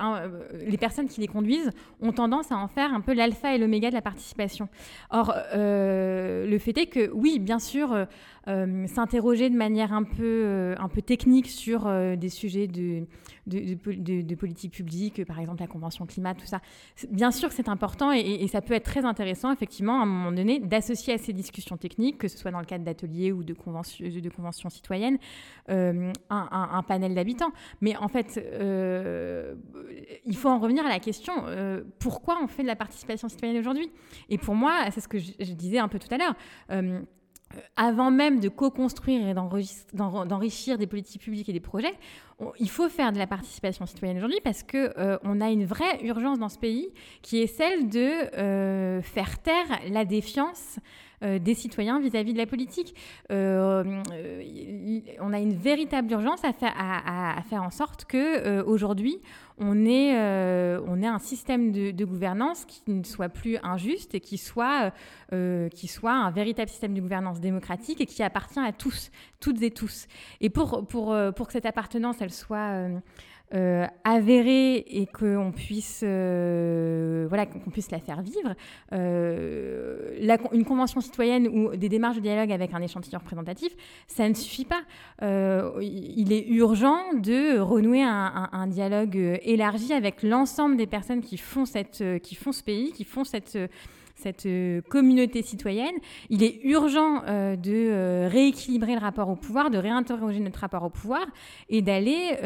les 0.66 0.78
personnes 0.78 1.08
qui 1.08 1.20
les 1.20 1.26
conduisent 1.26 1.70
ont 2.00 2.12
tendance 2.12 2.52
à 2.52 2.56
en 2.56 2.68
faire 2.68 2.92
un 2.92 3.00
peu 3.00 3.12
l'alpha 3.12 3.54
et 3.54 3.58
l'oméga 3.58 3.90
de 3.90 3.94
la 3.94 4.02
participation. 4.02 4.68
Or, 5.10 5.34
le 5.54 6.58
fait 6.58 6.76
est 6.78 6.86
que, 6.86 7.10
oui, 7.12 7.38
bien 7.38 7.58
sûr, 7.58 8.06
s'interroger 8.46 9.50
de 9.50 9.56
manière 9.56 9.92
un 9.92 10.02
peu, 10.02 10.74
un 10.78 10.88
peu 10.88 11.02
technique 11.02 11.48
sur 11.48 11.90
des 12.16 12.28
sujets 12.28 12.66
de, 12.66 13.06
de, 13.46 14.34
politique 14.34 14.72
publique, 14.72 15.24
par 15.24 15.38
exemple 15.38 15.60
la 15.60 15.66
convention 15.66 16.06
climat, 16.06 16.34
tout 16.34 16.46
ça, 16.46 16.60
bien 17.10 17.30
sûr 17.30 17.48
que 17.48 17.54
c'est 17.54 17.68
important 17.68 18.12
et, 18.12 18.46
ça 18.48 18.60
peut 18.60 18.74
être 18.74 18.84
très 18.84 19.04
intéressant, 19.04 19.52
effectivement, 19.52 20.00
à 20.00 20.02
un 20.02 20.06
moment 20.06 20.32
donné, 20.32 20.58
d'associer 20.58 21.14
à 21.14 21.18
ces 21.18 21.32
discussions 21.32 21.76
techniques, 21.76 22.18
que 22.18 22.28
ce 22.28 22.36
soit 22.36 22.50
dans 22.50 22.58
le 22.58 22.66
cadre 22.66 22.84
d'ateliers 22.84 23.30
ou 23.32 23.44
de 23.44 23.54
conventions 23.54 24.04
de 24.08 24.28
convention 24.28 24.68
citoyennes, 24.70 25.18
euh, 25.70 26.12
un, 26.30 26.82
panel 26.82 27.14
d'habitants. 27.14 27.52
Mais 27.80 27.96
en 27.96 28.08
fait, 28.08 28.38
euh, 28.38 29.54
il 30.24 30.36
faut 30.36 30.48
en 30.48 30.58
revenir 30.58 30.84
à 30.84 30.88
la 30.88 30.98
question 30.98 31.32
euh, 31.46 31.82
pourquoi 31.98 32.38
on 32.42 32.46
fait 32.46 32.62
de 32.62 32.68
la 32.68 32.76
participation 32.76 33.28
citoyenne 33.28 33.58
aujourd'hui? 33.58 33.90
Et 34.28 34.38
pour 34.38 34.54
moi, 34.54 34.90
c'est 34.90 35.00
ce 35.00 35.08
que 35.08 35.18
je, 35.18 35.52
disais 35.52 35.78
un 35.78 35.88
peu 35.88 35.98
tout 35.98 36.12
à 36.12 36.18
l'heure 36.18 36.34
avant 37.76 38.10
même 38.10 38.40
de 38.40 38.48
co-construire 38.48 39.26
et 39.26 39.34
d'enrichir 39.34 40.78
des 40.78 40.86
politiques 40.86 41.22
publiques 41.22 41.48
et 41.48 41.52
des 41.52 41.60
projets, 41.60 41.94
il 42.58 42.70
faut 42.70 42.88
faire 42.88 43.12
de 43.12 43.18
la 43.18 43.26
participation 43.26 43.86
citoyenne 43.86 44.18
aujourd'hui 44.18 44.40
parce 44.42 44.62
que 44.62 44.94
on 45.24 45.40
a 45.40 45.50
une 45.50 45.64
vraie 45.64 46.02
urgence 46.04 46.38
dans 46.38 46.48
ce 46.48 46.58
pays 46.58 46.88
qui 47.22 47.42
est 47.42 47.46
celle 47.46 47.88
de 47.88 49.00
faire 49.02 49.42
taire 49.42 49.80
la 49.88 50.04
défiance 50.04 50.78
euh, 50.78 51.09
des 51.22 51.54
citoyens 51.54 52.00
vis-à-vis 52.00 52.32
de 52.32 52.38
la 52.38 52.46
politique. 52.46 52.94
Euh, 53.30 53.84
euh, 54.12 55.00
on 55.20 55.32
a 55.32 55.38
une 55.38 55.54
véritable 55.54 56.10
urgence 56.12 56.40
à 56.44 56.52
faire, 56.52 57.62
en 57.62 57.70
sorte 57.70 58.04
que 58.06 58.62
aujourd'hui 58.62 59.20
on 59.58 59.84
ait, 59.84 60.16
on 60.86 61.02
ait 61.02 61.06
un 61.06 61.18
système 61.18 61.72
de, 61.72 62.04
gouvernance 62.04 62.64
qui 62.64 62.82
ne 62.88 63.04
soit 63.04 63.28
plus 63.28 63.58
injuste 63.62 64.14
et 64.14 64.20
qui 64.20 64.38
soit, 64.38 64.92
qui 65.30 65.88
soit 65.88 66.14
un 66.14 66.30
véritable 66.30 66.70
système 66.70 66.94
de 66.94 67.00
gouvernance 67.00 67.40
démocratique 67.40 68.00
et 68.00 68.06
qui 68.06 68.22
appartient 68.22 68.60
à 68.60 68.72
tous, 68.72 69.10
toutes 69.40 69.62
et 69.62 69.70
tous. 69.70 70.06
Et 70.40 70.48
pour, 70.48 70.86
pour, 70.86 71.14
pour 71.36 71.46
que 71.46 71.52
cette 71.52 71.66
appartenance, 71.66 72.16
elle 72.20 72.32
soit 72.32 72.88
avérée 74.04 74.76
et 74.76 75.06
qu'on 75.06 75.52
puisse, 75.54 76.02
voilà, 76.02 77.46
qu'on 77.46 77.70
puisse 77.70 77.90
la 77.90 77.98
faire 77.98 78.22
vivre. 78.22 78.54
une 78.92 80.64
convention 80.64 81.00
citoyenne 81.00 81.48
ou 81.48 81.76
des 81.76 81.88
démarches 81.88 82.16
de 82.16 82.22
dialogue 82.22 82.52
avec 82.52 82.74
un 82.74 82.80
échantillon 82.80 83.18
représentatif, 83.18 83.72
ça 84.06 84.28
ne 84.28 84.34
suffit 84.34 84.66
pas. 84.66 84.82
il 85.80 86.32
est 86.32 86.46
urgent 86.48 86.98
de 87.14 87.58
renouer 87.58 88.02
un, 88.02 88.48
un 88.52 88.66
dialogue 88.66 89.40
élargi 89.42 89.92
avec 89.92 90.22
l'ensemble 90.22 90.76
des 90.76 90.86
personnes 90.86 91.20
qui 91.20 91.36
font, 91.36 91.64
cette, 91.64 92.04
qui 92.22 92.34
font 92.34 92.52
ce 92.52 92.62
pays, 92.62 92.92
qui 92.92 93.04
font 93.04 93.24
cette 93.24 93.58
cette 94.20 94.46
euh, 94.46 94.80
communauté 94.88 95.42
citoyenne, 95.42 95.94
il 96.28 96.42
est 96.42 96.60
urgent 96.64 97.22
euh, 97.26 97.56
de 97.56 97.72
euh, 97.72 98.28
rééquilibrer 98.30 98.94
le 98.94 99.00
rapport 99.00 99.28
au 99.28 99.36
pouvoir, 99.36 99.70
de 99.70 99.78
réinterroger 99.78 100.40
notre 100.40 100.60
rapport 100.60 100.84
au 100.84 100.90
pouvoir 100.90 101.26
et 101.68 101.82
d'aller 101.82 102.36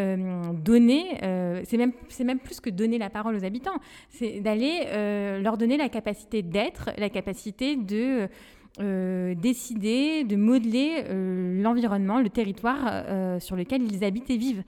donner, 0.64 1.18
c'est 1.64 1.77
même, 1.77 1.93
même 2.25 2.39
plus 2.39 2.61
que 2.61 2.70
donner 2.70 2.99
la 2.99 3.11
parole 3.11 3.35
aux 3.37 3.45
habitants, 3.45 3.79
c'est 4.11 4.41
d'aller 4.41 5.41
leur 5.43 5.57
donner 5.57 5.77
la 5.77 5.89
capacité 5.89 6.43
d'être, 6.43 6.91
la 6.97 7.09
capacité 7.11 7.77
de... 7.77 8.29
décider 9.35 10.25
de 10.25 10.37
modeler 10.37 11.05
l'environnement, 11.62 12.20
le 12.20 12.29
territoire 12.29 13.41
sur 13.41 13.57
lequel 13.57 13.83
ils 13.83 14.05
habitent 14.05 14.31
et 14.31 14.37
vivent. 14.37 14.64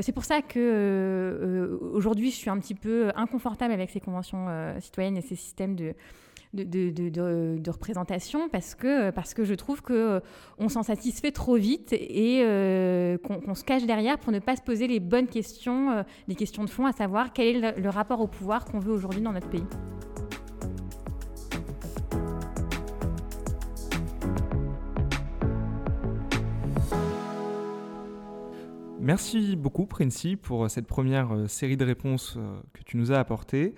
c'est 0.00 0.12
pour 0.12 0.24
ça 0.24 0.42
que 0.42 1.78
aujourd'hui 1.92 2.30
je 2.30 2.36
suis 2.36 2.50
un 2.50 2.58
petit 2.58 2.74
peu 2.74 3.10
inconfortable 3.14 3.72
avec 3.72 3.90
ces 3.90 4.00
conventions 4.00 4.46
citoyennes 4.80 5.16
et 5.16 5.22
ces 5.22 5.36
systèmes 5.36 5.76
de, 5.76 5.94
de, 6.52 7.70
représentation 7.70 8.48
parce 8.48 8.74
que, 8.74 9.10
parce 9.10 9.34
que 9.34 9.44
je 9.44 9.54
trouve 9.54 9.82
qu'on 9.82 9.94
euh, 9.94 10.68
s'en 10.68 10.82
satisfait 10.82 11.32
trop 11.32 11.56
vite 11.56 11.92
et 11.92 12.42
euh, 12.44 13.18
qu'on 13.18 13.54
se 13.54 13.64
cache 13.64 13.84
derrière 13.84 14.18
pour 14.18 14.32
ne 14.32 14.40
pas 14.40 14.56
se 14.56 14.62
poser 14.62 14.86
les 14.86 15.00
bonnes 15.00 15.28
questions, 15.28 15.90
euh, 15.90 16.02
les 16.28 16.34
questions 16.34 16.64
de 16.64 16.70
fond, 16.70 16.86
à 16.86 16.92
savoir 16.92 17.32
quel 17.32 17.56
est 17.56 17.76
le, 17.76 17.80
le 17.80 17.88
rapport 17.88 18.20
au 18.20 18.26
pouvoir 18.26 18.64
qu'on 18.64 18.80
veut 18.80 18.92
aujourd'hui 18.92 19.20
dans 19.20 19.32
notre 19.32 19.48
pays. 19.48 19.64
Merci 28.98 29.56
beaucoup, 29.56 29.86
Princey, 29.86 30.36
pour 30.36 30.70
cette 30.70 30.86
première 30.86 31.48
série 31.48 31.76
de 31.76 31.84
réponses 31.84 32.38
que 32.74 32.82
tu 32.84 32.96
nous 32.96 33.10
as 33.10 33.18
apportées. 33.18 33.74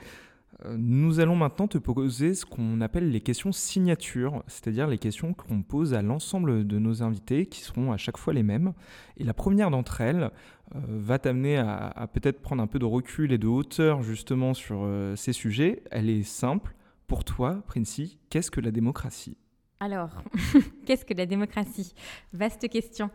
Nous 0.77 1.21
allons 1.21 1.37
maintenant 1.37 1.67
te 1.67 1.79
poser 1.79 2.35
ce 2.35 2.45
qu'on 2.47 2.81
appelle 2.81 3.11
les 3.11 3.21
questions 3.21 3.53
signatures, 3.53 4.43
c'est-à-dire 4.47 4.87
les 4.87 4.99
questions 4.99 5.35
qu'on 5.35 5.63
pose 5.63 5.95
à 5.95 6.03
l'ensemble 6.03 6.67
de 6.67 6.79
nos 6.79 7.03
invités, 7.03 7.47
qui 7.47 7.61
seront 7.61 7.93
à 7.93 7.97
chaque 7.97 8.17
fois 8.17 8.33
les 8.33 8.43
mêmes. 8.43 8.73
Et 9.17 9.25
la 9.25 9.35
première 9.35 9.71
d'entre 9.71 10.01
elles 10.01 10.31
euh, 10.75 10.81
va 10.87 11.19
t'amener 11.19 11.59
à, 11.59 12.09
peut-être 12.13 12.41
prendre 12.41 12.63
un 12.63 12.67
peu 12.67 12.79
de 12.79 12.85
recul 12.85 13.33
et 13.33 13.39
de 13.39 13.47
hauteur 13.47 14.03
justement 14.03 14.55
sur 14.55 14.83
euh, 14.83 15.17
ces 15.17 15.33
sujets. 15.33 15.83
Elle 15.91 16.09
est 16.09 16.23
simple. 16.23 16.75
Pour 17.07 17.25
toi, 17.25 17.63
Princey, 17.67 18.11
qu'est-ce 18.31 18.51
que 18.51 18.61
la 18.61 18.71
démocratie? 18.71 19.37
Alors, 19.81 20.23
qu'est-ce 20.87 21.05
que 21.05 21.15
la 21.15 21.27
démocratie? 21.27 21.95
Vaste 22.33 22.69
question. 22.69 23.11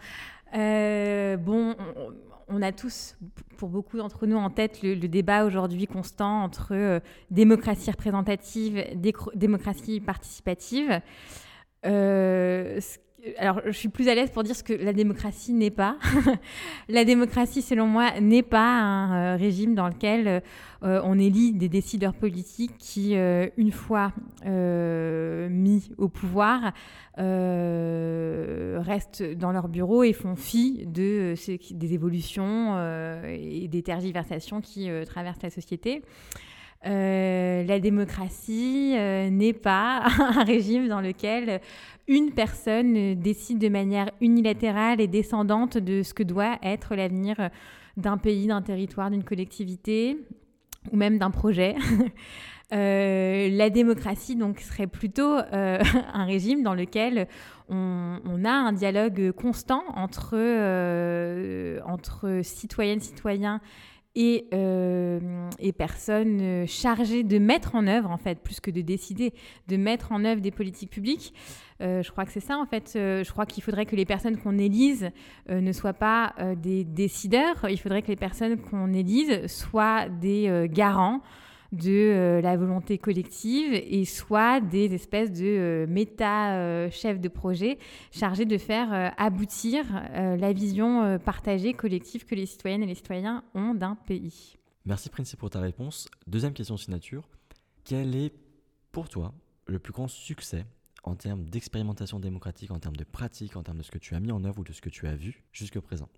Euh, 0.55 1.37
bon, 1.37 1.75
on 2.49 2.61
a 2.61 2.71
tous, 2.71 3.17
pour 3.57 3.69
beaucoup 3.69 3.97
d'entre 3.97 4.25
nous, 4.25 4.37
en 4.37 4.49
tête 4.49 4.81
le, 4.81 4.95
débat 5.07 5.45
aujourd'hui 5.45 5.87
constant 5.87 6.43
entre 6.43 6.73
euh, 6.73 6.99
démocratie 7.31 7.91
représentative, 7.91 8.83
démocratie 9.35 9.99
participative. 9.99 11.01
Euh, 11.85 12.79
alors, 13.37 13.61
je 13.65 13.71
suis 13.71 13.89
plus 13.89 14.07
à 14.09 14.15
l'aise 14.15 14.29
pour 14.29 14.43
dire 14.43 14.55
ce 14.55 14.63
que 14.63 14.73
la 14.73 14.93
démocratie 14.93 15.53
n'est 15.53 15.71
pas. 15.71 15.97
la 16.89 17.03
démocratie, 17.03 17.61
selon 17.61 17.87
moi, 17.87 18.19
n'est 18.19 18.43
pas 18.43 18.79
un 18.79 19.33
euh, 19.33 19.37
régime 19.37 19.73
dans 19.73 19.87
lequel 19.87 20.43
euh, 20.83 21.01
on 21.03 21.17
élit 21.17 21.53
des 21.53 21.67
décideurs 21.67 22.13
politiques 22.13 22.77
qui, 22.77 23.15
euh, 23.15 23.47
une 23.57 23.71
fois 23.71 24.13
mis 24.45 25.89
au 25.97 26.09
pouvoir, 26.09 26.73
restent 27.17 29.23
dans 29.23 29.51
leur 29.51 29.67
bureau 29.67 30.03
et 30.03 30.13
font 30.13 30.35
fi 30.35 30.85
de, 30.85 31.33
des 31.71 31.93
évolutions 31.93 32.77
et 33.25 33.67
des 33.67 33.81
tergiversations 33.81 34.61
qui 34.61 34.89
traversent 35.05 35.41
la 35.41 35.49
société. 35.49 36.03
la 36.83 37.79
démocratie 37.79 38.95
n'est 39.31 39.53
pas 39.53 40.03
un 40.19 40.43
régime 40.43 40.87
dans 40.87 41.01
lequel 41.01 41.59
une 42.07 42.31
personne 42.31 43.15
décide 43.15 43.59
de 43.59 43.69
manière 43.69 44.09
unilatérale 44.21 45.01
et 45.01 45.07
descendante 45.07 45.77
de 45.77 46.03
ce 46.03 46.13
que 46.13 46.23
doit 46.23 46.57
être 46.63 46.95
l'avenir 46.95 47.49
d'un 47.97 48.17
pays, 48.17 48.47
d'un 48.47 48.61
territoire, 48.61 49.09
d'une 49.09 49.23
collectivité 49.23 50.17
ou 50.91 50.97
même 50.97 51.17
d'un 51.17 51.31
projet. 51.31 51.75
Euh, 52.73 53.49
la 53.49 53.69
démocratie 53.69 54.35
donc 54.35 54.59
serait 54.59 54.87
plutôt 54.87 55.37
euh, 55.37 55.79
un 56.13 56.25
régime 56.25 56.63
dans 56.63 56.73
lequel 56.73 57.29
on, 57.69 58.43
a 58.43 58.51
un 58.51 58.73
dialogue 58.73 59.31
constant 59.31 59.83
entre, 59.95 60.33
euh, 60.33 61.79
entre 61.85 62.41
citoyennes, 62.43 62.99
citoyens 62.99 63.61
et, 64.15 64.47
et, 65.59 65.71
personnes 65.73 66.65
chargées 66.67 67.23
de 67.23 67.37
mettre 67.37 67.75
en 67.75 67.85
œuvre, 67.87 68.09
en 68.09 68.17
fait, 68.17 68.39
plus 68.39 68.59
que 68.59 68.71
de 68.71 68.81
décider, 68.81 69.33
de 69.67 69.77
mettre 69.77 70.11
en 70.11 70.25
œuvre 70.25 70.41
des 70.41 70.51
politiques 70.51 70.89
publiques. 70.89 71.33
Euh, 71.81 72.01
je 72.01 72.11
crois 72.11 72.25
que 72.25 72.31
c'est 72.31 72.39
ça, 72.39 72.57
en 72.57 72.65
fait. 72.65 72.93
Euh, 72.95 73.23
je 73.23 73.31
crois 73.31 73.45
qu'il 73.45 73.63
faudrait 73.63 73.85
que 73.85 73.95
les 73.95 74.05
personnes 74.05 74.37
qu'on 74.37 74.57
élise 74.57 75.09
euh, 75.49 75.61
ne 75.61 75.71
soient 75.71 75.93
pas 75.93 76.33
des 76.57 76.83
décideurs. 76.83 77.67
Il 77.69 77.77
faudrait 77.77 78.01
que 78.01 78.07
les 78.07 78.15
personnes 78.15 78.59
qu'on 78.59 78.93
élise 78.93 79.47
soient 79.47 80.09
des 80.09 80.67
garants 80.71 81.21
de 81.71 82.39
la 82.41 82.57
volonté 82.57 82.97
collective 82.97 83.73
et 83.73 84.05
soit 84.05 84.61
des 84.61 84.93
espèces 84.93 85.31
de 85.31 85.85
méta-chefs 85.89 87.19
de 87.19 87.27
projet 87.27 87.77
chargés 88.11 88.45
de 88.45 88.57
faire 88.57 89.13
aboutir 89.17 89.85
la 90.13 90.53
vision 90.53 91.19
partagée, 91.19 91.73
collective 91.73 92.25
que 92.25 92.35
les 92.35 92.45
citoyennes 92.45 92.83
et 92.83 92.87
les 92.87 92.95
citoyens 92.95 93.43
ont 93.53 93.73
d'un 93.73 93.95
pays. 93.95 94.57
Merci 94.85 95.09
Prince 95.09 95.35
pour 95.35 95.49
ta 95.49 95.59
réponse. 95.59 96.07
Deuxième 96.27 96.53
question 96.53 96.77
signature. 96.77 97.27
Quel 97.83 98.15
est 98.15 98.33
pour 98.91 99.09
toi 99.09 99.33
le 99.65 99.79
plus 99.79 99.93
grand 99.93 100.07
succès 100.07 100.65
en 101.03 101.15
termes 101.15 101.45
d'expérimentation 101.45 102.19
démocratique, 102.19 102.71
en 102.71 102.79
termes 102.79 102.95
de 102.95 103.03
pratique, 103.03 103.55
en 103.55 103.63
termes 103.63 103.77
de 103.77 103.83
ce 103.83 103.91
que 103.91 103.97
tu 103.97 104.15
as 104.15 104.19
mis 104.19 104.31
en 104.31 104.43
œuvre 104.43 104.59
ou 104.59 104.63
de 104.63 104.73
ce 104.73 104.81
que 104.81 104.89
tu 104.89 105.07
as 105.07 105.15
vu 105.15 105.43
jusqu'à 105.51 105.81
présent? 105.81 106.09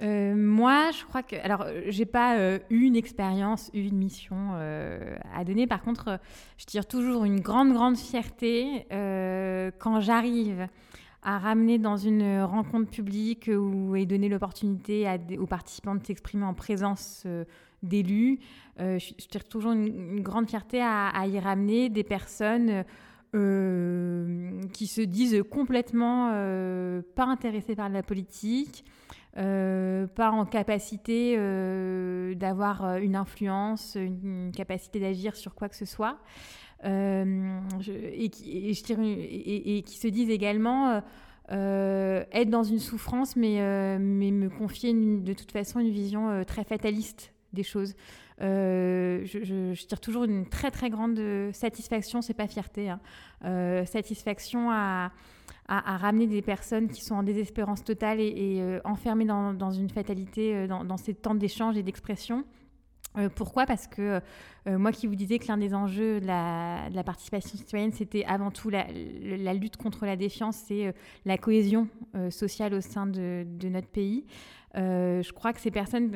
Euh, 0.00 0.34
moi, 0.36 0.90
je 0.92 1.04
crois 1.04 1.22
que. 1.22 1.36
Alors, 1.36 1.66
j'ai 1.86 2.06
pas 2.06 2.38
euh, 2.38 2.58
eu 2.70 2.82
une 2.82 2.96
expérience, 2.96 3.70
une 3.74 3.96
mission 3.96 4.50
euh, 4.54 5.16
à 5.34 5.44
donner. 5.44 5.66
Par 5.66 5.82
contre, 5.82 6.20
je 6.56 6.64
tire 6.66 6.86
toujours 6.86 7.24
une 7.24 7.40
grande, 7.40 7.72
grande 7.72 7.96
fierté 7.96 8.86
quand 8.90 10.00
j'arrive 10.00 10.68
à 11.22 11.38
ramener 11.38 11.78
dans 11.78 11.96
une 11.96 12.42
rencontre 12.42 12.90
publique 12.90 13.50
ou 13.52 13.96
et 13.96 14.06
donner 14.06 14.28
l'opportunité 14.28 15.06
aux 15.38 15.46
participants 15.46 15.96
de 15.96 16.06
s'exprimer 16.06 16.44
en 16.44 16.54
présence 16.54 17.26
d'élus. 17.82 18.38
Je, 18.78 19.26
tire 19.26 19.44
toujours 19.44 19.72
une, 19.72 20.20
grande 20.20 20.48
fierté 20.48 20.80
à, 20.80 21.26
y 21.26 21.40
ramener 21.40 21.88
des 21.88 22.04
personnes 22.04 22.84
euh, 23.34 24.62
qui 24.72 24.86
se 24.86 25.02
disent 25.02 25.42
complètement 25.50 26.30
euh, 26.32 27.02
pas 27.14 27.26
intéressés 27.26 27.76
par 27.76 27.90
la 27.90 28.02
politique, 28.02 28.86
euh, 29.36 30.06
pas 30.06 30.30
en 30.30 30.44
capacité 30.46 31.36
d'avoir 32.34 32.96
une 32.96 33.16
influence, 33.16 33.96
une, 33.96 34.50
capacité 34.54 35.00
d'agir 35.00 35.36
sur 35.36 35.54
quoi 35.54 35.68
que 35.68 35.76
ce 35.76 35.84
soit, 35.84 36.18
et, 36.84 38.30
qui, 38.30 38.74
se 38.74 40.08
disent 40.08 40.30
également 40.30 41.02
être 41.50 42.50
dans 42.50 42.64
une 42.64 42.78
souffrance, 42.78 43.36
mais 43.36 43.98
me 43.98 44.48
confier 44.48 44.92
de 44.92 45.32
toute 45.32 45.52
façon 45.52 45.80
une 45.80 45.90
vision 45.90 46.44
très 46.44 46.64
fataliste 46.64 47.32
des 47.52 47.62
choses. 47.62 47.94
Euh, 48.40 49.24
je, 49.24 49.86
tire 49.86 50.00
toujours 50.00 50.24
une 50.24 50.46
très 50.46 50.70
très 50.70 50.90
grande 50.90 51.20
satisfaction, 51.52 52.22
c'est 52.22 52.34
pas 52.34 52.46
fierté, 52.46 52.88
hein. 52.88 53.00
euh, 53.44 53.84
satisfaction 53.84 54.70
à, 54.70 55.10
ramener 55.70 56.26
des 56.26 56.40
personnes 56.40 56.88
qui 56.88 57.04
sont 57.04 57.14
en 57.14 57.22
désespérance 57.22 57.84
totale 57.84 58.20
et, 58.20 58.58
euh, 58.60 58.80
enfermées 58.84 59.26
dans, 59.26 59.70
une 59.70 59.90
fatalité 59.90 60.66
dans, 60.66 60.96
ces 60.96 61.12
temps 61.12 61.34
d'échange 61.34 61.76
et 61.76 61.82
d'expression. 61.82 62.44
pourquoi? 63.34 63.66
Parce 63.66 63.86
que 63.86 64.22
moi 64.66 64.92
qui 64.92 65.06
vous 65.06 65.14
disais 65.14 65.38
que 65.38 65.48
l'un 65.48 65.58
des 65.58 65.74
enjeux 65.74 66.20
de 66.20 66.26
la, 66.26 67.02
participation 67.04 67.58
citoyenne, 67.58 67.92
c'était 67.92 68.24
avant 68.24 68.50
tout 68.50 68.70
la, 68.70 68.86
lutte 69.52 69.76
contre 69.76 70.06
la 70.06 70.16
défiance 70.16 70.70
et 70.70 70.90
la 71.26 71.36
cohésion 71.36 71.86
sociale 72.30 72.72
au 72.72 72.80
sein 72.80 73.06
de 73.06 73.68
notre 73.68 73.88
pays. 73.88 74.24
Je 74.78 75.32
crois 75.32 75.52
que 75.52 75.60
ces 75.60 75.70
personnes 75.70 76.12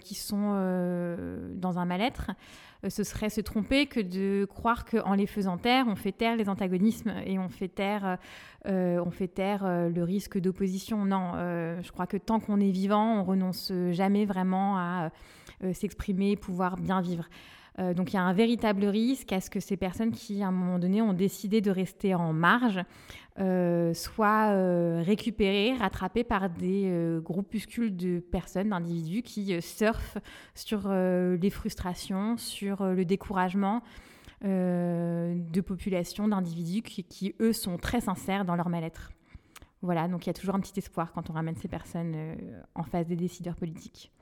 qui 0.00 0.14
sont 0.14 0.52
dans 1.54 1.78
un 1.78 1.84
mal-être, 1.84 2.32
ce 2.86 3.02
serait 3.02 3.30
se 3.30 3.40
tromper 3.40 3.86
que 3.86 4.00
de 4.00 4.44
croire 4.44 4.84
qu'en 4.84 5.14
les 5.14 5.26
faisant 5.26 5.56
taire, 5.56 5.86
on 5.88 5.94
fait 5.94 6.12
taire 6.12 6.36
les 6.36 6.48
antagonismes 6.48 7.14
et 7.24 7.38
on 7.38 7.48
fait 7.48 7.68
taire, 7.68 8.18
on 8.66 9.10
fait 9.10 9.28
taire 9.28 9.64
le 9.64 10.02
risque 10.02 10.38
d'opposition. 10.38 11.04
Non, 11.04 11.32
je 11.34 11.90
crois 11.92 12.06
que 12.06 12.16
tant 12.16 12.40
qu'on 12.40 12.60
est 12.60 12.70
vivant, 12.70 13.20
on 13.20 13.24
renonce 13.24 13.72
jamais 13.92 14.26
vraiment 14.26 14.76
à 14.76 15.10
s'exprimer, 15.72 16.36
pouvoir 16.36 16.76
bien 16.76 17.00
vivre. 17.00 17.28
Euh, 17.80 17.92
donc 17.92 18.12
il 18.12 18.16
y 18.16 18.18
a 18.18 18.22
un 18.22 18.32
véritable 18.32 18.84
risque 18.84 19.32
à 19.32 19.40
ce 19.40 19.50
que 19.50 19.60
ces 19.60 19.76
personnes 19.76 20.12
qui, 20.12 20.42
à 20.42 20.48
un 20.48 20.52
moment 20.52 20.78
donné, 20.78 21.02
ont 21.02 21.12
décidé 21.12 21.60
de 21.60 21.70
rester 21.70 22.14
en 22.14 22.32
marge, 22.32 22.80
euh, 23.40 23.92
soient 23.94 24.52
euh, 24.52 25.02
récupérées, 25.04 25.74
rattrapées 25.74 26.24
par 26.24 26.50
des 26.50 27.18
groupuscules 27.22 27.96
de 27.96 28.20
personnes, 28.20 28.70
d'individus 28.70 29.22
qui 29.22 29.60
surfent 29.60 30.18
sur 30.54 30.88
les 30.88 31.50
frustrations, 31.50 32.36
sur 32.36 32.84
le 32.84 33.04
découragement. 33.04 33.82
de 34.42 35.60
populations, 35.60 36.28
d'individus 36.28 36.82
qui, 36.82 37.34
eux, 37.40 37.52
sont 37.52 37.78
très 37.78 38.00
sincères 38.00 38.44
dans 38.44 38.56
leur 38.56 38.68
mal-être. 38.68 39.10
Voilà, 39.80 40.08
donc 40.08 40.24
il 40.24 40.28
y 40.28 40.30
a 40.30 40.34
toujours 40.34 40.54
un 40.54 40.60
petit 40.60 40.78
espoir 40.78 41.12
quand 41.12 41.28
on 41.30 41.32
ramène 41.32 41.56
ces 41.56 41.68
personnes 41.68 42.14
en 42.74 42.84
face 42.84 43.06
des 43.06 43.16
décideurs 43.16 43.56
politiques. 43.56 44.12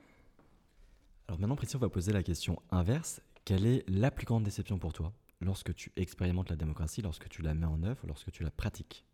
Alors 1.27 1.39
maintenant, 1.39 1.55
Priscilla, 1.55 1.79
on 1.79 1.85
va 1.85 1.89
poser 1.89 2.11
la 2.11 2.23
question 2.23 2.61
inverse. 2.71 3.21
Quelle 3.45 3.65
est 3.65 3.83
la 3.89 4.09
plus 4.09 4.25
grande 4.25 4.43
déception 4.43 4.77
pour 4.77 4.93
toi 4.93 5.11
lorsque 5.41 5.75
tu 5.75 5.91
expérimentes 5.97 6.49
la 6.49 6.55
démocratie, 6.55 7.01
lorsque 7.01 7.27
tu 7.27 7.41
la 7.41 7.53
mets 7.53 7.65
en 7.65 7.83
œuvre, 7.83 8.05
lorsque 8.07 8.31
tu 8.31 8.43
la 8.43 8.51
pratiques? 8.51 9.05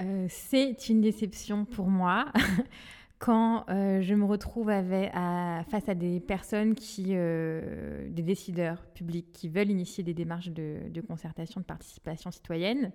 Euh, 0.00 0.26
C'est 0.28 0.88
une 0.88 1.00
déception 1.00 1.64
pour 1.64 1.88
moi. 1.88 2.26
Quand 3.18 3.64
euh, 3.68 4.00
je 4.00 4.14
me 4.14 4.24
retrouve 4.24 4.66
face 4.66 5.88
à 5.88 5.94
des 5.94 6.20
personnes 6.20 6.74
qui, 6.74 7.08
euh, 7.10 8.08
des 8.08 8.22
décideurs 8.22 8.84
publics 8.94 9.32
qui 9.32 9.48
veulent 9.48 9.70
initier 9.70 10.02
des 10.02 10.14
démarches 10.14 10.50
de, 10.50 11.00
concertation, 11.06 11.60
de 11.60 11.64
participation 11.64 12.32
citoyenne, 12.32 12.90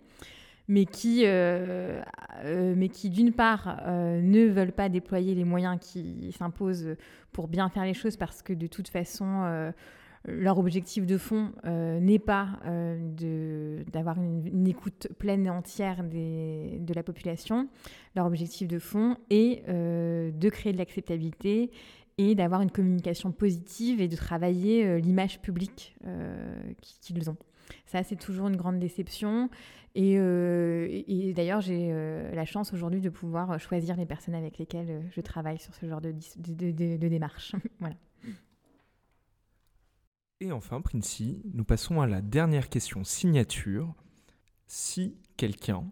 mais 0.67 0.85
qui, 0.85 1.23
mais 1.23 2.89
qui 2.89 3.09
d'une 3.09 3.31
part, 3.31 3.81
ne 3.87 4.47
veulent 4.49 4.73
pas 4.73 4.89
déployer 4.89 5.33
les 5.33 5.45
moyens 5.45 5.79
qui 5.79 6.33
s'imposent 6.37 6.97
pour 7.31 7.47
bien 7.47 7.69
faire 7.69 7.85
les 7.85 7.93
choses 7.93 8.17
parce 8.17 8.41
que 8.41 8.51
de 8.51 8.67
toute 8.67 8.89
façon 8.89 9.71
leur 10.27 10.57
objectif 10.59 11.05
de 11.05 11.17
fond 11.17 11.53
euh, 11.65 11.99
n'est 11.99 12.19
pas 12.19 12.59
euh, 12.65 13.83
d'avoir 13.91 14.21
une, 14.21 14.67
écoute 14.67 15.07
pleine 15.17 15.45
et 15.45 15.49
entière 15.49 16.03
des, 16.03 16.77
de 16.79 16.93
la 16.93 17.01
population. 17.01 17.69
Leur 18.15 18.25
objectif 18.25 18.67
de 18.67 18.77
fond 18.77 19.15
est 19.29 19.63
euh, 19.69 20.31
de 20.31 20.49
créer 20.49 20.73
de 20.73 20.77
l'acceptabilité 20.77 21.71
et 22.17 22.35
d'avoir 22.35 22.61
une 22.61 22.71
communication 22.71 23.31
positive 23.31 24.01
et 24.01 24.07
de 24.07 24.15
travailler 24.15 24.99
l'image 24.99 25.39
publique 25.39 25.95
qu'ils 26.81 27.29
ont. 27.29 27.37
Ça, 27.85 28.01
c'est 28.01 28.15
toujours 28.15 28.47
une 28.47 28.55
grande 28.55 28.79
déception. 28.79 29.51
Et, 29.93 30.15
d'ailleurs, 31.35 31.61
j'ai 31.61 31.91
la 32.33 32.45
chance 32.45 32.73
aujourd'hui 32.73 33.01
de 33.01 33.09
pouvoir 33.09 33.59
choisir 33.59 33.95
les 33.97 34.07
personnes 34.07 34.33
avec 34.33 34.57
lesquelles 34.57 35.03
je 35.11 35.21
travaille 35.21 35.59
sur 35.59 35.75
ce 35.75 35.85
genre 35.85 36.01
de, 36.01 36.11
de, 36.37 36.97
de 36.97 37.07
démarche. 37.07 37.55
voilà. 37.79 37.95
Et 40.39 40.51
enfin, 40.51 40.81
Princey, 40.81 41.39
nous 41.53 41.63
passons 41.63 41.99
à 41.99 42.05
la 42.05 42.21
dernière 42.21 42.69
question 42.69 43.03
signature. 43.03 43.95
Si 44.67 45.17
quelqu'un 45.35 45.83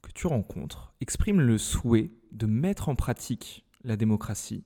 que 0.00 0.10
tu 0.12 0.26
rencontres 0.26 0.94
exprime 1.02 1.40
le 1.40 1.58
souhait 1.58 2.10
de 2.32 2.46
mettre 2.46 2.88
en 2.88 2.94
pratique 2.94 3.66
la 3.84 3.96
démocratie, 3.96 4.64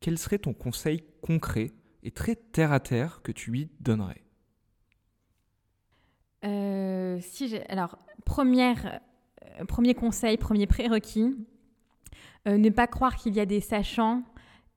quel 0.00 0.16
serait 0.16 0.38
ton 0.38 0.54
conseil 0.54 1.04
concret 1.20 1.72
et 2.02 2.10
très 2.10 2.36
terre 2.36 2.72
à 2.72 2.80
terre 2.80 3.20
que 3.22 3.32
tu 3.32 3.50
lui 3.50 3.70
donnerais? 3.80 4.24
Euh, 6.44 7.18
si 7.20 7.54
Alors, 7.68 7.98
première, 8.24 9.00
euh, 9.60 9.64
premier 9.66 9.92
conseil, 9.92 10.38
premier 10.38 10.66
prérequis, 10.66 11.36
euh, 12.46 12.56
ne 12.56 12.70
pas 12.70 12.86
croire 12.86 13.16
qu'il 13.16 13.34
y 13.34 13.40
a 13.40 13.46
des 13.46 13.60
sachants 13.60 14.22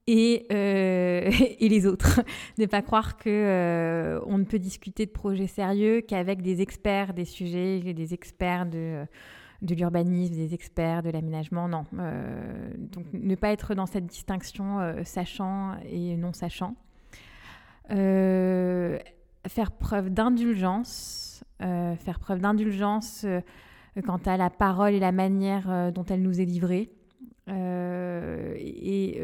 et, 0.06 0.46
euh, 0.52 1.30
et 1.58 1.68
les 1.68 1.86
autres. 1.86 2.20
ne 2.58 2.66
pas 2.66 2.82
croire 2.82 3.16
que 3.16 3.28
euh, 3.28 4.20
ne 4.26 4.44
peut 4.44 4.58
discuter 4.58 5.06
de 5.06 5.10
projets 5.10 5.46
sérieux 5.46 6.00
qu'avec 6.00 6.42
des 6.42 6.60
experts 6.60 7.14
des 7.14 7.24
sujets, 7.24 7.80
des 7.80 8.14
experts 8.14 8.66
de, 8.66 9.04
de 9.62 9.74
l'urbanisme, 9.74 10.34
des 10.34 10.54
experts 10.54 11.02
de 11.02 11.10
l'aménagement. 11.10 11.68
Non. 11.68 11.84
Euh, 11.98 12.72
donc 12.76 13.06
ne 13.12 13.34
pas 13.34 13.52
être 13.52 13.74
dans 13.74 13.86
cette 13.86 14.06
distinction 14.06 14.94
sachant 15.04 15.76
et 15.84 16.16
non 16.16 16.32
sachant. 16.32 16.74
faire 17.88 19.70
preuve 19.78 20.10
d'indulgence. 20.10 21.44
faire 21.60 22.18
preuve 22.18 22.40
d'indulgence 22.40 23.26
quant 24.04 24.20
à 24.24 24.36
la 24.38 24.48
parole 24.50 24.94
et 24.94 25.00
la 25.00 25.12
manière 25.12 25.92
dont 25.92 26.04
elle 26.04 26.22
nous 26.22 26.40
est 26.40 26.46
livrée. 26.46 26.90
Et 27.48 29.20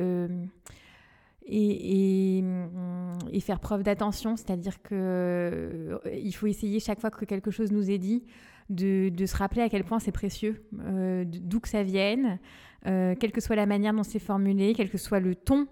et, 1.49 2.43
mm, 2.43 3.19
et, 3.33 3.41
faire 3.41 3.61
preuve 3.61 3.83
d'attention, 3.83 4.37
c'est-à-dire 4.37 4.83
qu'il 4.83 4.97
euh, 4.97 5.99
faut 6.33 6.47
essayer 6.47 6.81
chaque 6.81 7.01
fois 7.01 7.11
que 7.11 7.25
quelque 7.25 7.51
chose 7.51 7.73
nous 7.73 7.91
est 7.91 7.99
dit 7.99 8.25
de, 8.69 9.09
de 9.09 9.27
se 9.27 9.37
rappeler 9.37 9.63
à 9.63 9.69
quel 9.69 9.85
point 9.85 9.99
c'est 9.99 10.13
précieux, 10.13 10.63
euh, 10.81 11.25
d'où 11.27 11.61
que 11.61 11.69
ça 11.69 11.83
vienne, 11.83 12.39
euh, 12.87 13.15
quelle 13.19 13.33
que 13.33 13.41
soit 13.41 13.57
la 13.57 13.67
manière 13.67 13.95
dont 13.95 14.03
c'est 14.03 14.19
formulé, 14.19 14.75
quel 14.77 14.91
que 14.91 14.99
soit 14.99 15.21
le 15.21 15.35
ton 15.35 15.67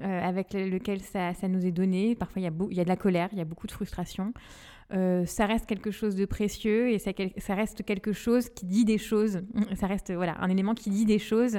avec 0.00 0.54
lequel 0.54 1.02
ça, 1.02 1.34
ça, 1.34 1.46
nous 1.46 1.66
est 1.66 1.70
donné. 1.70 2.14
Parfois, 2.14 2.40
il 2.40 2.46
y, 2.46 2.50
il 2.70 2.76
y 2.76 2.80
a 2.80 2.84
de 2.84 2.88
la 2.88 2.96
colère, 2.96 3.28
il 3.32 3.38
y 3.38 3.42
a 3.42 3.44
beaucoup 3.44 3.66
de 3.66 3.72
frustration. 3.72 4.32
Ça 4.90 5.46
reste 5.46 5.66
quelque 5.66 5.90
chose 5.90 6.14
de 6.14 6.24
précieux 6.24 6.90
et 6.90 6.98
ça, 6.98 7.54
reste 7.54 7.84
quelque 7.84 8.12
chose 8.12 8.48
qui 8.48 8.66
dit 8.66 8.84
des 8.84 8.98
choses. 8.98 9.40
Ça 9.76 9.86
reste 9.86 10.12
voilà, 10.12 10.36
un 10.40 10.48
élément 10.48 10.74
qui 10.74 10.90
dit 10.90 11.04
des 11.04 11.18
choses 11.18 11.58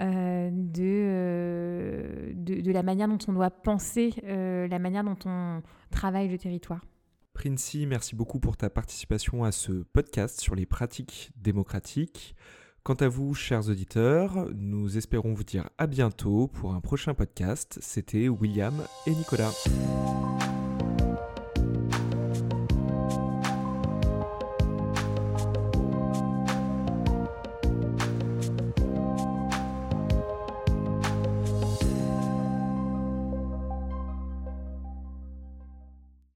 euh, 0.00 0.50
euh, 0.78 2.32
de, 2.34 2.62
de, 2.62 2.72
la 2.72 2.82
manière 2.82 3.08
dont 3.08 3.18
on 3.28 3.32
doit 3.32 3.50
penser, 3.50 4.14
euh, 4.24 4.66
la 4.68 4.78
manière 4.78 5.04
dont 5.04 5.16
on 5.26 5.62
travaille 5.90 6.28
le 6.28 6.38
territoire. 6.38 6.80
Princey, 7.34 7.86
merci 7.86 8.16
beaucoup 8.16 8.40
pour 8.40 8.56
ta 8.56 8.70
participation 8.70 9.44
à 9.44 9.52
ce 9.52 9.72
podcast 9.92 10.40
sur 10.40 10.54
les 10.54 10.66
pratiques 10.66 11.30
démocratiques. 11.36 12.34
Quant 12.82 12.94
à 12.94 13.08
vous, 13.08 13.34
chers 13.34 13.68
auditeurs, 13.68 14.48
nous 14.54 14.96
espérons 14.96 15.34
vous 15.34 15.44
dire 15.44 15.68
à 15.76 15.86
bientôt 15.86 16.48
pour 16.48 16.72
un 16.72 16.80
prochain 16.80 17.14
podcast. 17.14 17.78
C'était 17.82 18.28
William 18.28 18.74
et 19.06 19.10
Nicolas. 19.10 19.52